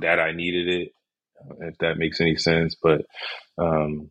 that 0.00 0.20
I 0.20 0.32
needed 0.32 0.68
it, 0.68 0.92
if 1.60 1.78
that 1.78 1.98
makes 1.98 2.20
any 2.20 2.36
sense. 2.36 2.76
But 2.80 3.02
um, 3.58 4.10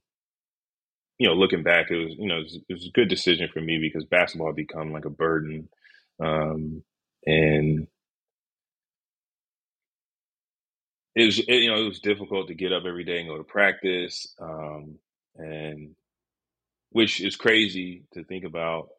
you 1.18 1.28
know, 1.28 1.34
looking 1.34 1.64
back, 1.64 1.90
it 1.90 1.96
was 1.96 2.16
you 2.18 2.28
know 2.28 2.38
it 2.38 2.44
was, 2.44 2.60
it 2.70 2.74
was, 2.74 2.88
a 2.88 2.92
good 2.92 3.10
decision 3.10 3.50
for 3.52 3.62
me 3.62 3.80
because 3.82 4.06
basketball 4.06 4.50
had 4.50 4.56
become 4.56 4.92
like 4.92 5.06
a 5.06 5.10
burden, 5.10 5.70
um, 6.20 6.84
and 7.26 7.88
it 11.16 11.26
was 11.26 11.40
it, 11.40 11.48
you 11.48 11.72
know 11.72 11.82
it 11.82 11.88
was 11.88 12.00
difficult 12.00 12.48
to 12.48 12.54
get 12.54 12.72
up 12.72 12.84
every 12.86 13.04
day 13.04 13.20
and 13.20 13.30
go 13.30 13.38
to 13.38 13.44
practice, 13.44 14.34
um, 14.40 15.00
and 15.36 15.96
which 16.92 17.22
is 17.22 17.36
crazy 17.36 18.04
to 18.14 18.24
think 18.24 18.44
about 18.44 18.90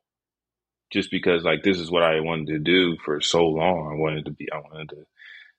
just 0.90 1.10
because 1.10 1.44
like 1.44 1.62
this 1.62 1.78
is 1.78 1.90
what 1.90 2.02
I 2.02 2.20
wanted 2.20 2.48
to 2.48 2.58
do 2.58 2.96
for 3.04 3.20
so 3.20 3.46
long. 3.46 3.92
I 3.92 4.00
wanted 4.00 4.24
to 4.24 4.32
be 4.32 4.48
I 4.52 4.58
wanted 4.58 4.88
to 4.90 5.06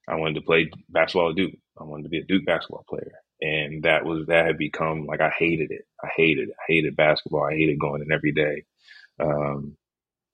I 0.09 0.15
wanted 0.15 0.35
to 0.35 0.45
play 0.45 0.71
basketball 0.89 1.31
at 1.31 1.35
Duke. 1.35 1.53
I 1.79 1.83
wanted 1.83 2.03
to 2.03 2.09
be 2.09 2.19
a 2.19 2.25
Duke 2.25 2.45
basketball 2.45 2.85
player. 2.89 3.11
And 3.41 3.83
that 3.83 4.05
was 4.05 4.27
that 4.27 4.45
had 4.45 4.57
become 4.57 5.05
like 5.05 5.21
I 5.21 5.31
hated 5.37 5.71
it. 5.71 5.83
I 6.03 6.09
hated 6.15 6.49
it. 6.49 6.55
I 6.59 6.63
hated 6.67 6.95
basketball. 6.95 7.45
I 7.45 7.55
hated 7.55 7.79
going 7.79 8.01
in 8.01 8.11
every 8.11 8.33
day. 8.33 8.63
Um, 9.19 9.77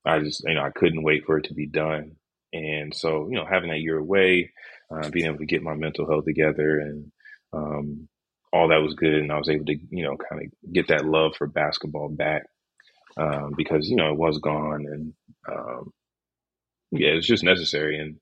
I 0.06 0.20
just 0.20 0.44
you 0.46 0.56
know 0.56 0.64
I 0.64 0.72
couldn't 0.72 1.04
wait 1.04 1.26
for 1.26 1.38
it 1.38 1.46
to 1.46 1.54
be 1.54 1.68
done. 1.68 2.14
And 2.54 2.96
so 2.96 3.28
you 3.30 3.36
know 3.36 3.46
having 3.46 3.70
that 3.70 3.82
year 3.82 3.98
away, 3.98 4.54
uh, 4.92 5.10
being 5.10 5.28
able 5.28 5.40
to 5.40 5.46
get 5.46 5.62
my 5.64 5.76
mental 5.76 6.08
health 6.08 6.26
together 6.26 6.80
and 6.80 7.12
um, 7.54 8.08
all 8.52 8.70
that 8.70 8.82
was 8.82 8.96
good, 8.96 9.16
and 9.16 9.32
I 9.32 9.38
was 9.38 9.50
able 9.50 9.66
to, 9.66 9.76
you 9.90 10.04
know, 10.04 10.18
kind 10.18 10.44
of 10.44 10.74
get 10.74 10.88
that 10.88 11.06
love 11.06 11.36
for 11.38 11.48
basketball 11.48 12.10
back 12.10 12.44
um, 13.18 13.54
because 13.58 13.90
you 13.90 13.98
know 13.98 14.10
it 14.12 14.18
was 14.18 14.40
gone, 14.40 14.86
and 14.86 15.14
um, 15.52 15.92
yeah, 16.92 17.10
it's 17.10 17.28
just 17.28 17.44
necessary, 17.44 18.00
and 18.00 18.16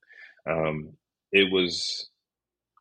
um, 0.50 0.94
it 1.34 1.52
was 1.52 2.10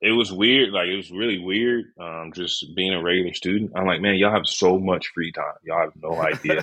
it 0.02 0.12
was 0.12 0.32
weird. 0.32 0.70
Like 0.70 0.88
it 0.88 0.96
was 0.96 1.10
really 1.10 1.38
weird. 1.38 1.86
Um, 1.98 2.32
just 2.34 2.66
being 2.76 2.92
a 2.92 3.02
regular 3.02 3.34
student, 3.34 3.72
I'm 3.74 3.86
like, 3.86 4.00
man, 4.00 4.14
y'all 4.16 4.32
have 4.32 4.46
so 4.46 4.78
much 4.78 5.08
free 5.14 5.32
time. 5.32 5.54
Y'all 5.64 5.80
have 5.80 5.92
no 5.96 6.20
idea. 6.20 6.58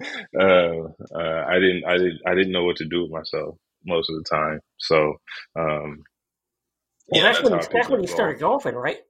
uh, 0.38 0.88
uh, 1.14 1.44
I 1.46 1.58
didn't, 1.58 1.84
I 1.86 1.98
didn't, 1.98 2.20
I 2.26 2.34
didn't 2.34 2.52
know 2.52 2.64
what 2.64 2.76
to 2.76 2.86
do 2.86 3.02
with 3.02 3.10
myself 3.10 3.56
most 3.84 4.08
of 4.10 4.16
the 4.16 4.24
time. 4.24 4.60
So, 4.78 5.20
um, 5.56 6.04
well, 7.08 7.20
yeah, 7.20 7.22
that's, 7.22 7.40
that's 7.40 7.50
when 7.50 7.58
that's 7.58 7.90
when 7.90 8.00
you 8.00 8.06
golf. 8.06 8.16
started 8.16 8.40
golfing, 8.40 8.74
right? 8.74 9.00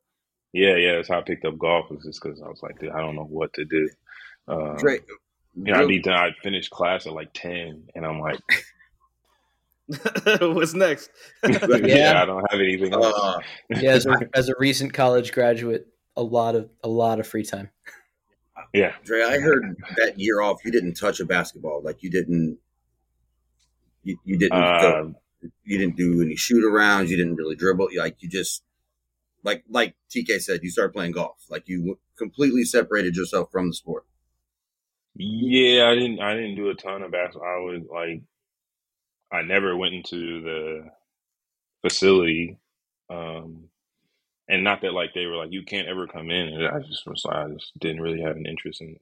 Yeah, 0.52 0.74
yeah, 0.76 0.96
that's 0.96 1.08
how 1.08 1.18
I 1.18 1.22
picked 1.22 1.44
up 1.44 1.56
golf. 1.56 1.88
Was 1.90 2.04
just 2.04 2.20
because 2.20 2.42
I 2.42 2.48
was 2.48 2.60
like, 2.62 2.80
dude, 2.80 2.90
I 2.90 3.00
don't 3.00 3.16
know 3.16 3.24
what 3.24 3.52
to 3.54 3.64
do. 3.64 3.88
Um, 4.48 4.76
Great. 4.76 5.02
You 5.54 5.72
know, 5.72 5.80
I'd 5.80 5.88
be 5.88 6.00
done. 6.00 6.14
I'd 6.14 6.36
finish 6.42 6.68
class 6.68 7.06
at 7.06 7.12
like 7.12 7.32
ten, 7.32 7.84
and 7.94 8.04
I'm 8.04 8.18
like, 8.18 8.40
"What's 10.40 10.74
next?" 10.74 11.10
yeah. 11.48 11.58
yeah. 11.82 12.22
I 12.22 12.26
don't 12.26 12.44
have 12.50 12.60
anything. 12.60 12.92
Else. 12.92 13.14
Uh, 13.14 13.38
yeah, 13.70 13.90
as 13.90 14.06
a, 14.06 14.16
as 14.34 14.48
a 14.48 14.54
recent 14.58 14.94
college 14.94 15.32
graduate, 15.32 15.88
a 16.16 16.22
lot 16.22 16.54
of 16.54 16.70
a 16.82 16.88
lot 16.88 17.20
of 17.20 17.26
free 17.26 17.44
time. 17.44 17.70
Yeah, 18.72 18.94
Dre, 19.04 19.22
I 19.22 19.38
heard 19.38 19.76
that 19.96 20.18
year 20.18 20.40
off, 20.40 20.64
you 20.64 20.72
didn't 20.72 20.94
touch 20.94 21.20
a 21.20 21.24
basketball. 21.24 21.82
Like 21.82 22.02
you 22.02 22.10
didn't, 22.10 22.58
you, 24.02 24.16
you 24.24 24.38
didn't. 24.38 24.62
Uh, 24.62 24.80
go, 24.80 25.14
you 25.64 25.78
didn't 25.78 25.96
do 25.96 26.22
any 26.22 26.36
shoot 26.36 26.64
arounds. 26.64 27.08
You 27.08 27.16
didn't 27.16 27.36
really 27.36 27.54
dribble. 27.54 27.88
Like 27.96 28.16
you 28.20 28.28
just 28.28 28.62
like 29.42 29.64
like 29.68 29.94
TK 30.10 30.40
said, 30.40 30.60
you 30.62 30.70
started 30.70 30.94
playing 30.94 31.12
golf. 31.12 31.44
Like 31.50 31.64
you 31.66 31.98
completely 32.16 32.64
separated 32.64 33.16
yourself 33.16 33.50
from 33.52 33.68
the 33.68 33.74
sport. 33.74 34.04
Yeah, 35.14 35.88
I 35.88 35.94
didn't. 35.94 36.20
I 36.20 36.34
didn't 36.34 36.56
do 36.56 36.70
a 36.70 36.74
ton 36.74 37.02
of 37.02 37.12
basketball. 37.12 37.48
I 37.48 37.58
was 37.58 37.82
like. 37.92 38.22
I 39.34 39.42
never 39.42 39.76
went 39.76 39.94
into 39.94 40.42
the 40.42 40.90
facility, 41.82 42.58
um, 43.10 43.68
and 44.48 44.64
not 44.64 44.82
that 44.82 44.94
like 44.94 45.14
they 45.14 45.26
were 45.26 45.36
like 45.36 45.52
you 45.52 45.64
can't 45.64 45.88
ever 45.88 46.06
come 46.06 46.30
in. 46.30 46.48
And 46.48 46.66
I 46.68 46.80
just 46.80 47.06
was 47.06 47.24
I 47.28 47.48
just 47.50 47.72
didn't 47.80 48.02
really 48.02 48.22
have 48.22 48.36
an 48.36 48.46
interest 48.46 48.80
in 48.80 48.96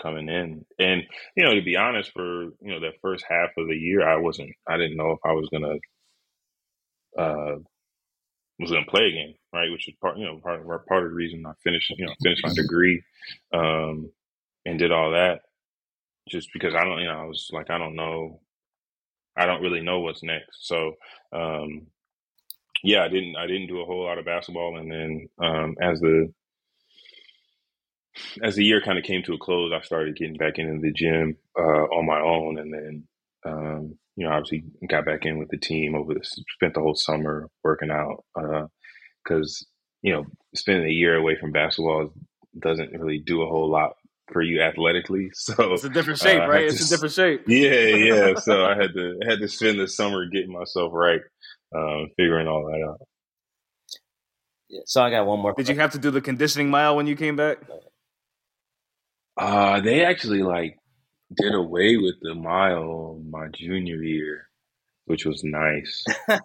coming 0.00 0.28
in. 0.28 0.64
And 0.78 1.04
you 1.36 1.44
know, 1.44 1.54
to 1.54 1.62
be 1.62 1.76
honest, 1.76 2.12
for 2.12 2.44
you 2.44 2.72
know 2.72 2.80
that 2.80 3.00
first 3.02 3.24
half 3.28 3.50
of 3.56 3.68
the 3.68 3.76
year, 3.76 4.08
I 4.08 4.16
wasn't. 4.16 4.50
I 4.68 4.76
didn't 4.76 4.96
know 4.96 5.12
if 5.12 5.20
I 5.24 5.32
was 5.32 5.48
gonna 5.50 5.76
uh 7.18 7.56
was 8.58 8.70
gonna 8.70 8.86
play 8.86 9.04
again, 9.08 9.34
right? 9.52 9.70
Which 9.70 9.86
was 9.86 9.96
part 10.00 10.18
you 10.18 10.26
know 10.26 10.38
part 10.38 10.60
of 10.60 10.86
part 10.86 11.04
of 11.04 11.10
the 11.10 11.16
reason 11.16 11.44
I 11.46 11.52
finished 11.64 11.90
you 11.96 12.06
know 12.06 12.14
finished 12.22 12.44
my 12.44 12.52
degree, 12.54 13.02
um, 13.52 14.10
and 14.66 14.78
did 14.78 14.92
all 14.92 15.12
that, 15.12 15.42
just 16.28 16.50
because 16.52 16.74
I 16.74 16.84
don't 16.84 17.00
you 17.00 17.06
know 17.06 17.20
I 17.20 17.24
was 17.24 17.48
like 17.52 17.70
I 17.70 17.78
don't 17.78 17.96
know, 17.96 18.40
I 19.40 19.46
don't 19.46 19.62
really 19.62 19.80
know 19.80 20.00
what's 20.00 20.22
next. 20.22 20.68
So 20.68 20.94
um, 21.32 21.86
yeah, 22.84 23.02
I 23.04 23.08
didn't 23.08 23.36
I 23.36 23.46
didn't 23.46 23.68
do 23.68 23.80
a 23.80 23.84
whole 23.84 24.04
lot 24.04 24.18
of 24.18 24.24
basketball, 24.24 24.78
and 24.78 24.90
then 24.90 25.28
um, 25.42 25.76
as 25.80 26.00
the 26.00 26.32
as 28.42 28.56
the 28.56 28.64
year 28.64 28.82
kind 28.82 28.98
of 28.98 29.04
came 29.04 29.22
to 29.24 29.34
a 29.34 29.38
close, 29.38 29.72
I 29.72 29.80
started 29.84 30.16
getting 30.16 30.36
back 30.36 30.58
into 30.58 30.80
the 30.80 30.92
gym 30.92 31.36
uh, 31.58 31.62
on 31.62 32.06
my 32.06 32.20
own, 32.20 32.58
and 32.58 32.72
then 32.72 33.08
um, 33.46 33.98
you 34.16 34.26
know 34.26 34.32
obviously 34.32 34.64
got 34.88 35.06
back 35.06 35.24
in 35.26 35.38
with 35.38 35.48
the 35.48 35.58
team 35.58 35.94
over 35.94 36.14
the 36.14 36.20
spent 36.24 36.74
the 36.74 36.80
whole 36.80 36.94
summer 36.94 37.48
working 37.64 37.90
out 37.90 38.24
because 39.24 39.66
uh, 39.66 39.68
you 40.02 40.12
know 40.12 40.26
spending 40.54 40.86
a 40.86 40.92
year 40.92 41.16
away 41.16 41.36
from 41.36 41.52
basketball 41.52 42.12
doesn't 42.58 42.92
really 42.98 43.18
do 43.18 43.42
a 43.42 43.48
whole 43.48 43.70
lot 43.70 43.92
for 44.32 44.42
you 44.42 44.60
athletically. 44.62 45.30
So 45.34 45.74
it's 45.74 45.84
a 45.84 45.88
different 45.88 46.20
shape, 46.20 46.42
uh, 46.42 46.48
right? 46.48 46.64
It's 46.64 46.88
to, 46.88 46.94
a 46.94 46.96
different 46.96 47.14
shape. 47.14 47.44
Yeah, 47.46 47.70
yeah. 47.70 48.34
so 48.38 48.64
I 48.64 48.74
had 48.74 48.92
to 48.94 49.18
had 49.26 49.40
to 49.40 49.48
spend 49.48 49.80
the 49.80 49.88
summer 49.88 50.26
getting 50.26 50.52
myself 50.52 50.92
right, 50.92 51.20
um, 51.74 52.08
figuring 52.16 52.46
all 52.46 52.66
that 52.66 52.86
out. 52.86 53.00
Yeah, 54.68 54.80
so 54.86 55.02
I 55.02 55.10
got 55.10 55.26
one 55.26 55.40
more. 55.40 55.54
Did 55.54 55.68
you 55.68 55.76
have 55.76 55.92
to 55.92 55.98
do 55.98 56.10
the 56.10 56.20
conditioning 56.20 56.70
mile 56.70 56.96
when 56.96 57.06
you 57.06 57.16
came 57.16 57.36
back? 57.36 57.58
Uh, 59.36 59.80
they 59.80 60.04
actually 60.04 60.42
like 60.42 60.76
did 61.36 61.54
away 61.54 61.96
with 61.96 62.16
the 62.22 62.34
mile 62.34 63.20
my 63.28 63.48
junior 63.48 64.02
year, 64.02 64.48
which 65.06 65.24
was 65.24 65.42
nice. 65.44 66.04
um, 66.28 66.40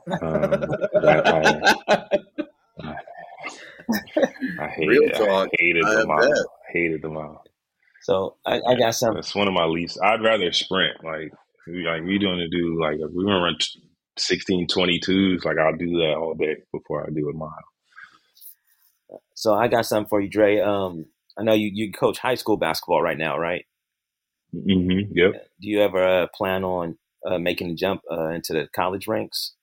I, 1.04 1.20
I, 1.20 2.96
I, 4.60 4.68
hated, 4.68 5.14
I 5.14 5.48
hated 5.60 5.86
the 5.86 6.06
mile. 6.08 6.34
I 6.34 6.72
hated 6.72 7.02
the 7.02 7.10
mile. 7.10 7.44
So 8.06 8.36
I, 8.46 8.62
I 8.62 8.76
got 8.76 8.94
some. 8.94 9.18
It's 9.18 9.34
one 9.34 9.48
of 9.48 9.56
my 9.56 9.66
least. 9.66 9.98
I'd 10.00 10.22
rather 10.22 10.52
sprint. 10.52 11.04
Like, 11.04 11.34
like 11.66 12.04
we 12.04 12.20
doing 12.20 12.38
to 12.38 12.48
do 12.48 12.80
like 12.80 13.00
if 13.00 13.10
we 13.12 13.26
to 13.26 13.32
run 13.32 13.58
16, 14.16 14.68
22s, 14.68 15.44
like 15.44 15.58
I'll 15.58 15.76
do 15.76 15.90
that 15.98 16.14
all 16.14 16.36
day 16.36 16.58
before 16.72 17.04
I 17.04 17.10
do 17.10 17.28
a 17.28 17.34
mile. 17.34 17.50
So 19.34 19.56
I 19.56 19.68
got 19.70 19.88
something 19.88 20.08
for 20.08 20.22
you, 20.22 20.30
Dre. 20.30 20.60
Um, 20.60 21.08
I 21.36 21.42
know 21.42 21.54
you 21.54 21.72
you 21.74 21.92
coach 21.92 22.20
high 22.20 22.36
school 22.36 22.58
basketball 22.58 23.02
right 23.02 23.18
now, 23.18 23.40
right? 23.40 23.66
Mm-hmm. 24.54 25.12
Yep. 25.12 25.48
Do 25.60 25.68
you 25.68 25.82
ever 25.82 26.06
uh, 26.06 26.28
plan 26.28 26.64
on 26.64 27.00
uh, 27.26 27.40
making 27.40 27.70
the 27.70 27.76
jump 27.76 28.04
uh, 28.12 28.30
into 28.30 28.54
the 28.54 28.68
college 28.76 29.08
ranks? 29.08 29.56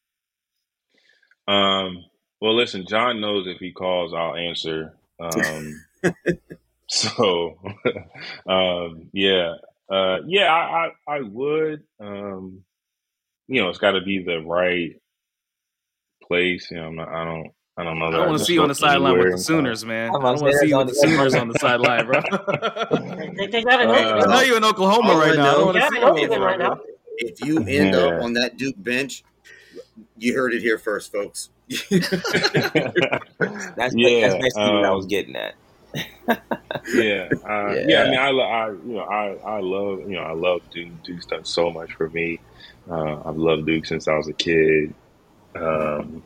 Um. 1.47 2.07
Well, 2.41 2.57
listen, 2.57 2.87
John 2.89 3.21
knows 3.21 3.47
if 3.47 3.59
he 3.59 3.71
calls, 3.73 4.13
I'll 4.13 4.35
answer. 4.35 4.95
Um, 5.21 5.81
so, 6.93 7.57
um, 8.47 9.09
yeah, 9.15 9.55
uh, 9.91 10.19
yeah, 10.27 10.53
I, 10.53 10.91
I, 11.09 11.17
I 11.17 11.21
would. 11.23 11.83
Um, 11.99 12.65
you 13.49 13.63
know, 13.63 13.71
it's 13.71 13.79
got 13.79 13.93
to 13.93 14.03
be 14.03 14.23
the 14.23 14.41
right 14.41 14.93
place. 16.23 16.71
You 16.71 16.77
know, 16.77 16.89
I'm 16.89 16.97
not, 16.97 17.09
I 17.09 17.25
don't, 17.25 17.51
I 17.79 17.85
don't 17.85 17.99
know. 17.99 18.07
I 18.07 18.11
that 18.11 18.17
don't 18.19 18.27
want 18.29 18.39
to 18.41 18.45
see 18.45 18.53
you 18.53 18.63
on 18.63 18.69
the 18.69 18.75
sideline 18.75 19.19
with 19.19 19.33
the 19.33 19.39
Sooners, 19.39 19.87
man. 19.87 20.11
I 20.11 20.13
don't 20.13 20.23
want 20.23 20.39
to 20.39 20.59
see 20.59 20.69
you 20.69 20.77
with 20.77 20.89
the 20.89 20.95
Sooners 20.95 21.35
on 21.35 21.49
the 21.49 21.59
sideline, 21.59 22.05
bro. 22.05 22.21
They, 23.39 23.47
they 23.47 23.63
got 23.63 23.81
an 23.81 23.89
Uh. 23.89 24.27
I 24.27 24.27
know 24.27 24.41
you're 24.43 24.59
in 24.59 24.65
Oklahoma 24.65 25.13
All 25.13 25.23
I 25.23 25.29
right 25.29 25.37
now. 25.37 25.51
I 25.51 25.55
don't 25.55 25.65
want 25.65 25.79
to 25.79 25.89
see 25.89 25.97
you 25.97 26.03
over 26.03 26.19
opening 26.19 26.41
right 26.41 26.59
bro. 26.59 26.69
now. 26.75 26.81
If 27.17 27.43
you 27.43 27.65
end 27.65 27.95
up 27.95 28.23
on 28.23 28.35
that 28.35 28.59
Duke 28.59 28.75
bench, 28.77 29.25
you 30.19 30.35
heard 30.35 30.53
it 30.53 30.61
here 30.61 30.77
first, 30.77 31.11
folks. 31.11 31.49
That's 31.91 32.21
that's 33.77 33.95
Yeah, 33.97 34.37
basically 34.39 34.75
what 34.75 34.85
I 34.85 34.91
was 34.91 35.07
um, 35.07 35.09
getting 35.09 35.37
at. 35.37 35.55
yeah, 36.95 37.29
uh, 37.49 37.73
yeah. 37.73 37.85
Yeah. 37.87 38.03
I 38.03 38.11
mean, 38.11 38.19
I, 38.19 38.31
lo- 38.31 38.45
I, 38.45 38.71
you 38.71 38.95
know, 38.95 39.01
I, 39.01 39.57
I 39.57 39.61
love, 39.61 40.01
you 40.01 40.17
know, 40.17 40.23
I 40.23 40.33
love 40.33 40.63
Duke. 40.71 41.03
Duke's 41.03 41.27
done 41.27 41.45
so 41.45 41.71
much 41.71 41.93
for 41.95 42.09
me. 42.11 42.41
Uh, 42.91 43.23
I've 43.25 43.37
loved 43.37 43.67
Duke 43.67 43.87
since 43.87 44.09
I 44.09 44.17
was 44.17 44.29
a 44.29 44.33
kid. 44.33 44.95
Um, 45.55 46.23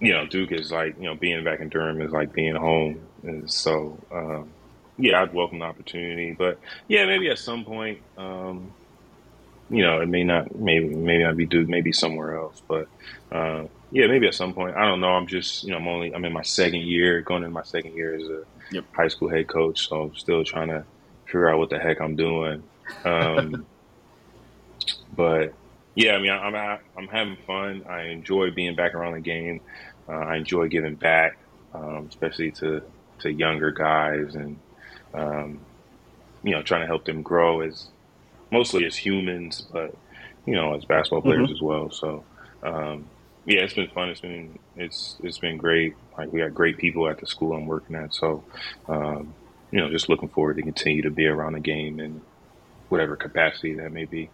you 0.00 0.12
know, 0.12 0.26
Duke 0.26 0.52
is 0.52 0.70
like, 0.72 0.96
you 0.98 1.04
know, 1.04 1.14
being 1.14 1.42
back 1.44 1.60
in 1.60 1.68
Durham 1.68 2.00
is 2.00 2.12
like 2.12 2.32
being 2.32 2.54
home, 2.54 3.00
and 3.22 3.50
so, 3.50 3.98
um, 4.12 4.50
yeah, 4.98 5.22
I'd 5.22 5.34
welcome 5.34 5.58
the 5.58 5.64
opportunity. 5.64 6.32
But 6.32 6.58
yeah, 6.88 7.06
maybe 7.06 7.28
at 7.30 7.38
some 7.38 7.64
point, 7.64 8.00
um, 8.16 8.72
you 9.68 9.82
know, 9.82 10.00
it 10.00 10.08
may 10.08 10.24
not, 10.24 10.54
maybe, 10.54 10.94
maybe 10.94 11.24
I'd 11.24 11.36
be 11.36 11.46
Duke, 11.46 11.68
maybe 11.68 11.92
somewhere 11.92 12.36
else, 12.36 12.62
but. 12.66 12.88
Uh, 13.32 13.64
yeah, 13.90 14.06
maybe 14.06 14.26
at 14.26 14.34
some 14.34 14.54
point. 14.54 14.76
I 14.76 14.86
don't 14.86 15.00
know. 15.00 15.08
I'm 15.08 15.26
just, 15.26 15.64
you 15.64 15.70
know, 15.70 15.78
I'm 15.78 15.88
only, 15.88 16.14
I'm 16.14 16.24
in 16.24 16.32
my 16.32 16.42
second 16.42 16.82
year, 16.82 17.22
going 17.22 17.42
into 17.42 17.52
my 17.52 17.62
second 17.62 17.94
year 17.94 18.14
as 18.14 18.22
a 18.22 18.42
Yep. 18.72 18.84
high 18.94 19.08
school 19.08 19.28
head 19.28 19.48
coach. 19.48 19.88
So 19.88 20.02
I'm 20.02 20.14
still 20.14 20.44
trying 20.44 20.68
to 20.68 20.84
figure 21.26 21.50
out 21.50 21.58
what 21.58 21.70
the 21.70 21.78
heck 21.78 22.00
I'm 22.00 22.16
doing. 22.16 22.62
Um, 23.04 23.66
but 25.16 25.54
yeah, 25.96 26.12
I 26.12 26.20
mean, 26.20 26.30
I'm, 26.30 26.54
I'm 26.54 27.08
having 27.08 27.36
fun. 27.46 27.84
I 27.88 28.04
enjoy 28.04 28.52
being 28.52 28.76
back 28.76 28.94
around 28.94 29.14
the 29.14 29.20
game. 29.20 29.60
Uh, 30.08 30.12
I 30.12 30.36
enjoy 30.36 30.68
giving 30.68 30.94
back, 30.94 31.32
um, 31.74 32.06
especially 32.08 32.52
to, 32.52 32.82
to 33.20 33.32
younger 33.32 33.72
guys 33.72 34.34
and, 34.34 34.56
um, 35.14 35.60
you 36.42 36.52
know, 36.52 36.62
trying 36.62 36.82
to 36.82 36.86
help 36.86 37.04
them 37.04 37.22
grow 37.22 37.60
as 37.60 37.88
mostly 38.52 38.84
as 38.86 38.96
humans, 38.96 39.66
but, 39.72 39.94
you 40.46 40.54
know, 40.54 40.74
as 40.74 40.84
basketball 40.84 41.22
players 41.22 41.50
as 41.50 41.60
well. 41.60 41.90
So, 41.90 42.24
um, 42.62 43.10
yeah, 43.50 43.62
it's 43.62 43.74
been 43.74 43.88
fun. 43.88 44.08
It's 44.10 44.20
been 44.20 44.56
it's 44.76 45.16
it's 45.24 45.38
been 45.38 45.56
great. 45.56 45.96
Like 46.16 46.32
we 46.32 46.38
got 46.38 46.54
great 46.54 46.78
people 46.78 47.08
at 47.08 47.18
the 47.18 47.26
school 47.26 47.52
I'm 47.52 47.66
working 47.66 47.96
at. 47.96 48.14
So, 48.14 48.44
um, 48.86 49.34
you 49.72 49.80
know, 49.80 49.90
just 49.90 50.08
looking 50.08 50.28
forward 50.28 50.56
to 50.58 50.62
continue 50.62 51.02
to 51.02 51.10
be 51.10 51.26
around 51.26 51.54
the 51.54 51.60
game 51.60 51.98
in 51.98 52.20
whatever 52.90 53.16
capacity 53.16 53.74
that 53.74 53.90
may 53.90 54.04
be. 54.04 54.30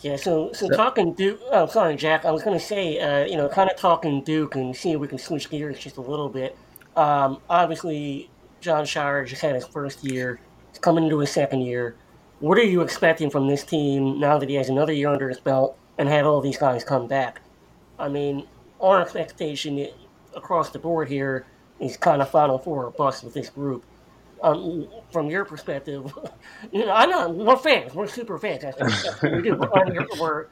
Yeah, 0.00 0.16
so 0.16 0.52
so 0.54 0.70
talking 0.70 1.12
Duke. 1.12 1.38
Oh, 1.50 1.66
sorry, 1.66 1.96
Jack. 1.96 2.24
I 2.24 2.30
was 2.30 2.42
going 2.42 2.58
to 2.58 2.64
say, 2.64 2.98
uh, 2.98 3.26
you 3.26 3.36
know, 3.36 3.46
kind 3.46 3.70
of 3.70 3.76
talking 3.76 4.24
Duke 4.24 4.54
and 4.54 4.74
seeing 4.74 4.94
if 4.94 5.00
we 5.02 5.08
can 5.08 5.18
switch 5.18 5.50
gears 5.50 5.78
just 5.78 5.98
a 5.98 6.00
little 6.00 6.30
bit. 6.30 6.56
Um, 6.96 7.42
obviously, 7.50 8.30
John 8.62 8.86
Scheyer 8.86 9.26
just 9.26 9.42
had 9.42 9.54
his 9.54 9.66
first 9.66 10.02
year. 10.02 10.40
He's 10.70 10.78
coming 10.78 11.04
into 11.04 11.18
his 11.18 11.30
second 11.30 11.60
year. 11.60 11.94
What 12.40 12.56
are 12.56 12.64
you 12.64 12.80
expecting 12.80 13.28
from 13.28 13.48
this 13.48 13.64
team 13.64 14.18
now 14.18 14.38
that 14.38 14.48
he 14.48 14.54
has 14.54 14.70
another 14.70 14.94
year 14.94 15.10
under 15.10 15.28
his 15.28 15.40
belt 15.40 15.76
and 15.98 16.08
had 16.08 16.24
all 16.24 16.40
these 16.40 16.56
guys 16.56 16.84
come 16.84 17.06
back? 17.06 17.42
I 17.98 18.08
mean, 18.08 18.46
our 18.80 19.00
expectation 19.00 19.88
across 20.34 20.70
the 20.70 20.78
board 20.78 21.08
here 21.08 21.46
is 21.80 21.96
kind 21.96 22.22
of 22.22 22.30
Final 22.30 22.58
Four 22.58 22.86
or 22.86 22.90
bust 22.90 23.24
with 23.24 23.34
this 23.34 23.50
group. 23.50 23.84
Um, 24.40 24.86
from 25.10 25.28
your 25.28 25.44
perspective, 25.44 26.12
you 26.72 26.86
know, 26.86 26.92
I 26.92 27.06
know 27.06 27.28
we're 27.28 27.56
fans. 27.56 27.94
We're 27.94 28.06
super 28.06 28.38
fans. 28.38 28.62
That's, 28.62 28.78
what 29.22 29.32
we 29.32 29.42
do. 29.42 29.56
We're, 29.56 30.06
we're 30.20 30.46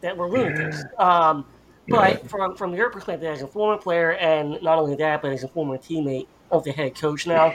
that 0.00 0.16
we're 0.16 0.28
lunatics. 0.28 0.82
Um, 0.98 1.44
but 1.88 2.28
from 2.28 2.56
from 2.56 2.74
your 2.74 2.90
perspective 2.90 3.28
as 3.28 3.42
a 3.42 3.46
former 3.46 3.80
player, 3.80 4.12
and 4.12 4.60
not 4.62 4.78
only 4.78 4.96
that, 4.96 5.22
but 5.22 5.32
as 5.32 5.44
a 5.44 5.48
former 5.48 5.78
teammate 5.78 6.26
of 6.50 6.64
the 6.64 6.72
head 6.72 6.94
coach 6.94 7.26
now, 7.26 7.54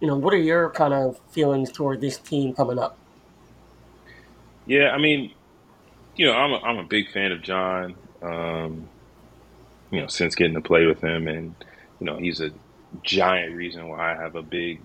you 0.00 0.06
know, 0.06 0.16
what 0.16 0.34
are 0.34 0.38
your 0.38 0.70
kind 0.70 0.94
of 0.94 1.18
feelings 1.30 1.72
toward 1.72 2.00
this 2.00 2.18
team 2.18 2.54
coming 2.54 2.78
up? 2.78 2.96
Yeah, 4.66 4.90
I 4.90 4.98
mean, 4.98 5.32
you 6.16 6.26
know, 6.26 6.34
I'm 6.34 6.52
a, 6.52 6.58
I'm 6.58 6.78
a 6.78 6.84
big 6.84 7.10
fan 7.10 7.32
of 7.32 7.42
John. 7.42 7.94
Um, 8.22 8.88
you 9.90 10.00
know, 10.00 10.06
since 10.06 10.34
getting 10.34 10.54
to 10.54 10.60
play 10.60 10.86
with 10.86 11.00
him, 11.00 11.28
and 11.28 11.54
you 12.00 12.06
know, 12.06 12.16
he's 12.16 12.40
a 12.40 12.50
giant 13.02 13.54
reason 13.54 13.88
why 13.88 14.12
I 14.12 14.20
have 14.20 14.36
a 14.36 14.42
big 14.42 14.80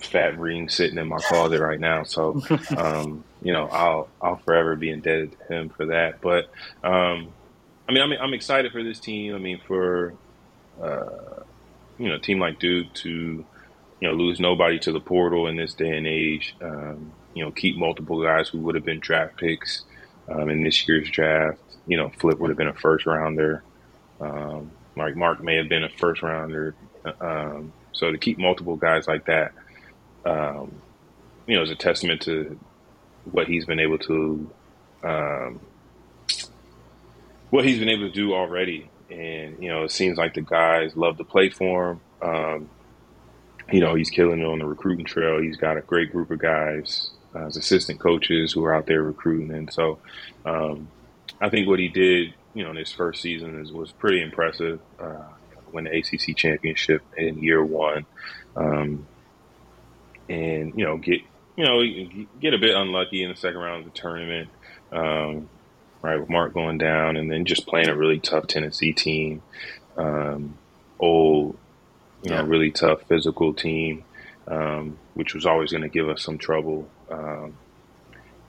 fat 0.00 0.38
ring 0.38 0.68
sitting 0.68 0.98
in 0.98 1.08
my 1.08 1.18
closet 1.18 1.60
right 1.60 1.78
now. 1.78 2.02
So, 2.04 2.42
um, 2.76 3.24
you 3.42 3.52
know, 3.52 3.68
I'll 3.68 4.08
I'll 4.20 4.36
forever 4.36 4.76
be 4.76 4.90
indebted 4.90 5.36
to 5.38 5.54
him 5.54 5.68
for 5.68 5.86
that. 5.86 6.20
But 6.20 6.46
um, 6.82 7.32
I 7.88 7.92
mean, 7.92 8.02
I'm 8.02 8.12
I'm 8.12 8.34
excited 8.34 8.72
for 8.72 8.82
this 8.82 8.98
team. 8.98 9.34
I 9.34 9.38
mean, 9.38 9.60
for 9.66 10.14
uh, 10.82 11.42
you 11.98 12.08
know, 12.08 12.16
a 12.16 12.20
team 12.20 12.40
like 12.40 12.58
Duke 12.58 12.92
to 12.94 13.10
you 13.10 14.08
know 14.08 14.14
lose 14.14 14.40
nobody 14.40 14.78
to 14.80 14.92
the 14.92 15.00
portal 15.00 15.46
in 15.46 15.56
this 15.56 15.74
day 15.74 15.96
and 15.96 16.06
age. 16.06 16.56
Um, 16.60 17.12
you 17.34 17.44
know, 17.44 17.50
keep 17.50 17.76
multiple 17.76 18.22
guys 18.22 18.48
who 18.48 18.58
would 18.60 18.74
have 18.74 18.84
been 18.84 19.00
draft 19.00 19.36
picks 19.36 19.82
um, 20.28 20.48
in 20.48 20.62
this 20.62 20.86
year's 20.88 21.10
draft. 21.10 21.58
You 21.86 21.96
know, 21.96 22.10
Flip 22.18 22.38
would 22.38 22.50
have 22.50 22.56
been 22.56 22.68
a 22.68 22.74
first 22.74 23.06
rounder. 23.06 23.62
Um, 24.20 24.70
like 24.96 25.16
Mark 25.16 25.42
may 25.42 25.56
have 25.56 25.68
been 25.68 25.84
a 25.84 25.88
first 25.88 26.22
rounder. 26.22 26.74
Um, 27.20 27.72
so 27.92 28.10
to 28.10 28.18
keep 28.18 28.38
multiple 28.38 28.76
guys 28.76 29.06
like 29.06 29.26
that, 29.26 29.52
um, 30.24 30.72
you 31.46 31.56
know, 31.56 31.62
is 31.62 31.70
a 31.70 31.76
testament 31.76 32.22
to 32.22 32.58
what 33.30 33.46
he's 33.46 33.64
been 33.66 33.80
able 33.80 33.98
to, 33.98 34.50
um, 35.02 35.60
what 37.50 37.64
he's 37.64 37.78
been 37.78 37.88
able 37.88 38.08
to 38.08 38.14
do 38.14 38.34
already. 38.34 38.90
And 39.10 39.62
you 39.62 39.68
know, 39.68 39.84
it 39.84 39.90
seems 39.90 40.16
like 40.16 40.34
the 40.34 40.40
guys 40.40 40.96
love 40.96 41.18
to 41.18 41.24
play 41.24 41.50
for 41.50 41.90
him. 41.90 42.00
Um, 42.22 42.70
you 43.70 43.80
know, 43.80 43.94
he's 43.94 44.10
killing 44.10 44.40
it 44.40 44.44
on 44.44 44.58
the 44.58 44.66
recruiting 44.66 45.04
trail. 45.04 45.40
He's 45.40 45.56
got 45.56 45.76
a 45.76 45.82
great 45.82 46.12
group 46.12 46.30
of 46.30 46.38
guys, 46.38 47.10
uh, 47.34 47.46
as 47.46 47.56
assistant 47.56 48.00
coaches 48.00 48.52
who 48.52 48.64
are 48.64 48.74
out 48.74 48.86
there 48.86 49.02
recruiting. 49.02 49.52
And 49.52 49.72
so, 49.72 49.98
um, 50.44 50.88
I 51.40 51.50
think 51.50 51.68
what 51.68 51.78
he 51.78 51.88
did, 51.88 52.34
you 52.54 52.64
know, 52.64 52.70
in 52.70 52.76
his 52.76 52.92
first 52.92 53.20
season 53.22 53.60
is, 53.60 53.72
was 53.72 53.92
pretty 53.92 54.22
impressive. 54.22 54.80
Uh, 54.98 55.18
win 55.72 55.84
the 55.84 55.90
ACC 55.98 56.36
championship 56.36 57.02
in 57.16 57.38
year 57.42 57.64
one, 57.64 58.06
um, 58.56 59.08
and 60.28 60.72
you 60.76 60.84
know, 60.84 60.98
get 60.98 61.20
you 61.56 61.64
know, 61.64 61.82
get 62.40 62.54
a 62.54 62.58
bit 62.58 62.74
unlucky 62.76 63.22
in 63.22 63.30
the 63.30 63.36
second 63.36 63.60
round 63.60 63.86
of 63.86 63.92
the 63.92 63.98
tournament, 64.00 64.50
um, 64.92 65.50
right? 66.02 66.18
With 66.20 66.28
Mark 66.28 66.54
going 66.54 66.78
down, 66.78 67.16
and 67.16 67.30
then 67.30 67.44
just 67.44 67.66
playing 67.66 67.88
a 67.88 67.96
really 67.96 68.20
tough 68.20 68.46
Tennessee 68.48 68.92
team, 68.92 69.42
um, 69.96 70.58
old, 70.98 71.58
you 72.22 72.30
know, 72.30 72.38
Yeah. 72.38 72.44
really 72.46 72.72
tough 72.72 73.00
physical 73.08 73.54
team, 73.54 74.04
um, 74.48 75.00
which 75.14 75.34
was 75.34 75.46
always 75.46 75.70
going 75.70 75.82
to 75.82 75.88
give 75.88 76.08
us 76.08 76.22
some 76.24 76.38
trouble. 76.38 76.92
Um, 77.10 77.58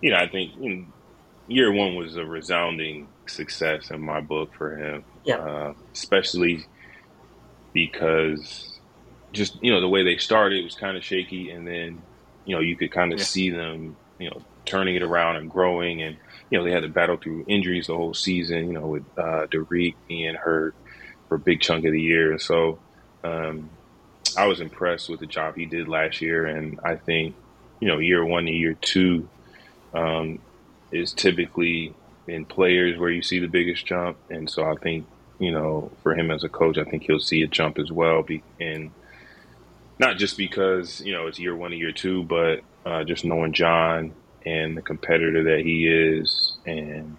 you 0.01 0.11
know, 0.11 0.17
I 0.17 0.27
think 0.27 0.53
you 0.59 0.75
know, 0.75 0.86
year 1.47 1.71
one 1.71 1.95
was 1.95 2.15
a 2.15 2.25
resounding 2.25 3.13
success 3.27 3.91
in 3.91 4.01
my 4.01 4.21
book 4.21 4.51
for 4.57 4.77
him. 4.77 5.05
Yeah. 5.23 5.37
Uh, 5.37 5.73
especially 5.95 6.65
because 7.73 8.79
just, 9.33 9.57
you 9.61 9.71
know, 9.71 9.81
the 9.81 9.89
way 9.89 10.03
they 10.03 10.17
started 10.17 10.63
was 10.63 10.75
kind 10.75 10.97
of 10.97 11.03
shaky 11.03 11.49
and 11.49 11.67
then, 11.67 12.03
you 12.45 12.55
know, 12.55 12.61
you 12.61 12.77
could 12.77 12.91
kind 12.91 13.13
of 13.13 13.19
Yeah. 13.19 13.25
see 13.25 13.49
them, 13.49 13.97
you 14.19 14.29
know, 14.29 14.45
turning 14.65 14.95
it 14.95 15.03
around 15.03 15.35
and 15.37 15.49
growing 15.49 16.01
and, 16.01 16.17
you 16.49 16.57
know, 16.57 16.63
they 16.63 16.71
had 16.71 16.83
to 16.83 16.89
battle 16.89 17.17
through 17.21 17.43
injuries 17.47 17.87
the 17.87 17.95
whole 17.95 18.13
season, 18.13 18.67
you 18.67 18.73
know, 18.73 18.87
with 18.87 19.05
uh 19.17 19.47
Dariq 19.53 19.95
being 20.07 20.35
hurt 20.35 20.75
for 21.27 21.35
a 21.37 21.39
big 21.41 21.61
chunk 21.61 21.85
of 21.85 21.91
the 21.91 22.01
year. 22.01 22.37
So 22.39 22.81
um 23.23 23.71
I 24.37 24.47
was 24.47 24.61
impressed 24.61 25.09
with 25.09 25.19
the 25.19 25.27
job 25.27 25.55
he 25.55 25.65
did 25.65 25.87
last 25.87 26.21
year 26.21 26.45
and 26.45 26.79
I 26.85 26.95
think, 26.97 27.37
you 27.79 27.87
know, 27.87 27.99
year 27.99 28.25
one 28.25 28.45
to 28.45 28.51
year 28.51 28.77
two, 28.81 29.29
um, 29.93 30.39
is 30.95 31.13
typically 31.13 31.93
in 32.27 32.45
players 32.45 32.97
where 32.97 33.09
you 33.09 33.21
see 33.21 33.39
the 33.39 33.47
biggest 33.47 33.85
jump. 33.85 34.17
And 34.29 34.49
so 34.49 34.63
I 34.63 34.75
think, 34.75 35.05
you 35.39 35.51
know, 35.51 35.91
for 36.01 36.15
him 36.15 36.31
as 36.31 36.43
a 36.43 36.49
coach, 36.49 36.77
I 36.77 36.83
think 36.83 37.03
he'll 37.03 37.19
see 37.19 37.41
a 37.41 37.47
jump 37.47 37.77
as 37.79 37.91
well. 37.91 38.23
Be, 38.23 38.43
and 38.59 38.91
not 39.99 40.17
just 40.17 40.37
because, 40.37 41.01
you 41.01 41.13
know, 41.13 41.27
it's 41.27 41.39
year 41.39 41.55
one 41.55 41.71
to 41.71 41.77
year 41.77 41.91
two, 41.91 42.23
but 42.23 42.61
uh, 42.85 43.03
just 43.03 43.25
knowing 43.25 43.53
John 43.53 44.13
and 44.45 44.77
the 44.77 44.81
competitor 44.81 45.43
that 45.43 45.65
he 45.65 45.87
is 45.87 46.53
and 46.65 47.17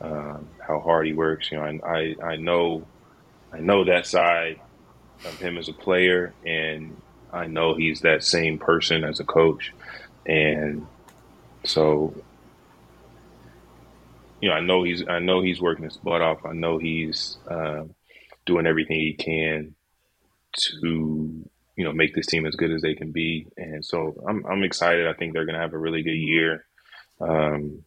um, 0.00 0.48
how 0.66 0.80
hard 0.80 1.06
he 1.06 1.12
works. 1.12 1.50
You 1.50 1.58
know, 1.58 1.80
I, 1.84 2.16
I 2.22 2.36
know, 2.36 2.86
I 3.52 3.60
know 3.60 3.84
that 3.84 4.06
side 4.06 4.60
of 5.24 5.38
him 5.38 5.58
as 5.58 5.68
a 5.68 5.72
player 5.72 6.32
and, 6.44 6.96
I 7.32 7.48
know 7.48 7.74
he's 7.74 8.00
that 8.00 8.22
same 8.22 8.58
person 8.58 9.04
as 9.04 9.20
a 9.20 9.24
coach, 9.24 9.74
and 10.24 10.86
so 11.64 12.14
you 14.40 14.48
know, 14.48 14.54
I 14.54 14.60
know 14.60 14.82
he's 14.82 15.06
I 15.08 15.18
know 15.18 15.40
he's 15.42 15.60
working 15.60 15.84
his 15.84 15.96
butt 15.96 16.22
off. 16.22 16.44
I 16.44 16.52
know 16.52 16.78
he's 16.78 17.38
uh, 17.50 17.84
doing 18.44 18.66
everything 18.66 19.00
he 19.00 19.14
can 19.14 19.74
to 20.58 21.44
you 21.76 21.84
know 21.84 21.92
make 21.92 22.14
this 22.14 22.26
team 22.26 22.46
as 22.46 22.56
good 22.56 22.70
as 22.70 22.82
they 22.82 22.94
can 22.94 23.12
be, 23.12 23.46
and 23.56 23.84
so 23.84 24.14
I'm 24.28 24.44
I'm 24.46 24.62
excited. 24.62 25.06
I 25.06 25.14
think 25.14 25.32
they're 25.32 25.46
going 25.46 25.54
to 25.54 25.60
have 25.60 25.74
a 25.74 25.78
really 25.78 26.02
good 26.02 26.10
year. 26.10 26.66
Um, 27.20 27.84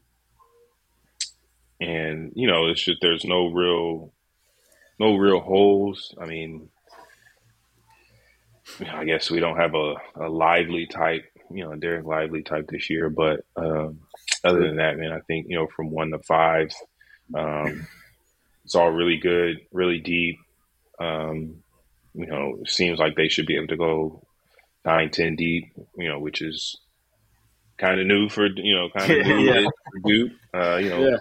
and 1.79 2.33
you 2.35 2.47
know, 2.47 2.67
it's 2.67 2.83
just 2.83 3.01
there's 3.01 3.25
no 3.25 3.47
real 3.47 4.11
no 4.99 5.15
real 5.15 5.39
holes. 5.39 6.13
I 6.19 6.25
mean, 6.25 6.69
I 8.91 9.05
guess 9.05 9.31
we 9.31 9.39
don't 9.39 9.57
have 9.57 9.73
a, 9.73 9.95
a 10.15 10.29
lively 10.29 10.87
type, 10.87 11.25
you 11.49 11.63
know, 11.63 11.71
Dereck 11.71 12.05
Lively 12.05 12.43
type 12.43 12.67
this 12.67 12.89
year. 12.89 13.09
But 13.09 13.45
um, 13.55 14.01
other 14.43 14.61
than 14.61 14.77
that, 14.77 14.97
man, 14.97 15.11
I 15.11 15.19
think 15.21 15.47
you 15.49 15.57
know 15.57 15.67
from 15.75 15.89
one 15.91 16.11
to 16.11 16.19
five, 16.19 16.69
um, 17.33 17.87
it's 18.65 18.75
all 18.75 18.91
really 18.91 19.17
good, 19.17 19.57
really 19.71 19.99
deep. 19.99 20.37
Um, 20.99 21.63
you 22.13 22.25
know, 22.25 22.59
seems 22.65 22.99
like 22.99 23.15
they 23.15 23.29
should 23.29 23.45
be 23.45 23.55
able 23.55 23.67
to 23.67 23.77
go 23.77 24.23
nine, 24.85 25.09
ten 25.11 25.35
deep. 25.35 25.71
You 25.97 26.09
know, 26.09 26.19
which 26.19 26.41
is 26.41 26.79
kind 27.77 27.99
of 27.99 28.07
new 28.07 28.29
for 28.29 28.47
you 28.47 28.75
know, 28.75 28.89
kind 28.95 29.11
of 29.11 29.25
new 29.25 29.39
Yeah. 29.45 29.67
for 29.91 29.99
Duke. 30.09 30.31
Uh, 30.53 30.77
you 30.77 30.89
know, 30.89 31.07
Yeah. 31.07 31.17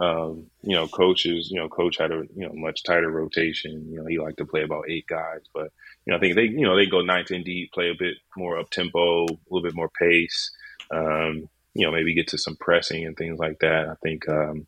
um, 0.00 0.46
you 0.62 0.74
know, 0.76 0.86
coaches, 0.88 1.48
you 1.50 1.58
know, 1.58 1.68
coach 1.68 1.96
had 1.98 2.10
a 2.12 2.22
you 2.36 2.46
know 2.46 2.52
much 2.54 2.82
tighter 2.82 3.10
rotation. 3.10 3.88
You 3.90 3.98
know, 4.00 4.06
he 4.06 4.18
liked 4.18 4.38
to 4.38 4.44
play 4.46 4.62
about 4.62 4.90
eight 4.90 5.06
guys, 5.06 5.40
but 5.54 5.70
you 6.04 6.10
know, 6.10 6.16
I 6.16 6.20
think 6.20 6.34
they 6.34 6.42
you 6.44 6.62
know 6.66 6.76
they 6.76 6.86
go 6.86 7.00
nine 7.00 7.24
ten 7.24 7.42
deep, 7.42 7.72
play 7.72 7.90
a 7.90 7.94
bit 7.98 8.16
more 8.36 8.58
up 8.58 8.70
tempo, 8.70 9.24
a 9.24 9.36
little 9.50 9.62
bit 9.62 9.74
more 9.74 9.90
pace. 9.98 10.50
Um, 10.90 11.48
you 11.74 11.86
know, 11.86 11.92
maybe 11.92 12.14
get 12.14 12.28
to 12.28 12.38
some 12.38 12.56
pressing 12.56 13.06
and 13.06 13.16
things 13.16 13.38
like 13.38 13.58
that. 13.60 13.88
I 13.88 13.94
think 14.02 14.28
um, 14.28 14.66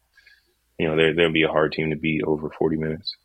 you 0.79 0.89
know 0.89 0.97
they're, 0.97 1.15
they'll 1.15 1.33
be 1.33 1.43
a 1.43 1.49
hard 1.49 1.73
team 1.73 1.91
to 1.91 1.97
beat 1.97 2.23
over 2.25 2.51
forty 2.51 2.77
minutes. 2.77 3.17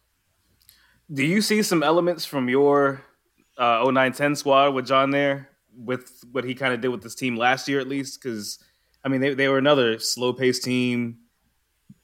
Do 1.11 1.25
you 1.25 1.41
see 1.41 1.63
some 1.63 1.81
elements 1.81 2.23
from 2.25 2.49
your 2.49 3.01
uh, 3.57 3.81
0910 3.83 4.35
squad 4.35 4.75
with 4.75 4.85
John 4.85 5.09
there, 5.09 5.49
with 5.75 6.23
what 6.31 6.43
he 6.43 6.53
kind 6.53 6.71
of 6.71 6.81
did 6.81 6.89
with 6.89 7.01
this 7.01 7.15
team 7.15 7.35
last 7.35 7.67
year, 7.67 7.79
at 7.79 7.87
least? 7.87 8.21
Because 8.21 8.59
I 9.03 9.09
mean, 9.09 9.21
they, 9.21 9.33
they 9.33 9.47
were 9.47 9.57
another 9.57 9.97
slow 9.97 10.33
paced 10.33 10.63
team, 10.63 11.19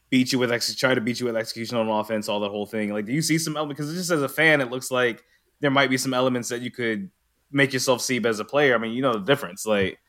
beat 0.09 0.31
you 0.31 0.39
with 0.39 0.51
ex- 0.51 0.73
try 0.75 0.95
to 0.95 1.01
beat 1.01 1.19
you 1.19 1.25
with 1.25 1.35
execution 1.35 1.77
on 1.77 1.87
offense, 1.87 2.29
all 2.29 2.39
the 2.39 2.49
whole 2.49 2.65
thing. 2.65 2.93
Like, 2.93 3.05
do 3.05 3.13
you 3.13 3.21
see 3.21 3.37
some 3.37 3.57
elements? 3.57 3.79
Because 3.79 3.93
just 3.93 4.11
as 4.11 4.21
a 4.21 4.29
fan, 4.29 4.61
it 4.61 4.71
looks 4.71 4.91
like 4.91 5.23
there 5.59 5.71
might 5.71 5.89
be 5.89 5.97
some 5.97 6.13
elements 6.13 6.49
that 6.49 6.61
you 6.61 6.71
could 6.71 7.09
make 7.51 7.73
yourself 7.73 8.01
see 8.01 8.23
as 8.25 8.39
a 8.39 8.45
player. 8.45 8.75
I 8.75 8.77
mean, 8.77 8.93
you 8.93 9.01
know 9.01 9.13
the 9.13 9.25
difference. 9.25 9.65
Like, 9.65 9.99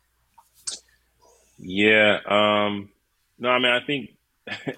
Yeah. 1.58 2.18
Um, 2.26 2.90
no, 3.38 3.48
I 3.50 3.58
mean, 3.58 3.72
I 3.72 3.80
think 3.86 4.10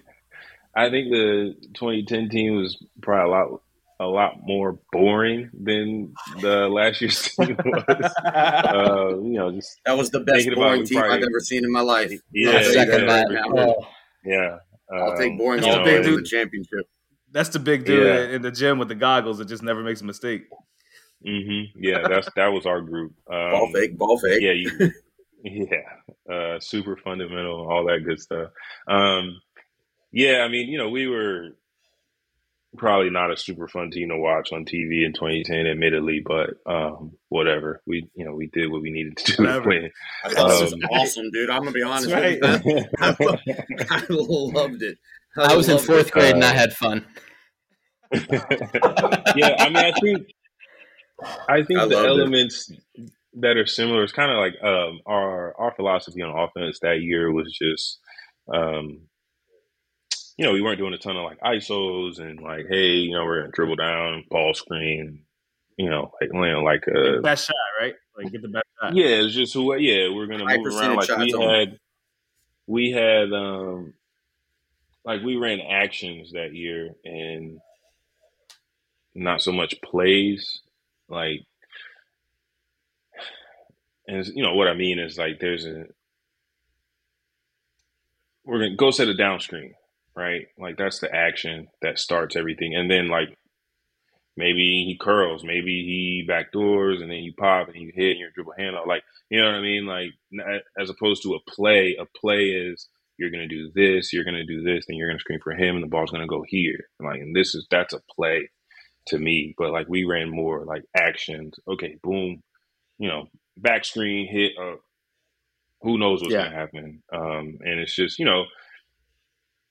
I 0.74 0.90
think 0.90 1.10
the 1.10 1.54
2010 1.74 2.28
team 2.28 2.56
was 2.56 2.76
probably 3.02 3.32
a 3.32 3.34
lot 3.34 3.60
a 4.00 4.06
lot 4.06 4.34
more 4.44 4.78
boring 4.92 5.50
than 5.52 6.14
the 6.40 6.68
last 6.68 7.00
year's 7.00 7.20
team 7.36 7.56
was. 7.64 8.12
uh, 8.24 9.08
you 9.20 9.32
know, 9.32 9.50
just 9.52 9.80
That 9.86 9.96
was 9.98 10.10
the 10.10 10.20
best 10.20 10.36
Thinking 10.44 10.52
about 10.52 10.62
boring 10.68 10.84
team 10.86 10.98
probably- 11.00 11.16
I've 11.16 11.22
ever 11.24 11.40
seen 11.40 11.64
in 11.64 11.72
my 11.72 11.80
life. 11.80 12.12
Yeah, 12.32 12.50
I'll 12.50 12.64
second 12.64 13.06
that 13.08 13.26
that. 13.28 13.34
right 13.34 13.50
now. 13.54 13.74
Oh, 13.78 13.86
yeah. 14.24 14.58
I'll 14.92 15.16
take 15.16 15.32
um, 15.32 15.38
boring 15.38 15.62
you 15.64 15.68
know, 15.70 15.84
day 15.84 15.96
big 15.96 16.04
dude. 16.04 16.20
the 16.20 16.28
championship. 16.28 16.88
that's 17.32 17.48
the 17.50 17.58
big 17.58 17.84
dude 17.84 18.06
Yeah. 18.06 18.36
in 18.36 18.42
the 18.42 18.50
gym 18.52 18.78
with 18.78 18.88
the 18.88 18.94
goggles 18.94 19.38
that 19.38 19.46
just 19.48 19.62
never 19.62 19.82
makes 19.82 20.00
a 20.00 20.04
mistake. 20.04 20.44
Mm-hmm. 21.26 21.78
Yeah, 21.82 22.06
that's 22.08 22.28
that 22.36 22.46
was 22.46 22.64
our 22.66 22.80
group. 22.80 23.12
Um, 23.30 23.50
Ball 23.50 23.72
fake, 23.72 23.98
ball 23.98 24.18
fake. 24.20 24.40
Yeah, 24.40 24.52
you, 24.52 24.92
yeah, 25.42 26.32
uh, 26.32 26.60
super 26.60 26.96
fundamental, 26.96 27.68
all 27.70 27.84
that 27.86 28.04
good 28.04 28.20
stuff. 28.20 28.50
Um, 28.88 29.40
yeah, 30.12 30.38
I 30.40 30.48
mean, 30.48 30.68
you 30.68 30.78
know, 30.78 30.88
we 30.88 31.06
were 31.06 31.50
probably 32.76 33.10
not 33.10 33.30
a 33.32 33.36
super 33.36 33.66
fun 33.68 33.90
team 33.90 34.08
to 34.10 34.16
watch 34.16 34.52
on 34.52 34.64
TV 34.64 35.04
in 35.04 35.12
2010, 35.12 35.66
admittedly, 35.66 36.20
but 36.24 36.50
um, 36.66 37.12
whatever. 37.28 37.82
We, 37.86 38.08
you 38.14 38.24
know, 38.24 38.34
we 38.34 38.46
did 38.48 38.70
what 38.70 38.82
we 38.82 38.90
needed 38.90 39.16
to 39.18 39.36
do 39.36 39.46
to 39.46 39.60
win. 39.64 39.90
I 40.24 40.28
this 40.28 40.60
was 40.60 40.72
Um, 40.74 40.80
awesome, 40.90 41.30
dude. 41.32 41.50
I'm 41.50 41.60
gonna 41.60 41.72
be 41.72 41.82
honest 41.82 42.08
That's 42.10 42.64
with 42.64 42.64
you. 42.66 42.84
I, 43.00 43.16
I 43.90 44.06
loved 44.10 44.82
it. 44.82 44.98
I 45.36 45.56
was 45.56 45.68
in 45.68 45.78
fourth 45.78 46.08
it. 46.08 46.12
grade 46.12 46.34
and 46.34 46.44
I 46.44 46.50
Uh, 46.50 46.54
had 46.54 46.72
fun. 46.72 47.06
yeah, 49.36 49.56
I 49.58 49.68
mean, 49.68 49.76
I 49.76 49.92
think 50.00 50.26
I 51.48 51.62
think 51.62 51.80
I 51.80 51.86
the 51.86 51.96
elements 51.98 52.70
it. 52.70 53.10
Elements 53.34 53.44
that 53.44 53.56
are 53.56 53.66
similar 53.66 54.02
It's 54.02 54.12
kind 54.12 54.30
of 54.30 54.38
like 54.38 54.54
um, 54.62 55.00
our 55.06 55.54
our 55.58 55.74
philosophy 55.74 56.22
on 56.22 56.36
offense 56.36 56.80
that 56.80 57.00
year 57.00 57.32
was 57.32 57.52
just, 57.52 57.98
um, 58.52 59.00
you 60.36 60.44
know, 60.44 60.52
we 60.52 60.62
weren't 60.62 60.78
doing 60.78 60.94
a 60.94 60.98
ton 60.98 61.16
of 61.16 61.24
like 61.24 61.40
isos 61.40 62.20
and 62.20 62.40
like, 62.40 62.66
hey, 62.70 62.96
you 62.96 63.12
know, 63.12 63.24
we're 63.24 63.40
gonna 63.40 63.52
dribble 63.52 63.76
down, 63.76 64.24
ball 64.30 64.54
screen, 64.54 65.24
you 65.76 65.90
know, 65.90 66.12
like 66.20 66.30
you 66.32 66.40
know, 66.40 66.62
like 66.62 66.84
uh, 66.88 67.20
Best 67.20 67.46
shot, 67.46 67.56
right? 67.80 67.94
Like, 68.16 68.32
get 68.32 68.42
the 68.42 68.48
best 68.48 68.66
shot. 68.80 68.94
yeah, 68.94 69.24
it's 69.24 69.34
just 69.34 69.54
who. 69.54 69.74
Yeah, 69.76 70.14
we're 70.14 70.26
gonna 70.26 70.44
move 70.44 70.66
around 70.66 70.96
like 70.96 71.08
we 71.18 71.30
shots 71.30 71.34
only. 71.34 71.58
had. 71.58 71.78
We 72.66 72.90
had 72.90 73.32
um, 73.32 73.94
like 75.04 75.22
we 75.22 75.36
ran 75.36 75.60
actions 75.60 76.32
that 76.32 76.54
year 76.54 76.90
and 77.04 77.60
not 79.14 79.40
so 79.40 79.52
much 79.52 79.74
plays. 79.82 80.60
Like, 81.08 81.46
and 84.08 84.26
you 84.34 84.42
know 84.42 84.54
what 84.54 84.68
I 84.68 84.74
mean 84.74 84.98
is 84.98 85.18
like 85.18 85.38
there's 85.38 85.66
a 85.66 85.84
we're 88.44 88.58
gonna 88.60 88.76
go 88.76 88.90
set 88.90 89.08
a 89.08 89.14
down 89.14 89.40
screen, 89.40 89.74
right? 90.16 90.46
Like 90.58 90.78
that's 90.78 90.98
the 90.98 91.14
action 91.14 91.68
that 91.82 91.98
starts 91.98 92.34
everything, 92.34 92.74
and 92.74 92.90
then 92.90 93.08
like 93.08 93.28
maybe 94.36 94.84
he 94.86 94.98
curls, 94.98 95.44
maybe 95.44 95.84
he 95.84 96.26
backdoors, 96.28 97.02
and 97.02 97.10
then 97.10 97.18
you 97.18 97.34
pop 97.38 97.68
and 97.68 97.76
you 97.76 97.92
hit 97.94 98.12
and 98.12 98.20
your 98.20 98.30
dribble 98.34 98.54
handle. 98.58 98.84
Like 98.86 99.02
you 99.30 99.40
know 99.40 99.46
what 99.46 99.56
I 99.56 99.60
mean? 99.60 99.86
Like 99.86 100.10
as 100.80 100.88
opposed 100.88 101.22
to 101.24 101.34
a 101.34 101.50
play, 101.50 101.96
a 102.00 102.06
play 102.18 102.44
is 102.46 102.88
you're 103.18 103.30
gonna 103.30 103.48
do 103.48 103.70
this, 103.74 104.12
you're 104.12 104.24
gonna 104.24 104.46
do 104.46 104.62
this, 104.62 104.86
then 104.86 104.96
you're 104.96 105.08
gonna 105.08 105.20
screen 105.20 105.40
for 105.44 105.52
him, 105.52 105.74
and 105.76 105.84
the 105.84 105.88
ball's 105.88 106.10
gonna 106.10 106.26
go 106.26 106.42
here. 106.48 106.88
Like 106.98 107.20
and 107.20 107.36
this 107.36 107.54
is 107.54 107.66
that's 107.70 107.92
a 107.92 108.00
play 108.16 108.48
to 109.08 109.18
me. 109.18 109.54
But 109.58 109.72
like 109.72 109.86
we 109.88 110.04
ran 110.04 110.30
more 110.30 110.64
like 110.64 110.84
actions. 110.96 111.54
Okay, 111.68 111.98
boom, 112.02 112.42
you 112.98 113.08
know, 113.08 113.26
back 113.60 113.84
screen 113.84 114.26
hit. 114.28 114.52
Uh, 114.60 114.76
who 115.82 115.98
knows 115.98 116.20
what's 116.22 116.32
Yeah. 116.34 116.44
gonna 116.44 116.56
happen? 116.56 117.02
Um, 117.12 117.58
and 117.60 117.80
it's 117.80 117.94
just 117.94 118.18
you 118.18 118.24
know. 118.24 118.44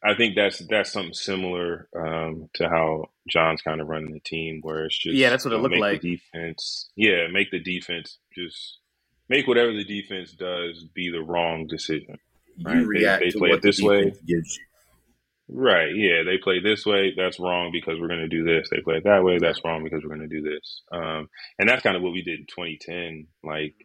I 0.04 0.14
think 0.14 0.36
that's 0.36 0.60
that's 0.70 0.92
something 0.92 1.14
similar 1.16 1.90
um, 1.96 2.50
to 2.54 2.70
how 2.70 3.10
John's 3.28 3.64
kind 3.64 3.82
of 3.82 3.88
running 3.88 4.14
the 4.14 4.20
team, 4.20 4.60
where 4.62 4.86
it's 4.86 4.98
just 4.98 5.16
Yeah, 5.16 5.32
that's 5.32 5.44
what 5.44 5.54
it 5.54 5.58
you 5.58 5.64
looked 5.64 5.78
like. 5.78 6.02
Defense, 6.02 6.92
yeah, 6.96 7.26
make 7.32 7.50
the 7.50 7.60
defense 7.60 8.20
just 8.34 8.78
make 9.28 9.48
whatever 9.48 9.74
the 9.74 9.84
defense 9.84 10.34
does 10.34 10.84
be 10.94 11.10
the 11.10 11.22
wrong 11.24 11.66
decision. 11.66 12.20
You 12.58 12.66
Right, 12.66 12.76
they- 12.80 12.86
react 12.86 13.24
they 13.24 13.30
to 13.32 13.38
play 13.40 13.50
what 13.50 13.58
it 13.58 13.62
this 13.64 13.78
the 13.78 13.86
way. 13.88 14.04
gives 14.28 14.58
you. 14.58 14.64
Right? 15.50 15.96
Yeah, 15.96 16.24
they 16.26 16.38
play 16.38 16.60
this 16.60 16.86
way. 16.86 17.14
That's 17.16 17.40
wrong 17.40 17.72
because 17.72 18.00
we're 18.00 18.10
going 18.10 18.20
to 18.20 18.28
do 18.28 18.44
this. 18.44 18.70
They 18.70 18.82
play 18.82 18.96
it 18.96 19.06
that 19.06 19.24
way. 19.24 19.38
That's 19.40 19.62
wrong 19.64 19.84
because 19.84 20.04
we're 20.04 20.16
going 20.16 20.28
to 20.28 20.42
do 20.42 20.42
this. 20.42 20.82
Um, 20.92 21.30
and 21.58 21.70
that's 21.70 21.84
kind 21.84 21.96
of 21.96 22.02
what 22.02 22.12
we 22.12 22.22
did 22.22 22.40
in 22.40 22.46
2010. 22.48 23.28
Like, 23.44 23.76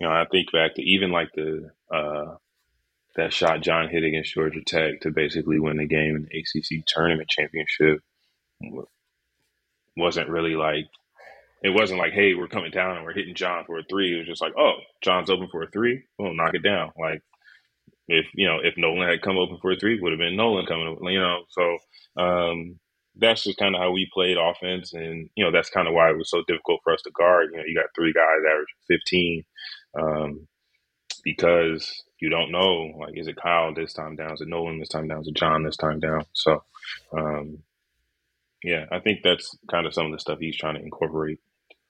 you 0.00 0.08
know, 0.08 0.12
I 0.12 0.24
think 0.30 0.50
back 0.52 0.74
to 0.74 0.82
even 0.82 1.12
like 1.12 1.30
the 1.34 1.70
uh, 1.92 2.36
that 3.16 3.32
shot 3.32 3.60
John 3.60 3.88
hit 3.88 4.02
against 4.02 4.34
Georgia 4.34 4.60
Tech 4.66 5.02
to 5.02 5.10
basically 5.10 5.60
win 5.60 5.76
the 5.76 5.86
game 5.86 6.16
in 6.16 6.28
the 6.28 6.38
ACC 6.38 6.84
tournament 6.86 7.28
championship 7.28 8.00
wasn't 9.96 10.28
really 10.28 10.56
like 10.56 10.86
it 11.62 11.70
wasn't 11.70 11.98
like, 11.98 12.12
hey, 12.12 12.34
we're 12.34 12.46
coming 12.48 12.70
down 12.70 12.96
and 12.96 13.06
we're 13.06 13.14
hitting 13.14 13.34
John 13.34 13.64
for 13.64 13.78
a 13.78 13.82
three. 13.84 14.14
It 14.14 14.18
was 14.18 14.26
just 14.26 14.42
like, 14.42 14.52
oh, 14.58 14.74
John's 15.02 15.30
open 15.30 15.48
for 15.50 15.62
a 15.62 15.70
three. 15.70 16.04
We'll 16.18 16.34
knock 16.34 16.54
it 16.54 16.62
down. 16.62 16.92
Like 16.98 17.22
if 18.08 18.26
you 18.34 18.46
know 18.46 18.58
if 18.62 18.74
Nolan 18.76 19.08
had 19.08 19.22
come 19.22 19.38
open 19.38 19.58
for 19.60 19.72
a 19.72 19.76
three, 19.76 20.00
would 20.00 20.12
have 20.12 20.18
been 20.18 20.36
Nolan 20.36 20.66
coming. 20.66 20.96
You 21.02 21.20
know, 21.20 21.44
so 21.50 21.78
um, 22.22 22.78
that's 23.16 23.44
just 23.44 23.58
kind 23.58 23.74
of 23.74 23.80
how 23.80 23.92
we 23.92 24.08
played 24.12 24.36
offense, 24.36 24.92
and 24.92 25.30
you 25.34 25.44
know 25.44 25.52
that's 25.52 25.70
kind 25.70 25.88
of 25.88 25.94
why 25.94 26.10
it 26.10 26.18
was 26.18 26.30
so 26.30 26.42
difficult 26.46 26.80
for 26.84 26.92
us 26.92 27.02
to 27.02 27.10
guard. 27.16 27.50
You 27.52 27.58
know, 27.58 27.64
you 27.66 27.74
got 27.74 27.90
three 27.94 28.12
guys 28.12 28.24
average 28.50 28.68
fifteen 28.88 29.44
um, 29.98 30.46
because 31.24 32.02
you 32.20 32.30
don't 32.30 32.52
know 32.52 32.92
like 32.98 33.16
is 33.16 33.28
it 33.28 33.36
Kyle 33.42 33.74
this 33.74 33.92
time 33.92 34.16
down, 34.16 34.32
is 34.34 34.40
it 34.40 34.48
Nolan 34.48 34.78
this 34.78 34.88
time 34.88 35.08
down, 35.08 35.22
is 35.22 35.28
it 35.28 35.36
John 35.36 35.62
this 35.62 35.76
time 35.76 36.00
down. 36.00 36.24
So 36.32 36.62
um, 37.16 37.58
yeah, 38.62 38.86
I 38.90 39.00
think 39.00 39.20
that's 39.22 39.56
kind 39.70 39.86
of 39.86 39.94
some 39.94 40.06
of 40.06 40.12
the 40.12 40.18
stuff 40.18 40.38
he's 40.40 40.56
trying 40.56 40.76
to 40.76 40.82
incorporate 40.82 41.38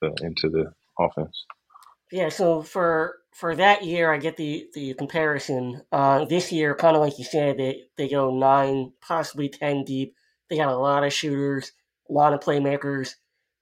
uh, 0.02 0.10
into 0.22 0.48
the 0.48 0.72
offense. 0.98 1.46
Yeah, 2.14 2.28
so 2.28 2.62
for 2.62 3.16
for 3.32 3.56
that 3.56 3.84
year, 3.84 4.12
I 4.14 4.18
get 4.18 4.36
the 4.36 4.68
the 4.72 4.94
comparison. 4.94 5.82
Uh, 5.90 6.24
this 6.26 6.52
year, 6.52 6.76
kind 6.76 6.94
of 6.96 7.02
like 7.02 7.18
you 7.18 7.24
said, 7.24 7.58
they 7.58 7.84
they 7.98 8.08
go 8.08 8.32
nine, 8.38 8.92
possibly 9.00 9.48
ten 9.48 9.82
deep. 9.84 10.14
They 10.48 10.56
got 10.58 10.68
a 10.68 10.78
lot 10.78 11.02
of 11.04 11.12
shooters, 11.12 11.72
a 12.08 12.12
lot 12.12 12.32
of 12.32 12.40
playmakers. 12.40 13.16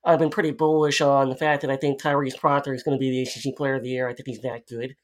I've 0.05 0.19
been 0.19 0.29
pretty 0.31 0.51
bullish 0.51 1.01
on 1.01 1.31
the 1.31 1.37
fact 1.37 1.63
that 1.63 1.71
I 1.71 1.79
think 1.79 2.03
Tyrese 2.03 2.39
Proctor 2.39 2.75
is 2.75 2.85
going 2.85 2.99
to 2.99 3.01
be 3.01 3.11
the 3.11 3.23
ACC 3.23 3.57
Player 3.57 3.77
of 3.77 3.85
the 3.85 3.91
Year. 3.91 4.07
I 4.09 4.15
think 4.15 4.29
he's 4.29 4.43
that 4.43 4.67
good. 4.69 4.97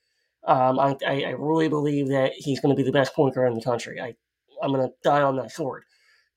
Um, 0.46 0.78
I, 0.78 0.96
I, 1.06 1.22
I 1.28 1.30
really 1.30 1.68
believe 1.70 2.08
that 2.10 2.32
he's 2.36 2.60
going 2.60 2.76
to 2.76 2.80
be 2.80 2.84
the 2.86 2.92
best 2.92 3.14
point 3.14 3.34
guard 3.34 3.50
in 3.52 3.58
the 3.58 3.64
country. 3.64 4.00
I, 4.00 4.14
I'm 4.62 4.72
going 4.74 4.86
to 4.86 4.94
die 5.02 5.22
on 5.22 5.36
that 5.36 5.52
sword. 5.52 5.84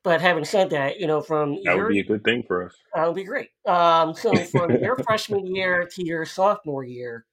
But 0.04 0.22
having 0.22 0.46
said 0.46 0.72
that, 0.72 1.00
you 1.00 1.06
know, 1.06 1.22
from 1.22 1.56
That 1.64 1.76
your 1.76 1.86
would 1.86 1.92
be 1.94 2.00
a 2.00 2.04
good 2.04 2.24
thing 2.24 2.44
for 2.48 2.66
us. 2.66 2.76
that 2.96 3.06
would 3.06 3.16
be 3.16 3.24
great. 3.24 3.50
Um, 3.68 4.16
so 4.16 4.36
from 4.46 4.72
your 4.82 4.96
freshman 5.04 5.46
year 5.46 5.88
to 5.96 6.06
your 6.06 6.26
sophomore 6.26 6.84
year, 6.84 7.26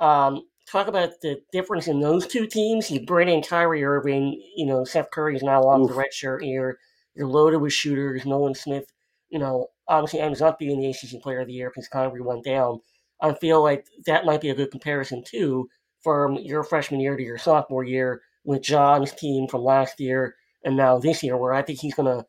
um, 0.00 0.42
talk 0.70 0.86
about 0.86 1.10
the 1.22 1.40
difference 1.52 1.88
in 1.88 2.00
those 2.00 2.26
two 2.26 2.46
teams. 2.46 2.90
You 2.90 3.04
bring 3.04 3.28
in 3.28 3.42
Kyrie 3.42 3.84
Irving. 3.84 4.40
You 4.56 4.66
know, 4.66 4.84
Seth 4.84 5.10
Curry 5.10 5.36
is 5.36 5.42
now 5.42 5.62
off 5.62 5.88
the 5.88 5.92
Oof. 5.92 5.98
red 5.98 6.14
shirt 6.14 6.44
here. 6.44 6.78
You're 7.14 7.26
loaded 7.26 7.58
with 7.58 7.72
shooters. 7.72 8.24
Nolan 8.24 8.54
Smith, 8.54 8.92
you 9.30 9.38
know, 9.38 9.68
obviously 9.88 10.20
ends 10.20 10.42
up 10.42 10.58
being 10.58 10.80
the 10.80 10.90
ACC 10.90 11.20
Player 11.22 11.40
of 11.40 11.48
the 11.48 11.54
Year 11.54 11.70
because 11.70 11.88
Kyrie 11.88 12.20
went 12.20 12.44
down. 12.44 12.80
I 13.20 13.32
feel 13.34 13.62
like 13.62 13.86
that 14.06 14.26
might 14.26 14.42
be 14.42 14.50
a 14.50 14.54
good 14.54 14.70
comparison 14.70 15.24
too 15.24 15.68
from 16.04 16.34
your 16.34 16.62
freshman 16.62 17.00
year 17.00 17.16
to 17.16 17.22
your 17.22 17.38
sophomore 17.38 17.82
year 17.82 18.20
with 18.44 18.62
John's 18.62 19.12
team 19.12 19.48
from 19.48 19.64
last 19.64 19.98
year 19.98 20.36
and 20.66 20.76
now 20.76 20.98
this 20.98 21.22
year, 21.22 21.38
where 21.38 21.54
I 21.54 21.62
think 21.62 21.78
he's 21.80 21.94
going 21.94 22.18
to 22.18 22.26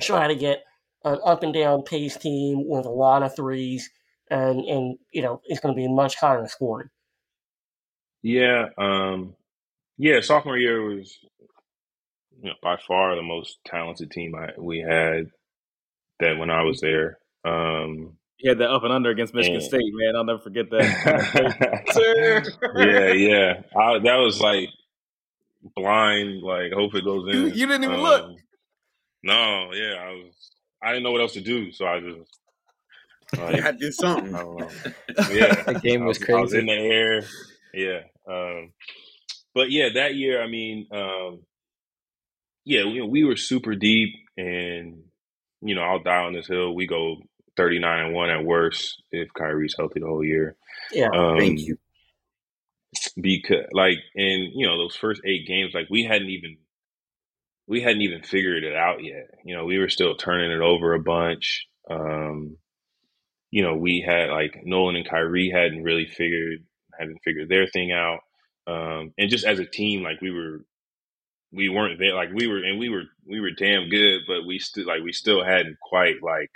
try 0.00 0.26
to 0.26 0.34
get 0.34 0.64
an 1.04 1.18
up 1.24 1.44
and 1.44 1.54
down 1.54 1.82
pace 1.82 2.16
team 2.16 2.66
with 2.66 2.86
a 2.86 2.90
lot 2.90 3.22
of 3.22 3.36
threes, 3.36 3.88
and 4.30 4.58
and 4.64 4.98
you 5.12 5.22
know 5.22 5.40
it's 5.44 5.60
going 5.60 5.74
to 5.74 5.80
be 5.80 5.86
much 5.86 6.16
higher 6.16 6.46
scoring. 6.48 6.88
Yeah, 8.22 8.66
um, 8.78 9.34
yeah. 9.98 10.20
Sophomore 10.22 10.56
year 10.58 10.82
was 10.82 11.16
you 12.42 12.48
know, 12.50 12.54
by 12.62 12.76
far 12.88 13.14
the 13.14 13.22
most 13.22 13.58
talented 13.66 14.10
team 14.10 14.34
I, 14.34 14.48
we 14.58 14.78
had 14.80 15.26
that 16.20 16.38
when 16.38 16.50
I 16.50 16.62
was 16.62 16.80
there. 16.80 17.18
Um, 17.44 18.16
He 18.38 18.48
had 18.48 18.58
that 18.58 18.70
up 18.70 18.82
and 18.84 18.92
under 18.92 19.10
against 19.10 19.34
Michigan 19.34 19.56
And- 19.56 19.64
State, 19.64 19.82
man. 19.92 20.16
I'll 20.16 20.24
never 20.24 20.38
forget 20.38 20.70
that. 20.70 22.54
Yeah, 22.76 23.12
yeah. 23.12 23.62
I, 23.78 23.98
that 24.00 24.16
was 24.16 24.40
like 24.40 24.70
blind. 25.76 26.42
Like, 26.42 26.72
hope 26.72 26.94
it 26.94 27.04
goes 27.04 27.28
in. 27.28 27.34
You- 27.40 27.46
you 27.48 27.66
didn't 27.66 27.84
even 27.84 28.00
look. 28.02 28.24
Um, 28.24 28.36
No, 29.22 29.70
yeah. 29.72 29.94
I 30.00 30.10
was. 30.12 30.50
I 30.82 30.88
didn't 30.88 31.04
know 31.04 31.12
what 31.12 31.22
else 31.22 31.32
to 31.34 31.40
do, 31.40 31.72
so 31.72 31.86
I 31.86 32.00
just. 32.00 32.30
You 33.36 33.40
Like, 33.42 33.62
had 33.62 33.78
to 33.78 33.86
do 33.86 33.92
something. 33.92 34.34
I 34.34 34.38
don't 34.42 34.58
know. 34.60 34.70
Yeah, 35.32 35.62
The 35.62 35.80
game 35.82 36.02
I 36.02 36.06
was 36.06 36.18
I 36.28 36.32
was 36.40 36.52
crazy. 36.52 36.58
in 36.58 36.66
the 36.66 36.72
air. 36.72 37.22
Yeah. 37.72 38.00
Um, 38.28 38.72
but 39.54 39.70
yeah, 39.70 39.88
that 39.94 40.14
year, 40.14 40.42
I 40.42 40.46
mean, 40.46 40.86
um, 40.92 41.40
yeah, 42.64 42.82
you 42.82 43.00
know, 43.00 43.06
we 43.06 43.24
were 43.24 43.36
super 43.36 43.74
deep, 43.74 44.14
and 44.36 45.02
you 45.62 45.74
know, 45.74 45.82
I'll 45.82 46.02
die 46.02 46.24
on 46.24 46.32
this 46.34 46.46
hill. 46.46 46.74
We 46.74 46.86
go 46.86 47.16
thirty 47.56 47.78
nine 47.78 48.06
and 48.06 48.14
one 48.14 48.30
at 48.30 48.44
worst 48.44 49.02
if 49.10 49.28
Kyrie's 49.32 49.74
healthy 49.76 50.00
the 50.00 50.06
whole 50.06 50.24
year. 50.24 50.56
Yeah, 50.92 51.08
Um, 51.12 51.38
Thank 51.38 51.60
you. 51.60 51.78
Because 53.20 53.66
like 53.72 53.98
in 54.14 54.52
you 54.54 54.66
know 54.66 54.78
those 54.78 54.96
first 54.96 55.20
eight 55.24 55.46
games 55.46 55.72
like 55.74 55.86
we 55.90 56.04
hadn't 56.04 56.28
even 56.30 56.56
we 57.66 57.80
hadn't 57.80 58.02
even 58.02 58.22
figured 58.22 58.64
it 58.64 58.76
out 58.76 59.02
yet. 59.02 59.30
You 59.44 59.56
know 59.56 59.64
we 59.64 59.78
were 59.78 59.88
still 59.88 60.16
turning 60.16 60.50
it 60.50 60.60
over 60.60 60.94
a 60.94 61.00
bunch 61.00 61.66
um 61.90 62.56
you 63.50 63.62
know 63.62 63.74
we 63.76 64.00
had 64.06 64.30
like 64.30 64.60
nolan 64.64 64.96
and 64.96 65.08
kyrie 65.08 65.50
hadn't 65.50 65.82
really 65.82 66.06
figured 66.06 66.64
hadn't 66.98 67.18
figured 67.24 67.48
their 67.48 67.66
thing 67.66 67.92
out 67.92 68.20
um 68.66 69.12
and 69.18 69.30
just 69.30 69.44
as 69.44 69.58
a 69.58 69.66
team 69.66 70.02
like 70.02 70.20
we 70.22 70.30
were 70.30 70.64
we 71.52 71.68
weren't 71.68 71.98
there 71.98 72.14
like 72.14 72.30
we 72.34 72.46
were 72.46 72.58
and 72.58 72.78
we 72.78 72.88
were 72.88 73.04
we 73.26 73.40
were 73.40 73.50
damn 73.50 73.88
good 73.88 74.22
but 74.26 74.46
we 74.46 74.58
still 74.58 74.86
like 74.86 75.02
we 75.02 75.12
still 75.12 75.44
hadn't 75.44 75.78
quite 75.80 76.16
like 76.22 76.50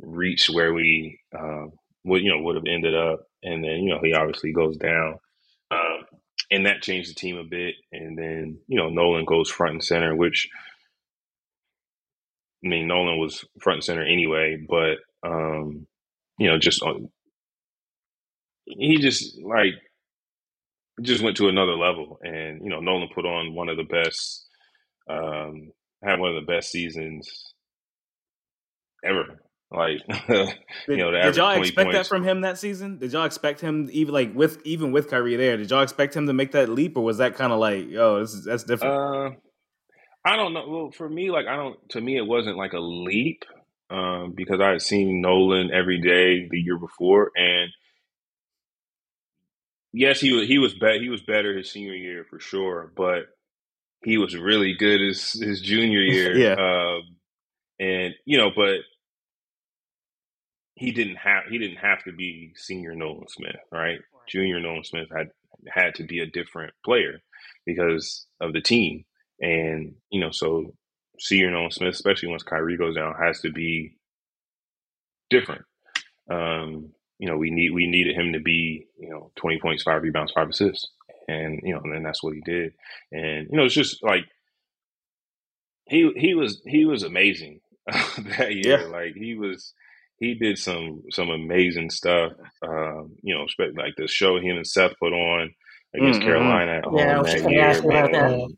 reached 0.00 0.50
where 0.50 0.74
we 0.74 1.20
um 1.38 1.72
would 2.04 2.22
you 2.22 2.30
know 2.30 2.42
would 2.42 2.56
have 2.56 2.64
ended 2.68 2.94
up 2.94 3.20
and 3.42 3.62
then 3.62 3.82
you 3.82 3.90
know 3.90 4.00
he 4.02 4.14
obviously 4.14 4.52
goes 4.52 4.76
down 4.78 5.16
um, 5.70 6.04
and 6.50 6.66
that 6.66 6.82
changed 6.82 7.10
the 7.10 7.14
team 7.14 7.36
a 7.36 7.44
bit. 7.44 7.74
And 7.92 8.16
then, 8.18 8.58
you 8.68 8.78
know, 8.78 8.88
Nolan 8.88 9.24
goes 9.24 9.50
front 9.50 9.72
and 9.74 9.84
center, 9.84 10.14
which 10.14 10.48
I 12.64 12.68
mean, 12.68 12.88
Nolan 12.88 13.18
was 13.18 13.44
front 13.60 13.78
and 13.78 13.84
center 13.84 14.04
anyway, 14.04 14.58
but 14.68 14.98
um, 15.22 15.86
you 16.38 16.48
know, 16.48 16.58
just 16.58 16.82
on 16.82 17.10
he 18.66 18.98
just 18.98 19.40
like 19.42 19.74
just 21.02 21.22
went 21.22 21.36
to 21.38 21.48
another 21.48 21.74
level. 21.76 22.18
And, 22.22 22.62
you 22.62 22.70
know, 22.70 22.80
Nolan 22.80 23.08
put 23.14 23.26
on 23.26 23.54
one 23.54 23.68
of 23.68 23.76
the 23.76 23.84
best 23.84 24.46
um 25.08 25.72
had 26.04 26.20
one 26.20 26.34
of 26.34 26.46
the 26.46 26.52
best 26.52 26.70
seasons 26.70 27.54
ever. 29.04 29.40
Like 29.70 30.00
Did, 30.28 30.56
you 30.88 30.96
know, 30.96 31.10
did 31.10 31.36
y'all 31.36 31.50
average 31.50 31.74
20 31.74 31.90
expect 31.90 31.92
that 31.92 32.06
from 32.06 32.24
him 32.24 32.40
that 32.40 32.58
season? 32.58 32.98
Did 32.98 33.12
y'all 33.12 33.26
expect 33.26 33.60
him 33.60 33.88
even 33.92 34.14
like 34.14 34.34
with 34.34 34.64
even 34.64 34.92
with 34.92 35.10
Kyrie 35.10 35.36
there? 35.36 35.58
Did 35.58 35.70
y'all 35.70 35.82
expect 35.82 36.16
him 36.16 36.26
to 36.26 36.32
make 36.32 36.52
that 36.52 36.70
leap, 36.70 36.96
or 36.96 37.04
was 37.04 37.18
that 37.18 37.36
kind 37.36 37.52
of 37.52 37.58
like, 37.58 37.88
oh, 37.98 38.20
this 38.20 38.32
is 38.32 38.44
that's 38.44 38.64
different? 38.64 38.94
Uh, 38.94 39.36
I 40.24 40.36
don't 40.36 40.54
know. 40.54 40.64
Well, 40.66 40.90
for 40.90 41.08
me, 41.08 41.30
like 41.30 41.46
I 41.46 41.56
don't. 41.56 41.76
To 41.90 42.00
me, 42.00 42.16
it 42.16 42.26
wasn't 42.26 42.56
like 42.56 42.72
a 42.72 42.80
leap 42.80 43.44
um, 43.90 44.32
because 44.34 44.58
I 44.58 44.70
had 44.70 44.82
seen 44.82 45.20
Nolan 45.20 45.70
every 45.70 46.00
day 46.00 46.48
the 46.50 46.58
year 46.58 46.78
before, 46.78 47.30
and 47.36 47.70
yes, 49.92 50.18
he 50.18 50.32
was 50.32 50.48
he 50.48 50.58
was 50.58 50.72
be- 50.72 51.00
he 51.00 51.10
was 51.10 51.22
better 51.22 51.54
his 51.54 51.70
senior 51.70 51.94
year 51.94 52.24
for 52.28 52.40
sure, 52.40 52.90
but 52.96 53.24
he 54.02 54.16
was 54.16 54.34
really 54.34 54.74
good 54.78 55.00
his 55.00 55.32
his 55.32 55.60
junior 55.60 56.00
year. 56.02 56.36
Yeah. 56.38 56.54
um, 56.54 57.02
and 57.78 58.14
you 58.24 58.38
know, 58.38 58.50
but 58.54 58.78
he 60.78 60.92
didn't 60.92 61.16
have 61.16 61.44
he 61.50 61.58
didn't 61.58 61.78
have 61.78 62.04
to 62.04 62.12
be 62.12 62.52
senior 62.56 62.94
Nolan 62.94 63.26
Smith, 63.28 63.56
right? 63.72 63.98
Junior 64.28 64.60
Nolan 64.60 64.84
Smith 64.84 65.08
had 65.14 65.28
had 65.68 65.96
to 65.96 66.04
be 66.04 66.20
a 66.20 66.26
different 66.26 66.72
player 66.84 67.20
because 67.66 68.26
of 68.40 68.52
the 68.52 68.60
team, 68.60 69.04
and 69.40 69.94
you 70.10 70.20
know, 70.20 70.30
so 70.30 70.72
senior 71.18 71.50
Nolan 71.50 71.72
Smith, 71.72 71.94
especially 71.94 72.28
once 72.28 72.44
Kyrie 72.44 72.76
goes 72.76 72.94
down, 72.94 73.14
has 73.20 73.40
to 73.40 73.50
be 73.50 73.96
different. 75.30 75.62
Um, 76.30 76.90
you 77.18 77.28
know, 77.28 77.36
we 77.36 77.50
need 77.50 77.72
we 77.72 77.88
needed 77.88 78.14
him 78.14 78.32
to 78.34 78.40
be 78.40 78.86
you 79.00 79.10
know 79.10 79.32
twenty 79.34 79.58
points, 79.58 79.82
five 79.82 80.02
rebounds, 80.02 80.32
five 80.32 80.48
assists, 80.48 80.86
and 81.26 81.60
you 81.64 81.74
know, 81.74 81.80
and 81.82 82.06
that's 82.06 82.22
what 82.22 82.34
he 82.34 82.40
did. 82.42 82.72
And 83.10 83.48
you 83.50 83.56
know, 83.56 83.64
it's 83.64 83.74
just 83.74 84.00
like 84.04 84.26
he 85.86 86.12
he 86.16 86.34
was 86.34 86.62
he 86.64 86.84
was 86.84 87.02
amazing 87.02 87.62
that 87.88 88.54
year. 88.54 88.82
Yeah. 88.82 88.86
Like 88.86 89.14
he 89.16 89.34
was 89.34 89.74
he 90.20 90.34
did 90.34 90.58
some 90.58 91.02
some 91.10 91.30
amazing 91.30 91.90
stuff. 91.90 92.32
Um, 92.62 93.16
you 93.22 93.34
know, 93.34 93.46
like 93.76 93.94
the 93.96 94.08
show 94.08 94.38
him 94.38 94.56
and 94.56 94.66
Seth 94.66 94.92
put 95.00 95.12
on 95.12 95.50
against 95.94 96.20
Mhm. 96.20 96.24
Carolina 96.24 96.72
at 96.78 96.84
Yeah, 96.92 97.10
I 97.10 97.12
home 97.14 97.22
was 97.22 97.32
that 97.42 97.50
year. 97.50 97.60
ask 97.62 97.82
you 97.82 97.90
about 97.90 98.12
that. 98.12 98.30
man. 98.30 98.48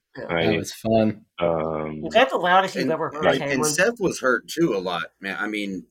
That 0.50 0.56
was 0.56 0.72
fun. 0.72 1.24
um, 1.38 2.04
is 2.06 2.14
that 2.14 2.30
the 2.30 2.36
loudest 2.38 2.74
you've 2.74 2.90
ever 2.90 3.11
heard 3.11 3.24
like, 3.24 3.38
Cameron? 3.38 3.58
and 3.58 3.66
Seth 3.66 4.00
was 4.00 4.20
hurt 4.20 4.48
too 4.48 4.74
a 4.74 4.78
lot, 4.78 5.12
man. 5.20 5.36
I 5.38 5.46
mean, 5.46 5.86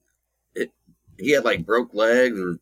it 0.55 0.71
he 1.17 1.31
had 1.31 1.45
like 1.45 1.65
broke 1.65 1.93
legs 1.93 2.39
or 2.39 2.59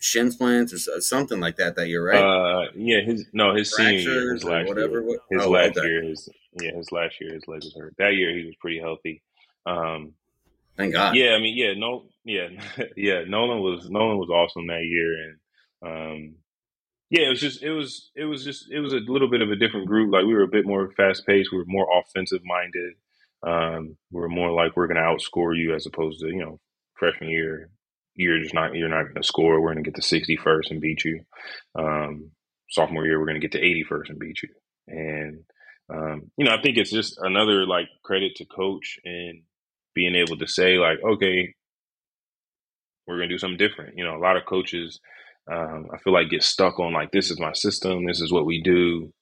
shin 0.00 0.30
splints 0.30 0.72
or 0.72 1.00
something 1.00 1.40
like 1.40 1.56
that 1.56 1.76
that 1.76 1.88
year, 1.88 2.06
right? 2.06 2.22
Uh, 2.22 2.70
yeah, 2.74 3.00
his 3.00 3.26
no, 3.32 3.54
his 3.54 3.74
senior 3.74 3.92
year, 3.92 4.32
his 4.34 4.42
Fractures 4.42 4.44
or 4.44 4.50
last 4.50 4.68
whatever. 4.68 5.00
year, 5.02 5.18
his 5.30 5.42
oh, 5.42 5.50
last 5.50 5.76
okay. 5.78 5.86
year, 5.86 6.02
his 6.04 6.28
yeah, 6.60 6.74
his 6.76 6.92
last 6.92 7.20
year, 7.20 7.34
his 7.34 7.46
leg 7.48 7.62
was 7.62 7.74
hurt. 7.78 7.94
That 7.98 8.14
year, 8.14 8.36
he 8.36 8.44
was 8.46 8.54
pretty 8.56 8.78
healthy. 8.78 9.22
Um, 9.66 10.14
Thank 10.76 10.92
God. 10.94 11.14
yeah, 11.14 11.34
I 11.34 11.38
mean, 11.40 11.56
yeah, 11.56 11.74
no, 11.76 12.04
yeah, 12.24 12.48
yeah. 12.96 13.22
Nolan 13.26 13.60
was 13.60 13.88
Nolan 13.90 14.18
was 14.18 14.30
awesome 14.30 14.66
that 14.68 14.84
year, 14.84 15.14
and 15.24 15.38
um, 15.86 16.36
yeah, 17.10 17.26
it 17.26 17.30
was 17.30 17.40
just 17.40 17.62
it 17.62 17.70
was 17.72 18.10
it 18.14 18.24
was 18.24 18.44
just 18.44 18.70
it 18.70 18.80
was 18.80 18.92
a 18.92 19.00
little 19.06 19.30
bit 19.30 19.42
of 19.42 19.50
a 19.50 19.56
different 19.56 19.86
group. 19.86 20.12
Like 20.12 20.24
we 20.24 20.34
were 20.34 20.42
a 20.42 20.48
bit 20.48 20.66
more 20.66 20.90
fast 20.96 21.26
paced. 21.26 21.52
We 21.52 21.58
were 21.58 21.64
more 21.66 21.86
offensive 22.00 22.42
minded. 22.44 22.94
Um, 23.46 23.96
we 24.10 24.20
were 24.20 24.28
more 24.28 24.50
like 24.52 24.76
we're 24.76 24.86
going 24.86 24.96
to 24.96 25.02
outscore 25.02 25.56
you 25.56 25.74
as 25.74 25.86
opposed 25.86 26.20
to 26.20 26.28
you 26.28 26.40
know 26.40 26.60
freshman 26.94 27.30
year. 27.30 27.70
You're 28.14 28.40
just 28.40 28.54
not 28.54 28.74
you're 28.74 28.88
not 28.88 29.04
going 29.04 29.16
to 29.16 29.22
score. 29.22 29.60
We're 29.60 29.72
going 29.74 29.84
to 29.84 29.90
get 29.90 29.96
to 29.96 30.02
sixty 30.08 30.36
first 30.36 30.70
and 30.70 30.80
beat 30.80 31.04
you. 31.04 31.20
Um, 31.78 32.30
sophomore 32.70 33.04
year, 33.06 33.20
we're 33.20 33.26
going 33.26 33.40
to 33.40 33.46
get 33.46 33.52
to 33.52 33.64
eighty 33.64 33.84
first 33.88 34.10
and 34.10 34.18
beat 34.18 34.38
you. 34.42 34.48
And 34.88 35.40
um, 35.92 36.30
you 36.38 36.46
know, 36.46 36.52
I 36.54 36.62
think 36.62 36.78
it's 36.78 36.90
just 36.90 37.18
another 37.20 37.66
like 37.66 37.88
credit 38.02 38.36
to 38.36 38.46
coach 38.46 38.98
and 39.04 39.42
being 39.94 40.14
able 40.14 40.38
to 40.38 40.46
say 40.46 40.78
like, 40.78 40.98
okay, 41.04 41.54
we're 43.06 43.16
going 43.16 43.28
to 43.28 43.34
do 43.34 43.38
something 43.38 43.58
different. 43.58 43.96
You 43.96 44.04
know, 44.04 44.16
a 44.16 44.18
lot 44.18 44.36
of 44.36 44.46
coaches, 44.46 45.00
um, 45.50 45.88
I 45.92 45.98
feel 45.98 46.12
like 46.12 46.30
get 46.30 46.42
stuck 46.42 46.78
on 46.80 46.92
like, 46.92 47.10
this 47.12 47.30
is 47.30 47.38
my 47.38 47.52
system, 47.52 48.06
this 48.06 48.20
is 48.20 48.32
what 48.32 48.46
we 48.46 48.62
do, 48.62 49.12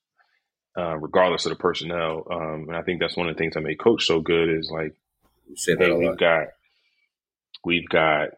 uh, 0.79 0.97
regardless 0.97 1.47
of 1.47 1.51
the 1.51 1.57
personnel. 1.57 2.27
Um, 2.31 2.67
and 2.69 2.77
I 2.77 2.83
think 2.83 3.01
that's 3.01 3.17
one 3.17 3.29
of 3.29 3.35
the 3.35 3.39
things 3.39 3.55
that 3.55 3.63
made 3.63 3.81
coach 3.81 4.07
so 4.07 4.21
good 4.21 4.49
is 4.51 4.71
like, 4.73 4.95
You 5.49 5.57
say 5.57 5.75
that 5.75 5.85
hey, 5.85 5.93
we've 5.93 6.09
lot. 6.11 6.19
got, 6.19 6.47
we've 7.65 7.89
got, 7.89 8.29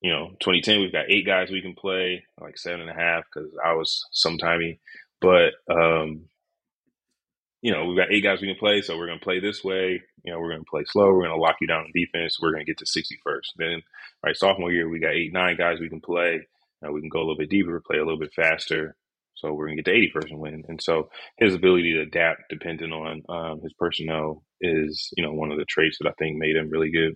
you 0.00 0.12
know, 0.12 0.28
2010, 0.40 0.80
we've 0.80 0.92
got 0.92 1.10
eight 1.10 1.26
guys 1.26 1.50
we 1.50 1.62
can 1.62 1.74
play, 1.74 2.24
like 2.40 2.58
seven 2.58 2.82
and 2.82 2.90
a 2.90 2.94
half, 2.94 3.24
because 3.24 3.50
I 3.64 3.72
was 3.72 4.04
sometimey. 4.14 4.78
But, 5.20 5.52
um, 5.70 6.26
you 7.64 7.72
know, 7.72 7.86
we've 7.86 7.96
got 7.96 8.12
eight 8.12 8.22
guys 8.22 8.42
we 8.42 8.46
can 8.46 8.58
play, 8.58 8.82
so 8.82 8.94
we're 8.98 9.06
going 9.06 9.18
to 9.18 9.24
play 9.24 9.40
this 9.40 9.64
way. 9.64 10.02
You 10.22 10.32
know, 10.32 10.38
we're 10.38 10.50
going 10.50 10.60
to 10.60 10.70
play 10.70 10.84
slow. 10.86 11.06
We're 11.06 11.24
going 11.24 11.30
to 11.30 11.40
lock 11.40 11.56
you 11.62 11.66
down 11.66 11.86
in 11.86 11.92
defense. 11.98 12.36
We're 12.38 12.52
going 12.52 12.60
to 12.60 12.70
get 12.70 12.76
to 12.80 12.86
60 12.86 13.18
first. 13.24 13.54
Then, 13.56 13.80
right, 14.22 14.36
sophomore 14.36 14.70
year, 14.70 14.86
we 14.86 15.00
got 15.00 15.14
eight, 15.14 15.32
nine 15.32 15.56
guys 15.56 15.80
we 15.80 15.88
can 15.88 16.02
play. 16.02 16.46
Uh, 16.86 16.92
we 16.92 17.00
can 17.00 17.08
go 17.08 17.20
a 17.20 17.24
little 17.24 17.38
bit 17.38 17.48
deeper, 17.48 17.80
play 17.80 17.96
a 17.96 18.04
little 18.04 18.20
bit 18.20 18.34
faster. 18.34 18.94
So 19.32 19.54
we're 19.54 19.64
going 19.64 19.78
to 19.78 19.82
get 19.82 19.90
to 19.90 19.96
80 19.96 20.10
first 20.12 20.28
and 20.30 20.40
win. 20.40 20.62
And 20.68 20.82
so 20.82 21.08
his 21.38 21.54
ability 21.54 21.94
to 21.94 22.02
adapt 22.02 22.42
depending 22.50 22.92
on 22.92 23.22
um, 23.30 23.62
his 23.62 23.72
personnel 23.78 24.44
is, 24.60 25.08
you 25.16 25.24
know, 25.24 25.32
one 25.32 25.50
of 25.50 25.56
the 25.56 25.64
traits 25.64 25.96
that 26.00 26.08
I 26.08 26.12
think 26.18 26.36
made 26.36 26.56
him 26.56 26.68
really 26.68 26.90
good. 26.90 27.14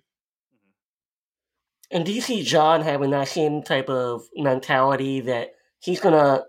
And 1.91 2.03
do 2.03 2.11
you 2.11 2.21
see 2.21 2.41
John 2.41 2.81
having 2.81 3.11
that 3.11 3.27
same 3.27 3.61
type 3.61 3.87
of 3.87 4.23
mentality 4.35 5.19
that 5.21 5.49
he's 5.79 5.99
going 5.99 6.15
to 6.15 6.43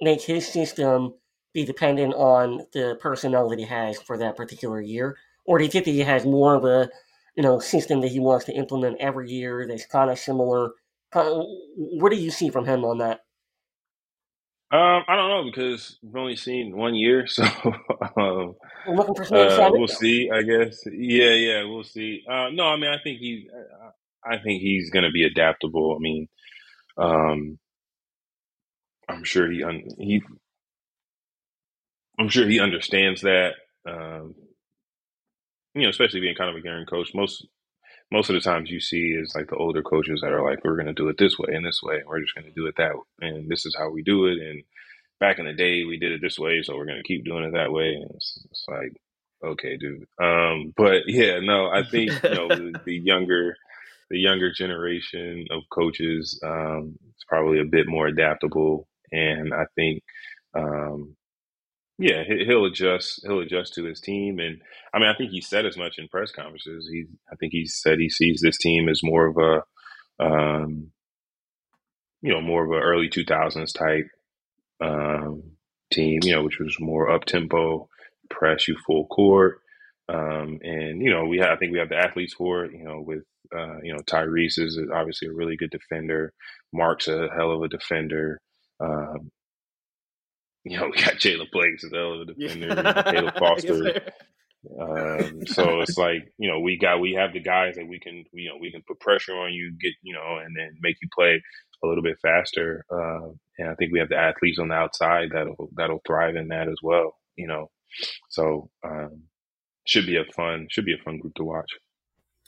make 0.00 0.22
his 0.22 0.48
system 0.48 1.12
be 1.52 1.64
dependent 1.64 2.14
on 2.14 2.66
the 2.72 2.98
personnel 3.00 3.48
that 3.50 3.58
he 3.58 3.66
has 3.66 4.00
for 4.00 4.18
that 4.18 4.36
particular 4.36 4.80
year? 4.80 5.16
Or 5.44 5.58
do 5.58 5.64
you 5.64 5.70
think 5.70 5.84
that 5.86 5.90
he 5.90 6.00
has 6.00 6.24
more 6.24 6.54
of 6.54 6.64
a, 6.64 6.88
you 7.36 7.42
know, 7.42 7.58
system 7.58 8.00
that 8.02 8.08
he 8.12 8.20
wants 8.20 8.46
to 8.46 8.52
implement 8.52 9.00
every 9.00 9.30
year 9.30 9.66
that's 9.66 9.86
kind 9.86 10.10
of 10.10 10.18
similar? 10.18 10.72
What 11.14 12.10
do 12.10 12.16
you 12.16 12.30
see 12.30 12.50
from 12.50 12.66
him 12.66 12.84
on 12.84 12.98
that? 12.98 13.20
Um, 14.72 15.04
I 15.06 15.16
don't 15.16 15.28
know 15.28 15.44
because 15.44 15.98
we've 16.02 16.16
only 16.16 16.36
seen 16.36 16.74
one 16.74 16.94
year, 16.94 17.26
so 17.28 17.44
um, 18.16 18.54
We're 18.86 18.96
looking 18.96 19.14
for 19.14 19.24
some 19.26 19.38
uh, 19.38 19.70
we'll 19.70 19.88
see. 19.88 20.30
I 20.32 20.42
guess. 20.42 20.82
Yeah, 20.90 21.32
yeah, 21.32 21.64
we'll 21.64 21.84
see. 21.84 22.22
Uh, 22.30 22.48
no, 22.52 22.64
I 22.64 22.76
mean, 22.76 22.90
I 22.90 22.96
think 23.04 23.18
he, 23.18 23.48
I 24.24 24.38
think 24.38 24.62
he's 24.62 24.90
going 24.90 25.04
to 25.04 25.10
be 25.10 25.24
adaptable. 25.24 25.94
I 25.96 25.98
mean, 26.00 26.28
um, 26.96 27.58
I'm 29.08 29.24
sure 29.24 29.50
he 29.50 29.62
un- 29.62 29.88
he, 29.98 30.22
I'm 32.18 32.28
sure 32.28 32.46
he 32.46 32.60
understands 32.60 33.22
that. 33.22 33.54
Um, 33.86 34.34
you 35.74 35.82
know, 35.82 35.88
especially 35.88 36.20
being 36.20 36.34
kind 36.34 36.50
of 36.50 36.62
a 36.62 36.66
young 36.66 36.84
coach, 36.86 37.10
most 37.14 37.46
most 38.10 38.28
of 38.28 38.34
the 38.34 38.40
times 38.40 38.70
you 38.70 38.78
see 38.78 39.16
is 39.18 39.34
like 39.34 39.48
the 39.48 39.56
older 39.56 39.82
coaches 39.82 40.20
that 40.20 40.32
are 40.32 40.44
like, 40.44 40.62
we're 40.64 40.76
going 40.76 40.86
to 40.86 40.92
do 40.92 41.08
it 41.08 41.16
this 41.18 41.38
way 41.38 41.54
and 41.54 41.64
this 41.64 41.80
way, 41.82 41.96
and 41.96 42.06
we're 42.06 42.20
just 42.20 42.34
going 42.34 42.46
to 42.46 42.52
do 42.52 42.66
it 42.66 42.74
that, 42.76 42.94
way. 42.94 43.28
and 43.28 43.48
this 43.48 43.64
is 43.64 43.74
how 43.76 43.88
we 43.88 44.02
do 44.02 44.26
it. 44.26 44.38
And 44.38 44.62
back 45.18 45.38
in 45.38 45.46
the 45.46 45.54
day, 45.54 45.84
we 45.84 45.96
did 45.96 46.12
it 46.12 46.20
this 46.20 46.38
way, 46.38 46.62
so 46.62 46.76
we're 46.76 46.84
going 46.84 46.98
to 46.98 47.08
keep 47.08 47.24
doing 47.24 47.44
it 47.44 47.52
that 47.52 47.72
way. 47.72 47.94
And 47.94 48.10
it's, 48.14 48.46
it's 48.50 48.64
like, 48.68 48.92
okay, 49.42 49.78
dude. 49.78 50.06
Um, 50.22 50.74
but 50.76 51.02
yeah, 51.06 51.40
no, 51.40 51.68
I 51.68 51.84
think 51.88 52.10
you 52.22 52.34
know 52.34 52.48
the, 52.48 52.74
the 52.84 52.96
younger 52.96 53.56
the 54.10 54.18
younger 54.18 54.52
generation 54.52 55.46
of 55.50 55.62
coaches 55.72 56.38
um, 56.44 56.98
is 57.16 57.24
probably 57.26 57.60
a 57.60 57.64
bit 57.64 57.86
more 57.88 58.08
adaptable, 58.08 58.86
and 59.10 59.54
I 59.54 59.64
think 59.74 60.02
um, 60.54 61.16
yeah, 61.98 62.24
he'll 62.24 62.64
adjust. 62.64 63.20
He'll 63.24 63.40
adjust 63.40 63.74
to 63.74 63.84
his 63.84 64.00
team, 64.00 64.38
and 64.38 64.60
I 64.94 64.98
mean, 64.98 65.08
I 65.08 65.14
think 65.16 65.30
he 65.30 65.40
said 65.40 65.66
as 65.66 65.76
much 65.76 65.98
in 65.98 66.08
press 66.08 66.32
conferences. 66.32 66.88
He, 66.90 67.04
I 67.30 67.36
think 67.36 67.52
he 67.52 67.66
said 67.66 67.98
he 67.98 68.08
sees 68.08 68.40
this 68.40 68.58
team 68.58 68.88
as 68.88 69.00
more 69.02 69.26
of 69.26 69.36
a, 69.36 70.24
um, 70.24 70.90
you 72.22 72.32
know, 72.32 72.40
more 72.40 72.64
of 72.64 72.70
a 72.70 72.82
early 72.84 73.08
two 73.08 73.24
thousands 73.24 73.72
type 73.72 74.06
um, 74.80 75.42
team. 75.92 76.20
You 76.22 76.36
know, 76.36 76.42
which 76.44 76.58
was 76.58 76.76
more 76.80 77.10
up 77.10 77.24
tempo, 77.24 77.88
press 78.30 78.68
you 78.68 78.76
full 78.86 79.06
court, 79.06 79.60
um, 80.08 80.58
and 80.62 81.02
you 81.02 81.10
know, 81.10 81.26
we 81.26 81.38
have, 81.38 81.50
I 81.50 81.56
think 81.56 81.72
we 81.72 81.78
have 81.78 81.90
the 81.90 81.98
athletes 81.98 82.34
for 82.34 82.64
it. 82.64 82.72
You 82.72 82.84
know, 82.84 83.00
with 83.00 83.24
uh, 83.54 83.80
you 83.82 83.92
know 83.92 84.00
Tyrese 84.00 84.58
is 84.58 84.78
obviously 84.94 85.28
a 85.28 85.32
really 85.32 85.56
good 85.56 85.70
defender. 85.70 86.32
Mark's 86.72 87.06
a 87.08 87.28
hell 87.36 87.52
of 87.52 87.62
a 87.62 87.68
defender. 87.68 88.40
Um, 88.80 89.30
you 90.64 90.78
know, 90.78 90.86
we 90.86 91.02
got 91.02 91.14
Jaylen 91.14 91.50
Blakes 91.50 91.84
as 91.84 91.92
hell 91.92 92.14
of 92.14 92.28
a 92.28 92.32
defender, 92.32 92.68
yeah. 92.68 93.02
Caleb 93.02 93.34
Foster. 93.38 94.02
um, 94.80 95.46
so 95.46 95.80
it's 95.80 95.98
like 95.98 96.32
you 96.38 96.50
know 96.50 96.60
we 96.60 96.78
got 96.78 97.00
we 97.00 97.14
have 97.14 97.32
the 97.32 97.40
guys 97.40 97.74
that 97.76 97.88
we 97.88 97.98
can 97.98 98.24
you 98.32 98.48
know 98.48 98.56
we 98.60 98.70
can 98.70 98.82
put 98.86 99.00
pressure 99.00 99.36
on 99.36 99.52
you, 99.52 99.72
get 99.80 99.92
you 100.02 100.14
know, 100.14 100.38
and 100.38 100.54
then 100.56 100.76
make 100.80 100.96
you 101.02 101.08
play 101.14 101.42
a 101.82 101.86
little 101.86 102.02
bit 102.02 102.18
faster. 102.22 102.84
Uh, 102.90 103.30
and 103.58 103.68
I 103.70 103.74
think 103.74 103.92
we 103.92 103.98
have 103.98 104.08
the 104.08 104.16
athletes 104.16 104.58
on 104.58 104.68
the 104.68 104.74
outside 104.74 105.30
that'll 105.32 105.68
that'll 105.76 106.02
thrive 106.06 106.36
in 106.36 106.48
that 106.48 106.68
as 106.68 106.78
well. 106.82 107.16
You 107.36 107.48
know, 107.48 107.70
so 108.28 108.70
um, 108.84 109.24
should 109.84 110.06
be 110.06 110.16
a 110.16 110.24
fun 110.24 110.68
should 110.70 110.84
be 110.84 110.94
a 110.94 111.02
fun 111.04 111.18
group 111.18 111.34
to 111.34 111.44
watch. 111.44 111.70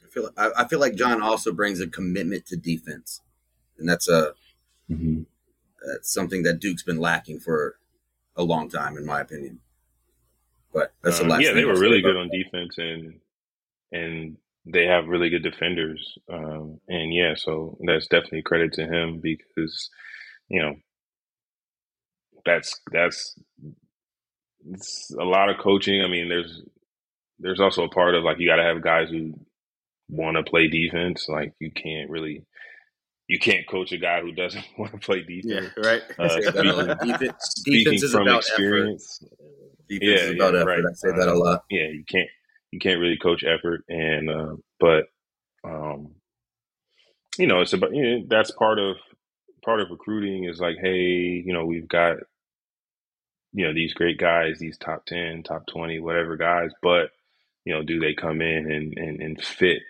I 0.05 0.09
feel 0.09 0.31
I, 0.37 0.51
I 0.59 0.69
feel 0.69 0.79
like 0.79 0.95
John 0.95 1.21
also 1.21 1.53
brings 1.53 1.81
a 1.81 1.89
commitment 1.89 2.47
to 2.47 2.57
defense, 2.57 3.21
and 3.77 3.89
that's 3.89 4.09
a 4.09 4.35
mm-hmm. 4.89 5.23
that's 5.93 6.13
something 6.13 6.45
that 6.45 6.61
Duke's 6.61 6.85
been 6.85 7.01
lacking 7.01 7.41
for 7.41 7.77
a 8.37 8.43
long 8.45 8.69
time, 8.69 8.97
in 8.97 9.07
my 9.07 9.21
opinion. 9.21 9.61
But 10.73 10.93
that's 11.03 11.19
the 11.19 11.25
Um, 11.25 11.29
last. 11.29 11.43
yeah, 11.43 11.53
thing 11.53 11.57
they 11.57 11.65
were 11.65 11.79
really 11.79 12.03
good 12.03 12.17
on 12.17 12.31
defense, 12.31 12.79
and 12.79 13.21
and 13.93 14.37
they 14.67 14.87
have 14.87 15.09
really 15.09 15.31
good 15.31 15.43
defenders. 15.43 16.19
Um, 16.33 16.81
and 16.89 17.15
yeah, 17.15 17.35
so 17.37 17.79
that's 17.87 18.09
definitely 18.09 18.43
credit 18.43 18.75
to 18.75 18.85
him 18.87 19.21
because 19.23 19.91
you 20.49 20.63
know 20.63 20.75
that's 22.45 22.81
that's 22.93 23.37
it's 24.71 25.11
a 25.19 25.25
lot 25.25 25.51
of 25.51 25.59
coaching. 25.59 26.03
I 26.03 26.09
mean, 26.09 26.29
there's 26.29 26.63
there's 27.39 27.61
also 27.61 27.85
a 27.85 27.91
part 27.91 28.15
of 28.15 28.25
like 28.25 28.39
you 28.41 28.49
got 28.49 28.57
to 28.57 28.65
have 28.65 28.83
guys 28.83 29.11
who 29.11 29.35
want 30.09 30.37
to 30.37 30.49
play 30.49 30.69
defense. 30.69 31.29
Like 31.29 31.55
you 31.61 31.71
can't 31.73 32.11
really 32.11 32.45
you 33.29 33.39
can't 33.39 33.67
coach 33.69 33.93
a 33.93 33.99
guy 33.99 34.21
who 34.21 34.33
doesn't 34.33 34.65
want 34.79 34.93
to 34.93 34.99
play 34.99 35.23
Yeah, 35.43 35.61
defense. 35.61 35.73
right. 35.77 36.03
Uh, 36.19 36.29
Say 36.29 36.51
that 36.51 36.67
a 36.67 36.73
lot. 36.75 36.99
speaking, 36.99 36.99
defense, 37.01 37.55
defense 37.69 38.03
is 38.03 38.13
from 38.13 38.29
about 38.29 38.45
experience, 38.47 39.21
effort. 39.23 39.33
Defense 39.89 40.03
yeah, 40.03 40.17
is 40.25 40.31
about 40.31 40.55
yeah, 40.55 40.63
effort. 40.63 40.67
right. 40.67 40.85
I 40.89 40.93
say 40.95 41.13
that 41.13 41.29
a 41.29 41.35
Um, 41.35 41.39
lot. 41.39 41.65
yeah, 41.71 41.89
you 41.89 42.05
can't 42.09 42.29
you 42.73 42.79
can't 42.81 43.01
really 43.01 43.19
coach 43.19 43.45
effort, 43.45 43.85
and 43.89 44.31
uh, 44.31 44.57
but 44.81 45.05
um, 45.65 46.15
you 47.39 47.47
know 47.47 47.61
it's 47.63 47.73
about 47.73 47.95
you 47.95 48.03
know, 48.21 48.27
that's 48.29 48.51
part 48.53 48.79
of 48.79 48.97
part 49.65 49.81
of 49.81 49.91
recruiting 49.91 50.45
is 50.45 50.61
like, 50.61 50.77
hey, 50.81 51.43
you 51.45 51.53
know, 51.53 51.67
we've 51.67 51.89
got 51.89 52.19
you 53.53 53.67
know 53.67 53.75
these 53.75 53.95
great 53.95 54.19
guys, 54.19 54.59
these 54.59 54.79
top 54.79 55.07
ten, 55.07 55.43
top 55.43 55.67
twenty, 55.67 56.01
whatever 56.01 56.37
guys, 56.37 56.71
but 56.83 57.11
you 57.65 57.75
know, 57.75 57.83
do 57.83 58.01
they 58.01 58.15
come 58.15 58.41
in 58.43 58.71
and 58.71 58.99
and, 58.99 59.23
and 59.23 59.43
fit 59.45 59.83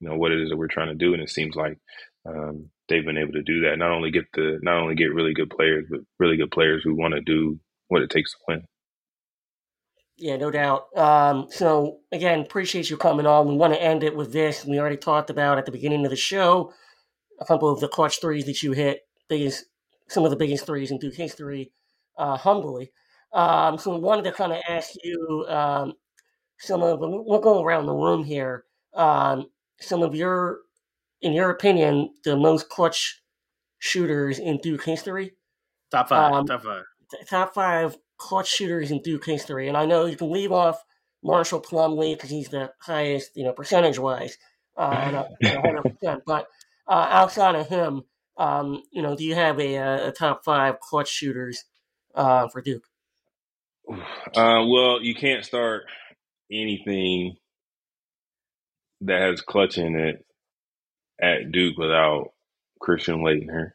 you 0.00 0.08
know 0.08 0.16
what 0.16 0.32
it 0.32 0.40
is 0.42 0.50
that 0.50 0.56
we're 0.56 0.68
trying 0.68 0.88
to 0.88 0.94
do? 0.94 1.14
And 1.14 1.22
it 1.22 1.30
seems 1.30 1.56
like 1.56 1.78
um, 2.26 2.70
they've 2.88 3.04
been 3.04 3.18
able 3.18 3.32
to 3.32 3.42
do 3.42 3.62
that. 3.62 3.78
Not 3.78 3.90
only 3.90 4.10
get 4.10 4.24
the 4.34 4.58
not 4.62 4.76
only 4.76 4.94
get 4.94 5.14
really 5.14 5.34
good 5.34 5.50
players, 5.50 5.86
but 5.90 6.00
really 6.18 6.36
good 6.36 6.50
players 6.50 6.82
who 6.84 6.94
want 6.94 7.14
to 7.14 7.20
do 7.20 7.58
what 7.88 8.02
it 8.02 8.10
takes 8.10 8.32
to 8.32 8.38
win. 8.48 8.64
Yeah, 10.18 10.36
no 10.36 10.50
doubt. 10.50 10.86
Um, 10.96 11.48
so 11.50 11.98
again, 12.10 12.40
appreciate 12.40 12.88
you 12.88 12.96
coming 12.96 13.26
on. 13.26 13.48
We 13.48 13.56
want 13.56 13.74
to 13.74 13.82
end 13.82 14.02
it 14.02 14.16
with 14.16 14.32
this. 14.32 14.64
We 14.64 14.80
already 14.80 14.96
talked 14.96 15.30
about 15.30 15.58
at 15.58 15.66
the 15.66 15.72
beginning 15.72 16.04
of 16.04 16.10
the 16.10 16.16
show 16.16 16.72
a 17.40 17.44
couple 17.44 17.70
of 17.70 17.80
the 17.80 17.88
clutch 17.88 18.20
threes 18.20 18.46
that 18.46 18.62
you 18.62 18.72
hit, 18.72 19.00
biggest, 19.28 19.66
some 20.08 20.24
of 20.24 20.30
the 20.30 20.36
biggest 20.36 20.66
threes 20.66 20.90
in 20.90 20.98
Duke 20.98 21.14
history, 21.14 21.72
uh, 22.18 22.36
humbly. 22.36 22.92
Um, 23.32 23.78
so 23.78 23.94
we 23.94 24.00
wanted 24.00 24.24
to 24.24 24.32
kind 24.32 24.52
of 24.52 24.62
ask 24.68 24.90
you 25.02 25.44
um, 25.48 25.94
some 26.58 26.82
of 26.82 27.00
we'll 27.00 27.40
go 27.40 27.62
around 27.62 27.86
the 27.86 27.92
room 27.92 28.24
here. 28.24 28.64
Um, 28.94 29.46
some 29.80 30.02
of 30.02 30.14
your, 30.14 30.60
in 31.22 31.32
your 31.32 31.50
opinion, 31.50 32.10
the 32.24 32.36
most 32.36 32.68
clutch 32.68 33.22
shooters 33.78 34.38
in 34.38 34.58
Duke 34.58 34.84
history. 34.84 35.32
Top 35.90 36.08
five. 36.08 36.32
Um, 36.32 36.46
top 36.46 36.62
five. 36.62 36.84
top 37.28 37.54
five 37.54 37.96
clutch 38.18 38.48
shooters 38.48 38.90
in 38.90 39.02
Duke 39.02 39.24
history, 39.26 39.68
and 39.68 39.76
I 39.76 39.86
know 39.86 40.06
you 40.06 40.16
can 40.16 40.30
leave 40.30 40.52
off 40.52 40.82
Marshall 41.22 41.60
Plumlee 41.60 42.14
because 42.14 42.30
he's 42.30 42.48
the 42.48 42.72
highest, 42.80 43.32
you 43.36 43.44
know, 43.44 43.52
percentage 43.52 43.98
wise, 43.98 44.38
uh, 44.76 45.00
at 45.04 45.14
a- 45.14 45.30
at 45.44 45.54
100%. 45.54 46.22
But 46.26 46.48
uh, 46.88 47.06
outside 47.10 47.54
of 47.54 47.68
him, 47.68 48.04
um, 48.36 48.82
you 48.92 49.02
know, 49.02 49.16
do 49.16 49.24
you 49.24 49.34
have 49.34 49.58
a, 49.60 49.74
a, 49.76 50.08
a 50.08 50.12
top 50.12 50.44
five 50.44 50.80
clutch 50.80 51.08
shooters 51.08 51.64
uh, 52.14 52.48
for 52.48 52.60
Duke? 52.62 52.84
Uh, 54.34 54.64
well, 54.66 55.02
you 55.02 55.14
can't 55.14 55.44
start 55.44 55.84
anything 56.52 57.36
that 59.02 59.20
has 59.22 59.40
clutch 59.42 59.78
in 59.78 59.96
it 59.96 60.25
at 61.20 61.52
Duke 61.52 61.78
without 61.78 62.30
Christian 62.80 63.18
Laettner. 63.24 63.72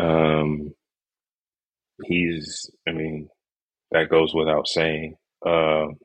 Um, 0.00 0.74
he's, 2.04 2.70
I 2.88 2.92
mean, 2.92 3.28
that 3.92 4.10
goes 4.10 4.34
without 4.34 4.68
saying. 4.68 5.16
Um, 5.46 5.96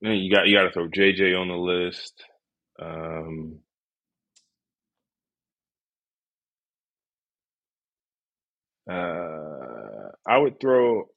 you 0.00 0.32
got 0.34 0.46
you 0.46 0.56
got 0.56 0.64
to 0.64 0.72
throw 0.72 0.88
JJ 0.88 1.38
on 1.40 1.48
the 1.48 1.54
list. 1.56 2.24
Um, 2.80 3.60
uh, 8.90 10.10
I 10.28 10.38
would 10.38 10.60
throw. 10.60 11.08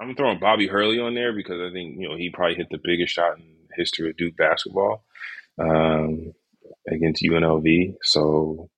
I'm 0.00 0.14
throwing 0.14 0.38
Bobby 0.40 0.66
Hurley 0.66 1.00
on 1.00 1.14
there 1.14 1.32
because 1.32 1.60
I 1.60 1.72
think 1.72 1.96
you 1.98 2.08
know 2.08 2.16
he 2.16 2.30
probably 2.30 2.56
hit 2.56 2.68
the 2.70 2.80
biggest 2.82 3.12
shot 3.14 3.38
in 3.38 3.44
the 3.68 3.74
history 3.76 4.10
of 4.10 4.16
Duke 4.16 4.36
basketball 4.36 5.04
um, 5.58 6.32
against 6.90 7.22
UNLV, 7.22 7.94
so 8.02 8.68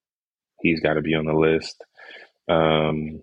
he's 0.61 0.81
got 0.81 0.95
to 0.95 1.03
be 1.03 1.15
on 1.15 1.27
the 1.27 1.33
list. 1.35 1.85
Um, 2.49 3.23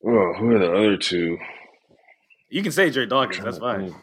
well, 0.00 0.34
who 0.38 0.52
are 0.54 0.58
the 0.58 0.72
other 0.72 0.96
two? 0.96 1.38
You 2.48 2.62
can 2.62 2.72
say 2.72 2.90
Dre 2.90 3.06
Dawkins. 3.06 3.44
That's 3.44 3.58
fine. 3.58 3.94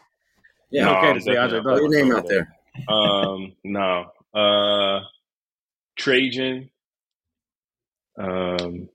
Yeah, 0.70 0.90
okay 0.98 1.08
I'm 1.08 1.14
to 1.16 1.20
say 1.20 1.36
Andre 1.36 1.58
definitely 1.58 1.62
Throw 1.62 1.88
Dawkins. 1.88 1.94
your 1.94 2.04
name 2.04 2.16
out 2.16 2.28
there. 2.28 2.54
Um, 2.88 3.52
no. 3.64 4.06
Uh, 4.34 5.00
Trajan. 5.96 6.70
Um, 8.18 8.88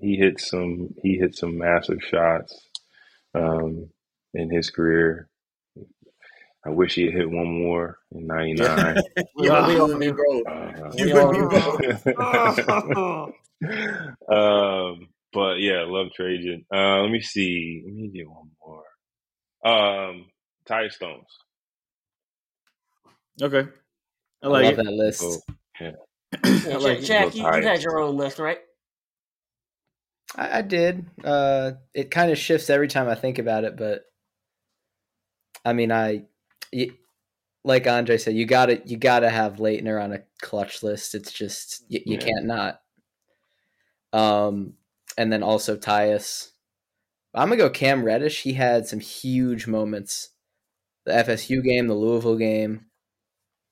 he 0.00 0.16
hit 0.16 0.40
some. 0.40 0.94
He 1.02 1.16
hit 1.18 1.36
some 1.36 1.58
massive 1.58 2.02
shots. 2.02 2.68
Um, 3.34 3.90
in 4.34 4.50
his 4.50 4.70
career. 4.70 5.28
I 6.64 6.70
wish 6.70 6.94
he 6.94 7.04
had 7.06 7.14
hit 7.14 7.30
one 7.30 7.46
more 7.46 7.98
in 8.12 8.26
'99. 8.26 8.96
Yeah, 9.38 9.60
we 9.66 9.74
you 9.74 9.80
all 9.80 9.90
and 9.90 9.98
me, 9.98 10.12
do. 10.12 10.44
Uh, 10.46 10.92
You 10.96 11.06
We 11.06 11.12
and 11.12 11.18
all 11.20 11.32
me 11.32 11.38
do. 11.38 11.48
both. 11.48 11.80
um, 14.28 15.08
but 15.32 15.54
yeah, 15.60 15.84
love 15.86 16.08
Trajan. 16.14 16.64
Uh, 16.74 17.02
let 17.02 17.10
me 17.10 17.20
see. 17.20 17.82
Let 17.84 17.94
me 17.94 18.08
get 18.08 18.28
one 18.28 18.50
more. 18.60 18.84
Um, 19.64 20.26
Tyus 20.68 20.98
Jones. 21.00 21.26
Okay. 23.42 23.68
I 24.42 24.48
I 24.48 24.48
like 24.48 24.64
love 24.64 24.78
it. 24.78 24.84
that 24.84 24.92
list. 24.92 25.22
Oh, 25.24 25.40
Yeah, 25.80 25.92
I 26.44 26.76
like 26.76 27.02
Jack, 27.02 27.28
it. 27.28 27.34
You, 27.36 27.44
you 27.44 27.62
had 27.62 27.82
your 27.82 28.00
own 28.00 28.16
list, 28.16 28.38
right? 28.38 28.58
I, 30.36 30.58
I 30.58 30.62
did. 30.62 31.06
Uh, 31.24 31.72
it 31.94 32.10
kind 32.10 32.30
of 32.30 32.38
shifts 32.38 32.70
every 32.70 32.88
time 32.88 33.08
I 33.08 33.14
think 33.14 33.38
about 33.38 33.64
it, 33.64 33.76
but 33.76 34.02
I 35.64 35.72
mean, 35.72 35.92
I, 35.92 36.24
y- 36.72 36.90
like 37.64 37.86
Andre 37.86 38.18
said, 38.18 38.34
you 38.34 38.46
gotta 38.46 38.82
you 38.86 38.96
gotta 38.98 39.30
have 39.30 39.56
Laettner 39.56 40.02
on 40.02 40.12
a 40.12 40.22
clutch 40.42 40.82
list. 40.82 41.14
It's 41.14 41.32
just 41.32 41.84
you, 41.88 42.00
you 42.06 42.18
Yeah. 42.18 42.26
can't 42.26 42.46
not. 42.46 42.82
Um, 44.12 44.74
and 45.16 45.32
then 45.32 45.42
also 45.42 45.76
Tyus. 45.76 46.50
I'm 47.34 47.48
gonna 47.50 47.58
go 47.58 47.70
Cam 47.70 48.04
Reddish. 48.04 48.42
He 48.42 48.54
had 48.54 48.86
some 48.88 49.00
huge 49.00 49.66
moments. 49.66 50.30
The 51.06 51.14
FSU 51.14 51.62
game, 51.62 51.88
the 51.88 51.94
Louisville 51.94 52.38
game. 52.38 52.86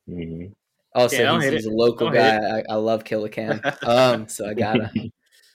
mhm. 0.09 0.55
Also, 0.95 1.17
Yeah, 1.17 1.35
he's, 1.35 1.49
he's 1.51 1.67
a 1.67 1.71
local 1.71 2.07
don't 2.07 2.15
guy. 2.15 2.37
I, 2.61 2.65
I 2.71 2.75
love 2.77 3.05
Killer 3.05 3.29
Cam. 3.29 3.61
um, 3.85 4.29
so 4.29 4.49
I 4.49 4.55
gotta 4.55 4.91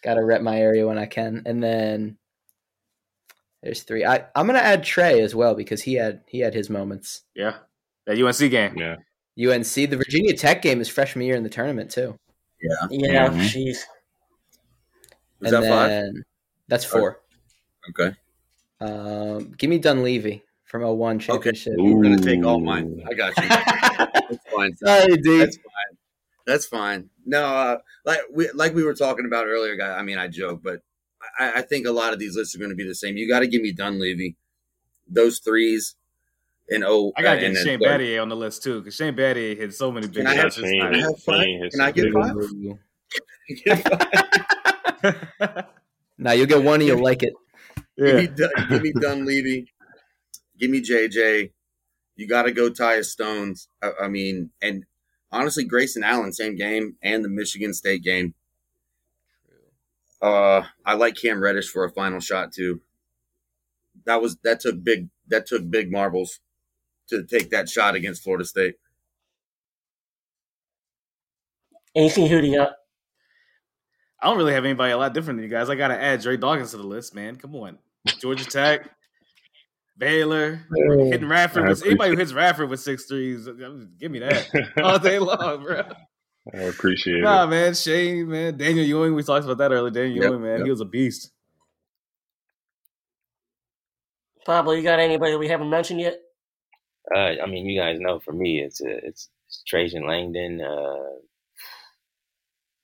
gotta 0.04 0.24
rep 0.24 0.42
my 0.42 0.60
area 0.60 0.88
when 0.88 0.98
I 0.98 1.06
can. 1.06 1.44
And 1.46 1.64
then 1.64 2.18
there's 3.62 3.84
three. 3.84 4.06
I 4.06 4.26
I'm 4.36 4.46
gonna 4.46 4.60
add 4.60 4.84
Tre 4.84 5.22
as 5.22 5.34
well 5.34 5.56
because 5.56 5.82
he 5.82 5.94
had 5.96 6.22
he 6.28 6.40
had 6.40 6.54
his 6.54 6.70
moments. 6.70 7.22
Yeah. 7.36 7.56
That 8.06 8.22
UNC 8.22 8.52
game. 8.52 8.78
Yeah. 8.78 8.98
UNC, 9.40 9.74
the 9.74 9.98
Virginia 9.98 10.36
Tech 10.36 10.62
game 10.62 10.82
is 10.82 10.90
freshman 10.90 11.26
year 11.26 11.36
in 11.36 11.44
the 11.44 11.50
tournament 11.50 11.90
too. 11.90 12.16
Yeah. 12.62 12.88
Yeah, 12.90 13.30
jeez. 13.30 13.68
Is 13.68 13.86
and 15.42 15.54
that 15.54 15.70
five? 15.70 16.14
that's 16.68 16.86
four. 16.86 17.22
Okay. 17.90 18.16
Um, 18.80 19.54
give 19.58 19.70
me 19.70 19.80
Dunleavy 19.80 20.44
from 20.66 20.84
a 20.84 20.94
01 20.94 21.20
championship. 21.20 21.74
We're 21.78 22.02
gonna 22.02 22.18
take 22.18 22.44
all 22.46 22.60
mine. 22.60 23.04
I 23.10 23.14
got 23.14 23.38
you. 23.38 23.48
That's 23.48 24.50
fine. 24.52 24.76
Sorry, 24.76 25.18
dude. 25.18 25.42
That's 25.42 25.58
fine. 25.58 25.93
That's 26.46 26.66
fine. 26.66 27.10
No, 27.26 27.44
uh, 27.44 27.78
like 28.06 28.20
we 28.32 28.50
like 28.54 28.74
we 28.74 28.84
were 28.84 28.94
talking 28.94 29.26
about 29.26 29.46
earlier, 29.48 29.76
guy. 29.76 29.98
I 29.98 30.02
mean, 30.02 30.18
I 30.18 30.28
joke, 30.28 30.62
but 30.64 30.82
I, 31.40 31.60
I 31.60 31.62
think 31.62 31.88
a 31.88 31.92
lot 31.92 32.12
of 32.14 32.20
these 32.20 32.36
lists 32.36 32.54
are 32.56 32.60
going 32.60 32.70
to 32.72 32.76
be 32.76 32.86
the 32.88 32.96
same. 32.96 33.16
You 33.18 33.28
got 33.30 33.40
to 33.40 33.48
give 33.48 33.62
me 33.62 33.72
Dunleavy, 33.72 34.36
those 35.08 35.40
threes, 35.40 35.96
and 36.70 36.84
oh, 36.86 37.14
I 37.16 37.22
gotta 37.22 37.38
uh, 37.38 37.40
get 37.40 37.48
and 37.48 37.56
then 37.56 37.66
Shane 37.66 37.80
third. 37.80 38.02
Battier 38.02 38.22
on 38.22 38.30
the 38.30 38.36
list 38.36 38.64
too, 38.64 38.80
because 38.80 38.96
Shane 38.96 39.16
Battier 39.16 39.56
hit 39.58 39.74
so 39.74 39.92
many 39.92 40.08
big 40.08 40.18
Can 40.18 40.28
I 40.28 40.34
have 40.36 40.44
shots 40.44 40.58
this 40.58 40.70
Shane, 40.70 40.82
Can 40.82 40.96
I 40.96 41.00
have 41.02 41.20
five? 41.20 41.42
Shane 41.42 41.62
hit 41.62 41.72
Can 41.72 41.82
I 41.82 41.92
get 41.92 42.14
five? 42.14 42.36
ones. 42.36 42.54
time. 45.02 45.66
now 46.18 46.32
you'll 46.32 46.48
get 46.48 46.64
one 46.64 46.82
and 46.82 46.88
you'll 46.88 47.04
like 47.04 47.24
it. 47.24 47.34
Yeah. 47.98 48.06
Give 48.06 48.16
me 48.16 48.28
Dun- 48.28 48.68
give 48.70 48.82
me 48.82 48.94
Dunleavy, 49.00 49.74
give 50.60 50.70
me 50.72 50.82
JJ. 50.82 51.52
You 52.16 52.28
got 52.28 52.44
to 52.44 52.52
go 52.52 52.70
Tyus 52.70 53.18
Jones. 53.18 53.68
I, 53.82 53.92
I 54.04 54.08
mean, 54.08 54.52
and 54.62 54.86
honestly, 55.34 55.66
Grayson 55.66 56.04
Allen, 56.04 56.32
same 56.32 56.56
game, 56.56 56.96
and 57.02 57.26
the 57.26 57.30
Michigan 57.30 57.74
State 57.74 58.04
game. 58.04 58.34
Uh, 60.22 60.64
I 60.86 60.94
like 60.94 61.18
Cam 61.18 61.42
Reddish 61.42 61.68
for 61.68 61.84
a 61.84 61.92
final 61.92 62.22
shot 62.22 62.54
too. 62.54 62.80
That 64.06 64.22
was 64.22 64.38
that 64.44 64.62
took 64.62 64.82
big 64.82 65.10
that 65.28 65.46
took 65.46 65.70
big 65.70 65.92
marbles 65.92 66.40
to 67.10 67.24
take 67.24 67.50
that 67.50 67.68
shot 67.68 67.96
against 67.96 68.24
Florida 68.24 68.46
State. 68.46 68.76
AC, 71.96 72.28
who 72.28 72.42
do 72.42 72.48
you 72.48 72.58
got? 72.58 72.74
I 74.22 74.28
don't 74.28 74.38
really 74.38 74.54
have 74.54 74.64
anybody 74.64 74.94
a 74.94 74.98
lot 74.98 75.14
different 75.14 75.38
than 75.38 75.44
you 75.44 75.50
guys. 75.50 75.70
I 75.70 75.76
gotta 75.76 76.02
add 76.02 76.22
Dre 76.22 76.38
Dawkins 76.38 76.72
to 76.72 76.78
the 76.78 76.84
list, 76.84 77.14
man. 77.14 77.36
Come 77.36 77.56
on. 77.56 77.78
Georgia 78.20 78.46
Tech, 78.46 78.90
Baylor, 79.98 80.62
hitting 81.12 81.28
Radford 81.28 81.66
I 81.66 81.70
with 81.70 81.86
anybody 81.86 82.12
who 82.12 82.18
hits 82.18 82.34
Radford 82.34 82.70
with 82.70 82.80
six 82.80 83.06
threes, 83.06 83.48
give 84.00 84.12
me 84.12 84.20
that 84.20 84.48
all 84.84 84.98
day 85.00 85.20
long, 85.20 85.64
bro. 85.64 85.84
I 86.54 86.58
appreciate 86.58 87.22
Nah, 87.22 87.44
it. 87.44 87.46
Nah, 87.46 87.48
man, 87.48 87.74
Shane, 87.74 88.28
man, 88.28 88.58
Daniel 88.58 88.86
Ewing. 88.86 89.16
We 89.16 89.24
talked 89.24 89.46
about 89.46 89.60
that 89.60 89.72
earlier. 89.72 89.92
Daniel 89.92 90.16
Yep, 90.24 90.32
Ewing, 90.32 90.42
man, 90.42 90.58
yep. 90.58 90.66
he 90.66 90.72
was 90.72 90.82
a 90.82 90.86
beast. 90.86 91.32
Pablo, 94.46 94.74
you 94.74 94.84
got 94.84 95.00
anybody 95.00 95.32
that 95.32 95.38
we 95.40 95.48
haven't 95.48 95.70
mentioned 95.70 96.02
yet? 96.02 96.18
Uh, 97.16 97.36
I 97.42 97.46
mean, 97.46 97.66
you 97.66 97.80
guys 97.80 98.00
know 98.00 98.20
for 98.20 98.34
me, 98.34 98.62
it's 98.62 98.82
uh, 98.82 98.88
it's, 99.04 99.30
it's 99.48 99.64
Trajan 99.68 100.06
Langdon, 100.08 100.60
uh, 100.62 100.96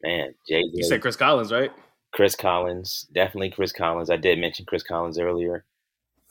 man, 0.03 0.34
Jay 0.47 0.64
You 0.74 0.84
said 0.84 1.01
Chris 1.01 1.16
Collins, 1.16 1.51
right? 1.51 1.72
Chris 2.14 2.36
Collins, 2.36 3.07
definitely 3.14 3.49
Chris 3.51 3.72
Collins. 3.72 4.10
I 4.10 4.18
did 4.18 4.39
mention 4.39 4.66
Chris 4.66 4.84
Collins 4.84 5.20
earlier. 5.20 5.66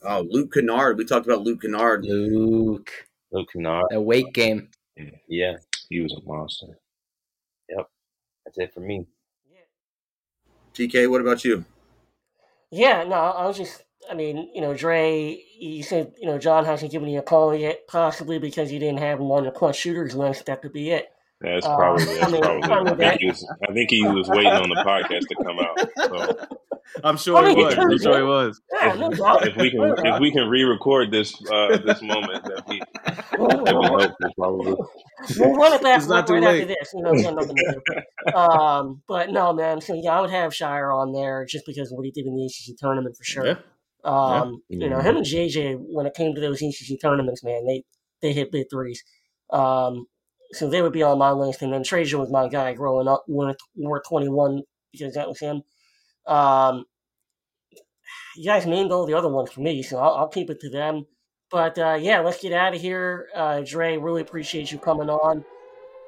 Oh, 0.01 0.25
Luke 0.29 0.53
Kennard. 0.53 0.97
We 0.97 1.05
talked 1.05 1.25
about 1.25 1.41
Luke 1.41 1.61
Kennard. 1.61 2.05
Luke, 2.05 2.91
Luke 3.31 3.49
Kennard, 3.53 3.85
that 3.89 4.01
weight 4.01 4.33
game. 4.33 4.69
yeah, 5.27 5.57
He 5.89 5.99
was 6.01 6.13
a 6.13 6.21
monster. 6.27 6.79
Yep. 7.69 7.87
That's 8.45 8.57
it 8.59 8.73
for 8.73 8.79
me. 8.79 9.05
TK, 10.73 11.09
what 11.09 11.21
about 11.21 11.43
you? 11.43 11.65
Yeah, 12.71 13.03
no, 13.03 13.15
I 13.15 13.45
was 13.47 13.57
just, 13.57 13.83
I 14.09 14.13
mean, 14.13 14.49
you 14.53 14.61
know, 14.61 14.73
Dre, 14.73 15.41
you 15.59 15.83
said, 15.83 16.13
you 16.17 16.27
know, 16.27 16.37
John 16.37 16.63
hasn't 16.63 16.91
given 16.91 17.09
you 17.09 17.19
a 17.19 17.23
call 17.23 17.53
yet, 17.53 17.87
possibly 17.87 18.39
because 18.39 18.71
you 18.71 18.79
didn't 18.79 18.99
have 18.99 19.19
him 19.19 19.31
on 19.31 19.43
the 19.43 19.51
plus 19.51 19.75
shooters 19.75 20.15
list. 20.15 20.45
That 20.45 20.61
could 20.61 20.71
be 20.71 20.91
it. 20.91 21.09
That's 21.41 21.65
Uh, 21.65 21.75
probably. 21.75 22.03
I 22.21 22.29
That's 22.29 22.31
mean, 22.31 22.43
I 22.43 22.83
mean, 22.83 22.87
I 22.87 22.95
think 22.95 23.19
he 23.19 23.27
was. 23.27 23.53
I 23.67 23.73
think 23.73 23.89
he 23.89 24.03
was 24.03 24.29
waiting 24.29 24.51
on 24.51 24.69
the 24.69 24.75
podcast 24.85 25.27
to 25.27 25.35
come 25.43 25.59
out. 25.59 25.79
So 25.97 26.57
I'm 27.03 27.17
sure 27.17 27.37
I 27.37 27.49
he 27.49 27.55
was. 27.55 27.77
I'm 27.77 27.99
sure 27.99 28.17
he 28.17 28.23
was. 28.23 28.61
Yeah, 28.71 28.93
no 28.95 29.09
doubt. 29.09 29.47
if 29.47 29.55
we 29.55 29.71
can, 29.71 29.79
No 29.79 29.95
if 29.97 30.19
we 30.19 30.31
can 30.31 30.47
re-record 30.47 31.11
this 31.11 31.33
uh, 31.49 31.77
this 31.77 32.01
moment, 32.01 32.43
that 32.43 32.63
we 32.67 32.81
that'd 33.03 33.65
be 33.65 33.71
helpful 33.71 34.31
probably. 34.37 34.75
We'll 35.37 35.55
run 35.55 35.73
it 35.73 35.81
back 35.83 35.99
It's 35.99 36.07
right 36.07 36.25
too 36.25 36.35
after 36.35 36.65
this. 36.65 36.93
You 36.93 37.01
know, 37.01 37.11
we 37.11 37.23
got 37.23 37.35
nothing. 37.35 37.57
Um, 38.35 39.01
but 39.07 39.31
no, 39.31 39.53
man. 39.53 39.81
So 39.81 39.93
yeah, 39.93 40.17
I 40.17 40.21
would 40.21 40.29
have 40.29 40.51
Scheyer 40.51 40.93
on 40.95 41.13
there 41.13 41.45
just 41.45 41.65
because 41.65 41.91
of 41.91 41.97
what 41.97 42.05
he 42.05 42.11
did 42.11 42.25
in 42.25 42.35
the 42.35 42.45
ACC 42.45 42.77
tournament 42.77 43.15
for 43.17 43.23
sure. 43.23 43.45
Yeah. 43.45 43.55
Um, 44.03 44.61
you 44.69 44.89
know, 44.89 44.99
him 44.99 45.17
and 45.17 45.25
JJ 45.25 45.77
when 45.79 46.05
it 46.05 46.13
came 46.13 46.35
to 46.35 46.41
those 46.41 46.61
ACC 46.61 46.99
tournaments, 47.01 47.43
man, 47.43 47.65
they 47.65 47.83
they 48.21 48.33
hit 48.33 48.51
big 48.51 48.67
threes. 48.69 49.03
Um, 49.51 50.05
so 50.51 50.69
they 50.69 50.81
would 50.81 50.93
be 50.93 51.03
on 51.03 51.17
my 51.17 51.31
list, 51.31 51.61
and 51.61 51.73
then 51.73 51.83
Trajan 51.83 52.19
was 52.19 52.31
my 52.31 52.47
guy 52.47 52.73
growing 52.73 53.07
up. 53.07 53.23
War 53.27 53.55
War 53.75 54.01
twenty 54.07 54.29
one 54.29 54.63
because 54.91 55.13
that 55.13 55.27
was 55.27 55.39
him. 55.39 55.63
Um, 56.29 56.85
you 58.37 58.45
guys 58.45 58.65
named 58.65 58.91
all 58.91 59.05
the 59.05 59.15
other 59.15 59.29
ones 59.29 59.51
for 59.51 59.61
me, 59.61 59.83
so 59.83 59.97
I'll, 59.97 60.15
I'll 60.15 60.27
keep 60.29 60.49
it 60.49 60.59
to 60.61 60.69
them. 60.69 61.05
But 61.51 61.77
uh, 61.77 61.97
yeah, 61.99 62.19
let's 62.19 62.41
get 62.41 62.53
out 62.53 62.75
of 62.75 62.81
here. 62.81 63.27
Uh, 63.35 63.61
Dre, 63.65 63.97
really 63.97 64.21
appreciate 64.21 64.71
you 64.71 64.77
coming 64.77 65.09
on. 65.09 65.43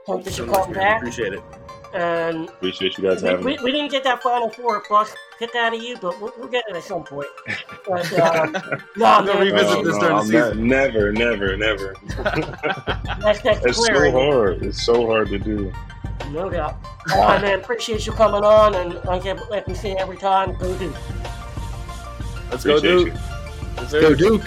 Hope 0.05 0.23
that 0.23 0.33
So 0.33 0.45
you 0.45 0.51
much, 0.51 0.63
come 0.63 0.71
man. 0.73 0.79
back. 0.79 0.97
Appreciate 1.01 1.33
it. 1.33 1.43
And 1.93 2.47
Appreciate 2.47 2.97
you 2.97 3.03
guys 3.03 3.21
we, 3.21 3.27
having 3.29 3.45
we, 3.45 3.57
me. 3.57 3.63
we 3.63 3.71
didn't 3.73 3.91
get 3.91 4.03
that 4.05 4.23
final 4.23 4.49
four 4.49 4.79
plus 4.79 5.13
pick 5.37 5.53
out 5.55 5.75
of 5.75 5.81
you, 5.83 5.97
but 5.97 6.19
we'll, 6.21 6.31
we'll 6.37 6.47
get 6.47 6.63
it 6.69 6.75
at 6.77 6.83
some 6.83 7.03
point. 7.03 7.27
But 7.85 8.11
um, 8.17 8.51
no, 8.95 9.21
We'll 9.23 9.33
man, 9.33 9.39
revisit 9.41 9.67
Oh, 9.77 9.83
this 9.83 9.95
no, 9.97 9.99
during 9.99 9.99
the 9.99 10.05
I'm 10.07 10.13
not- 10.13 10.25
season. 10.25 10.67
never, 10.67 11.11
never, 11.11 11.57
never. 11.57 11.95
that's 13.21 13.41
that's 13.41 13.65
It's 13.65 13.85
so 13.85 14.11
hard. 14.11 14.63
It's 14.63 14.81
so 14.85 15.05
hard 15.05 15.27
to 15.29 15.37
do. 15.39 15.71
No 16.31 16.49
doubt. 16.49 16.77
All 17.13 17.23
right, 17.23 17.41
man. 17.41 17.59
Appreciate 17.59 18.05
you 18.05 18.13
coming 18.13 18.43
on, 18.45 18.73
and 18.75 18.93
like, 19.03 19.25
like 19.49 19.67
we 19.67 19.73
say 19.73 19.91
every 19.95 20.15
time, 20.17 20.55
go 20.59 20.73
Duke. 20.77 20.95
Let's 22.49 22.63
go, 22.63 22.77
Appreciate 22.77 23.05
dude. 23.05 23.13
you. 23.91 24.01
Go 24.01 24.15
Duke. 24.15 24.45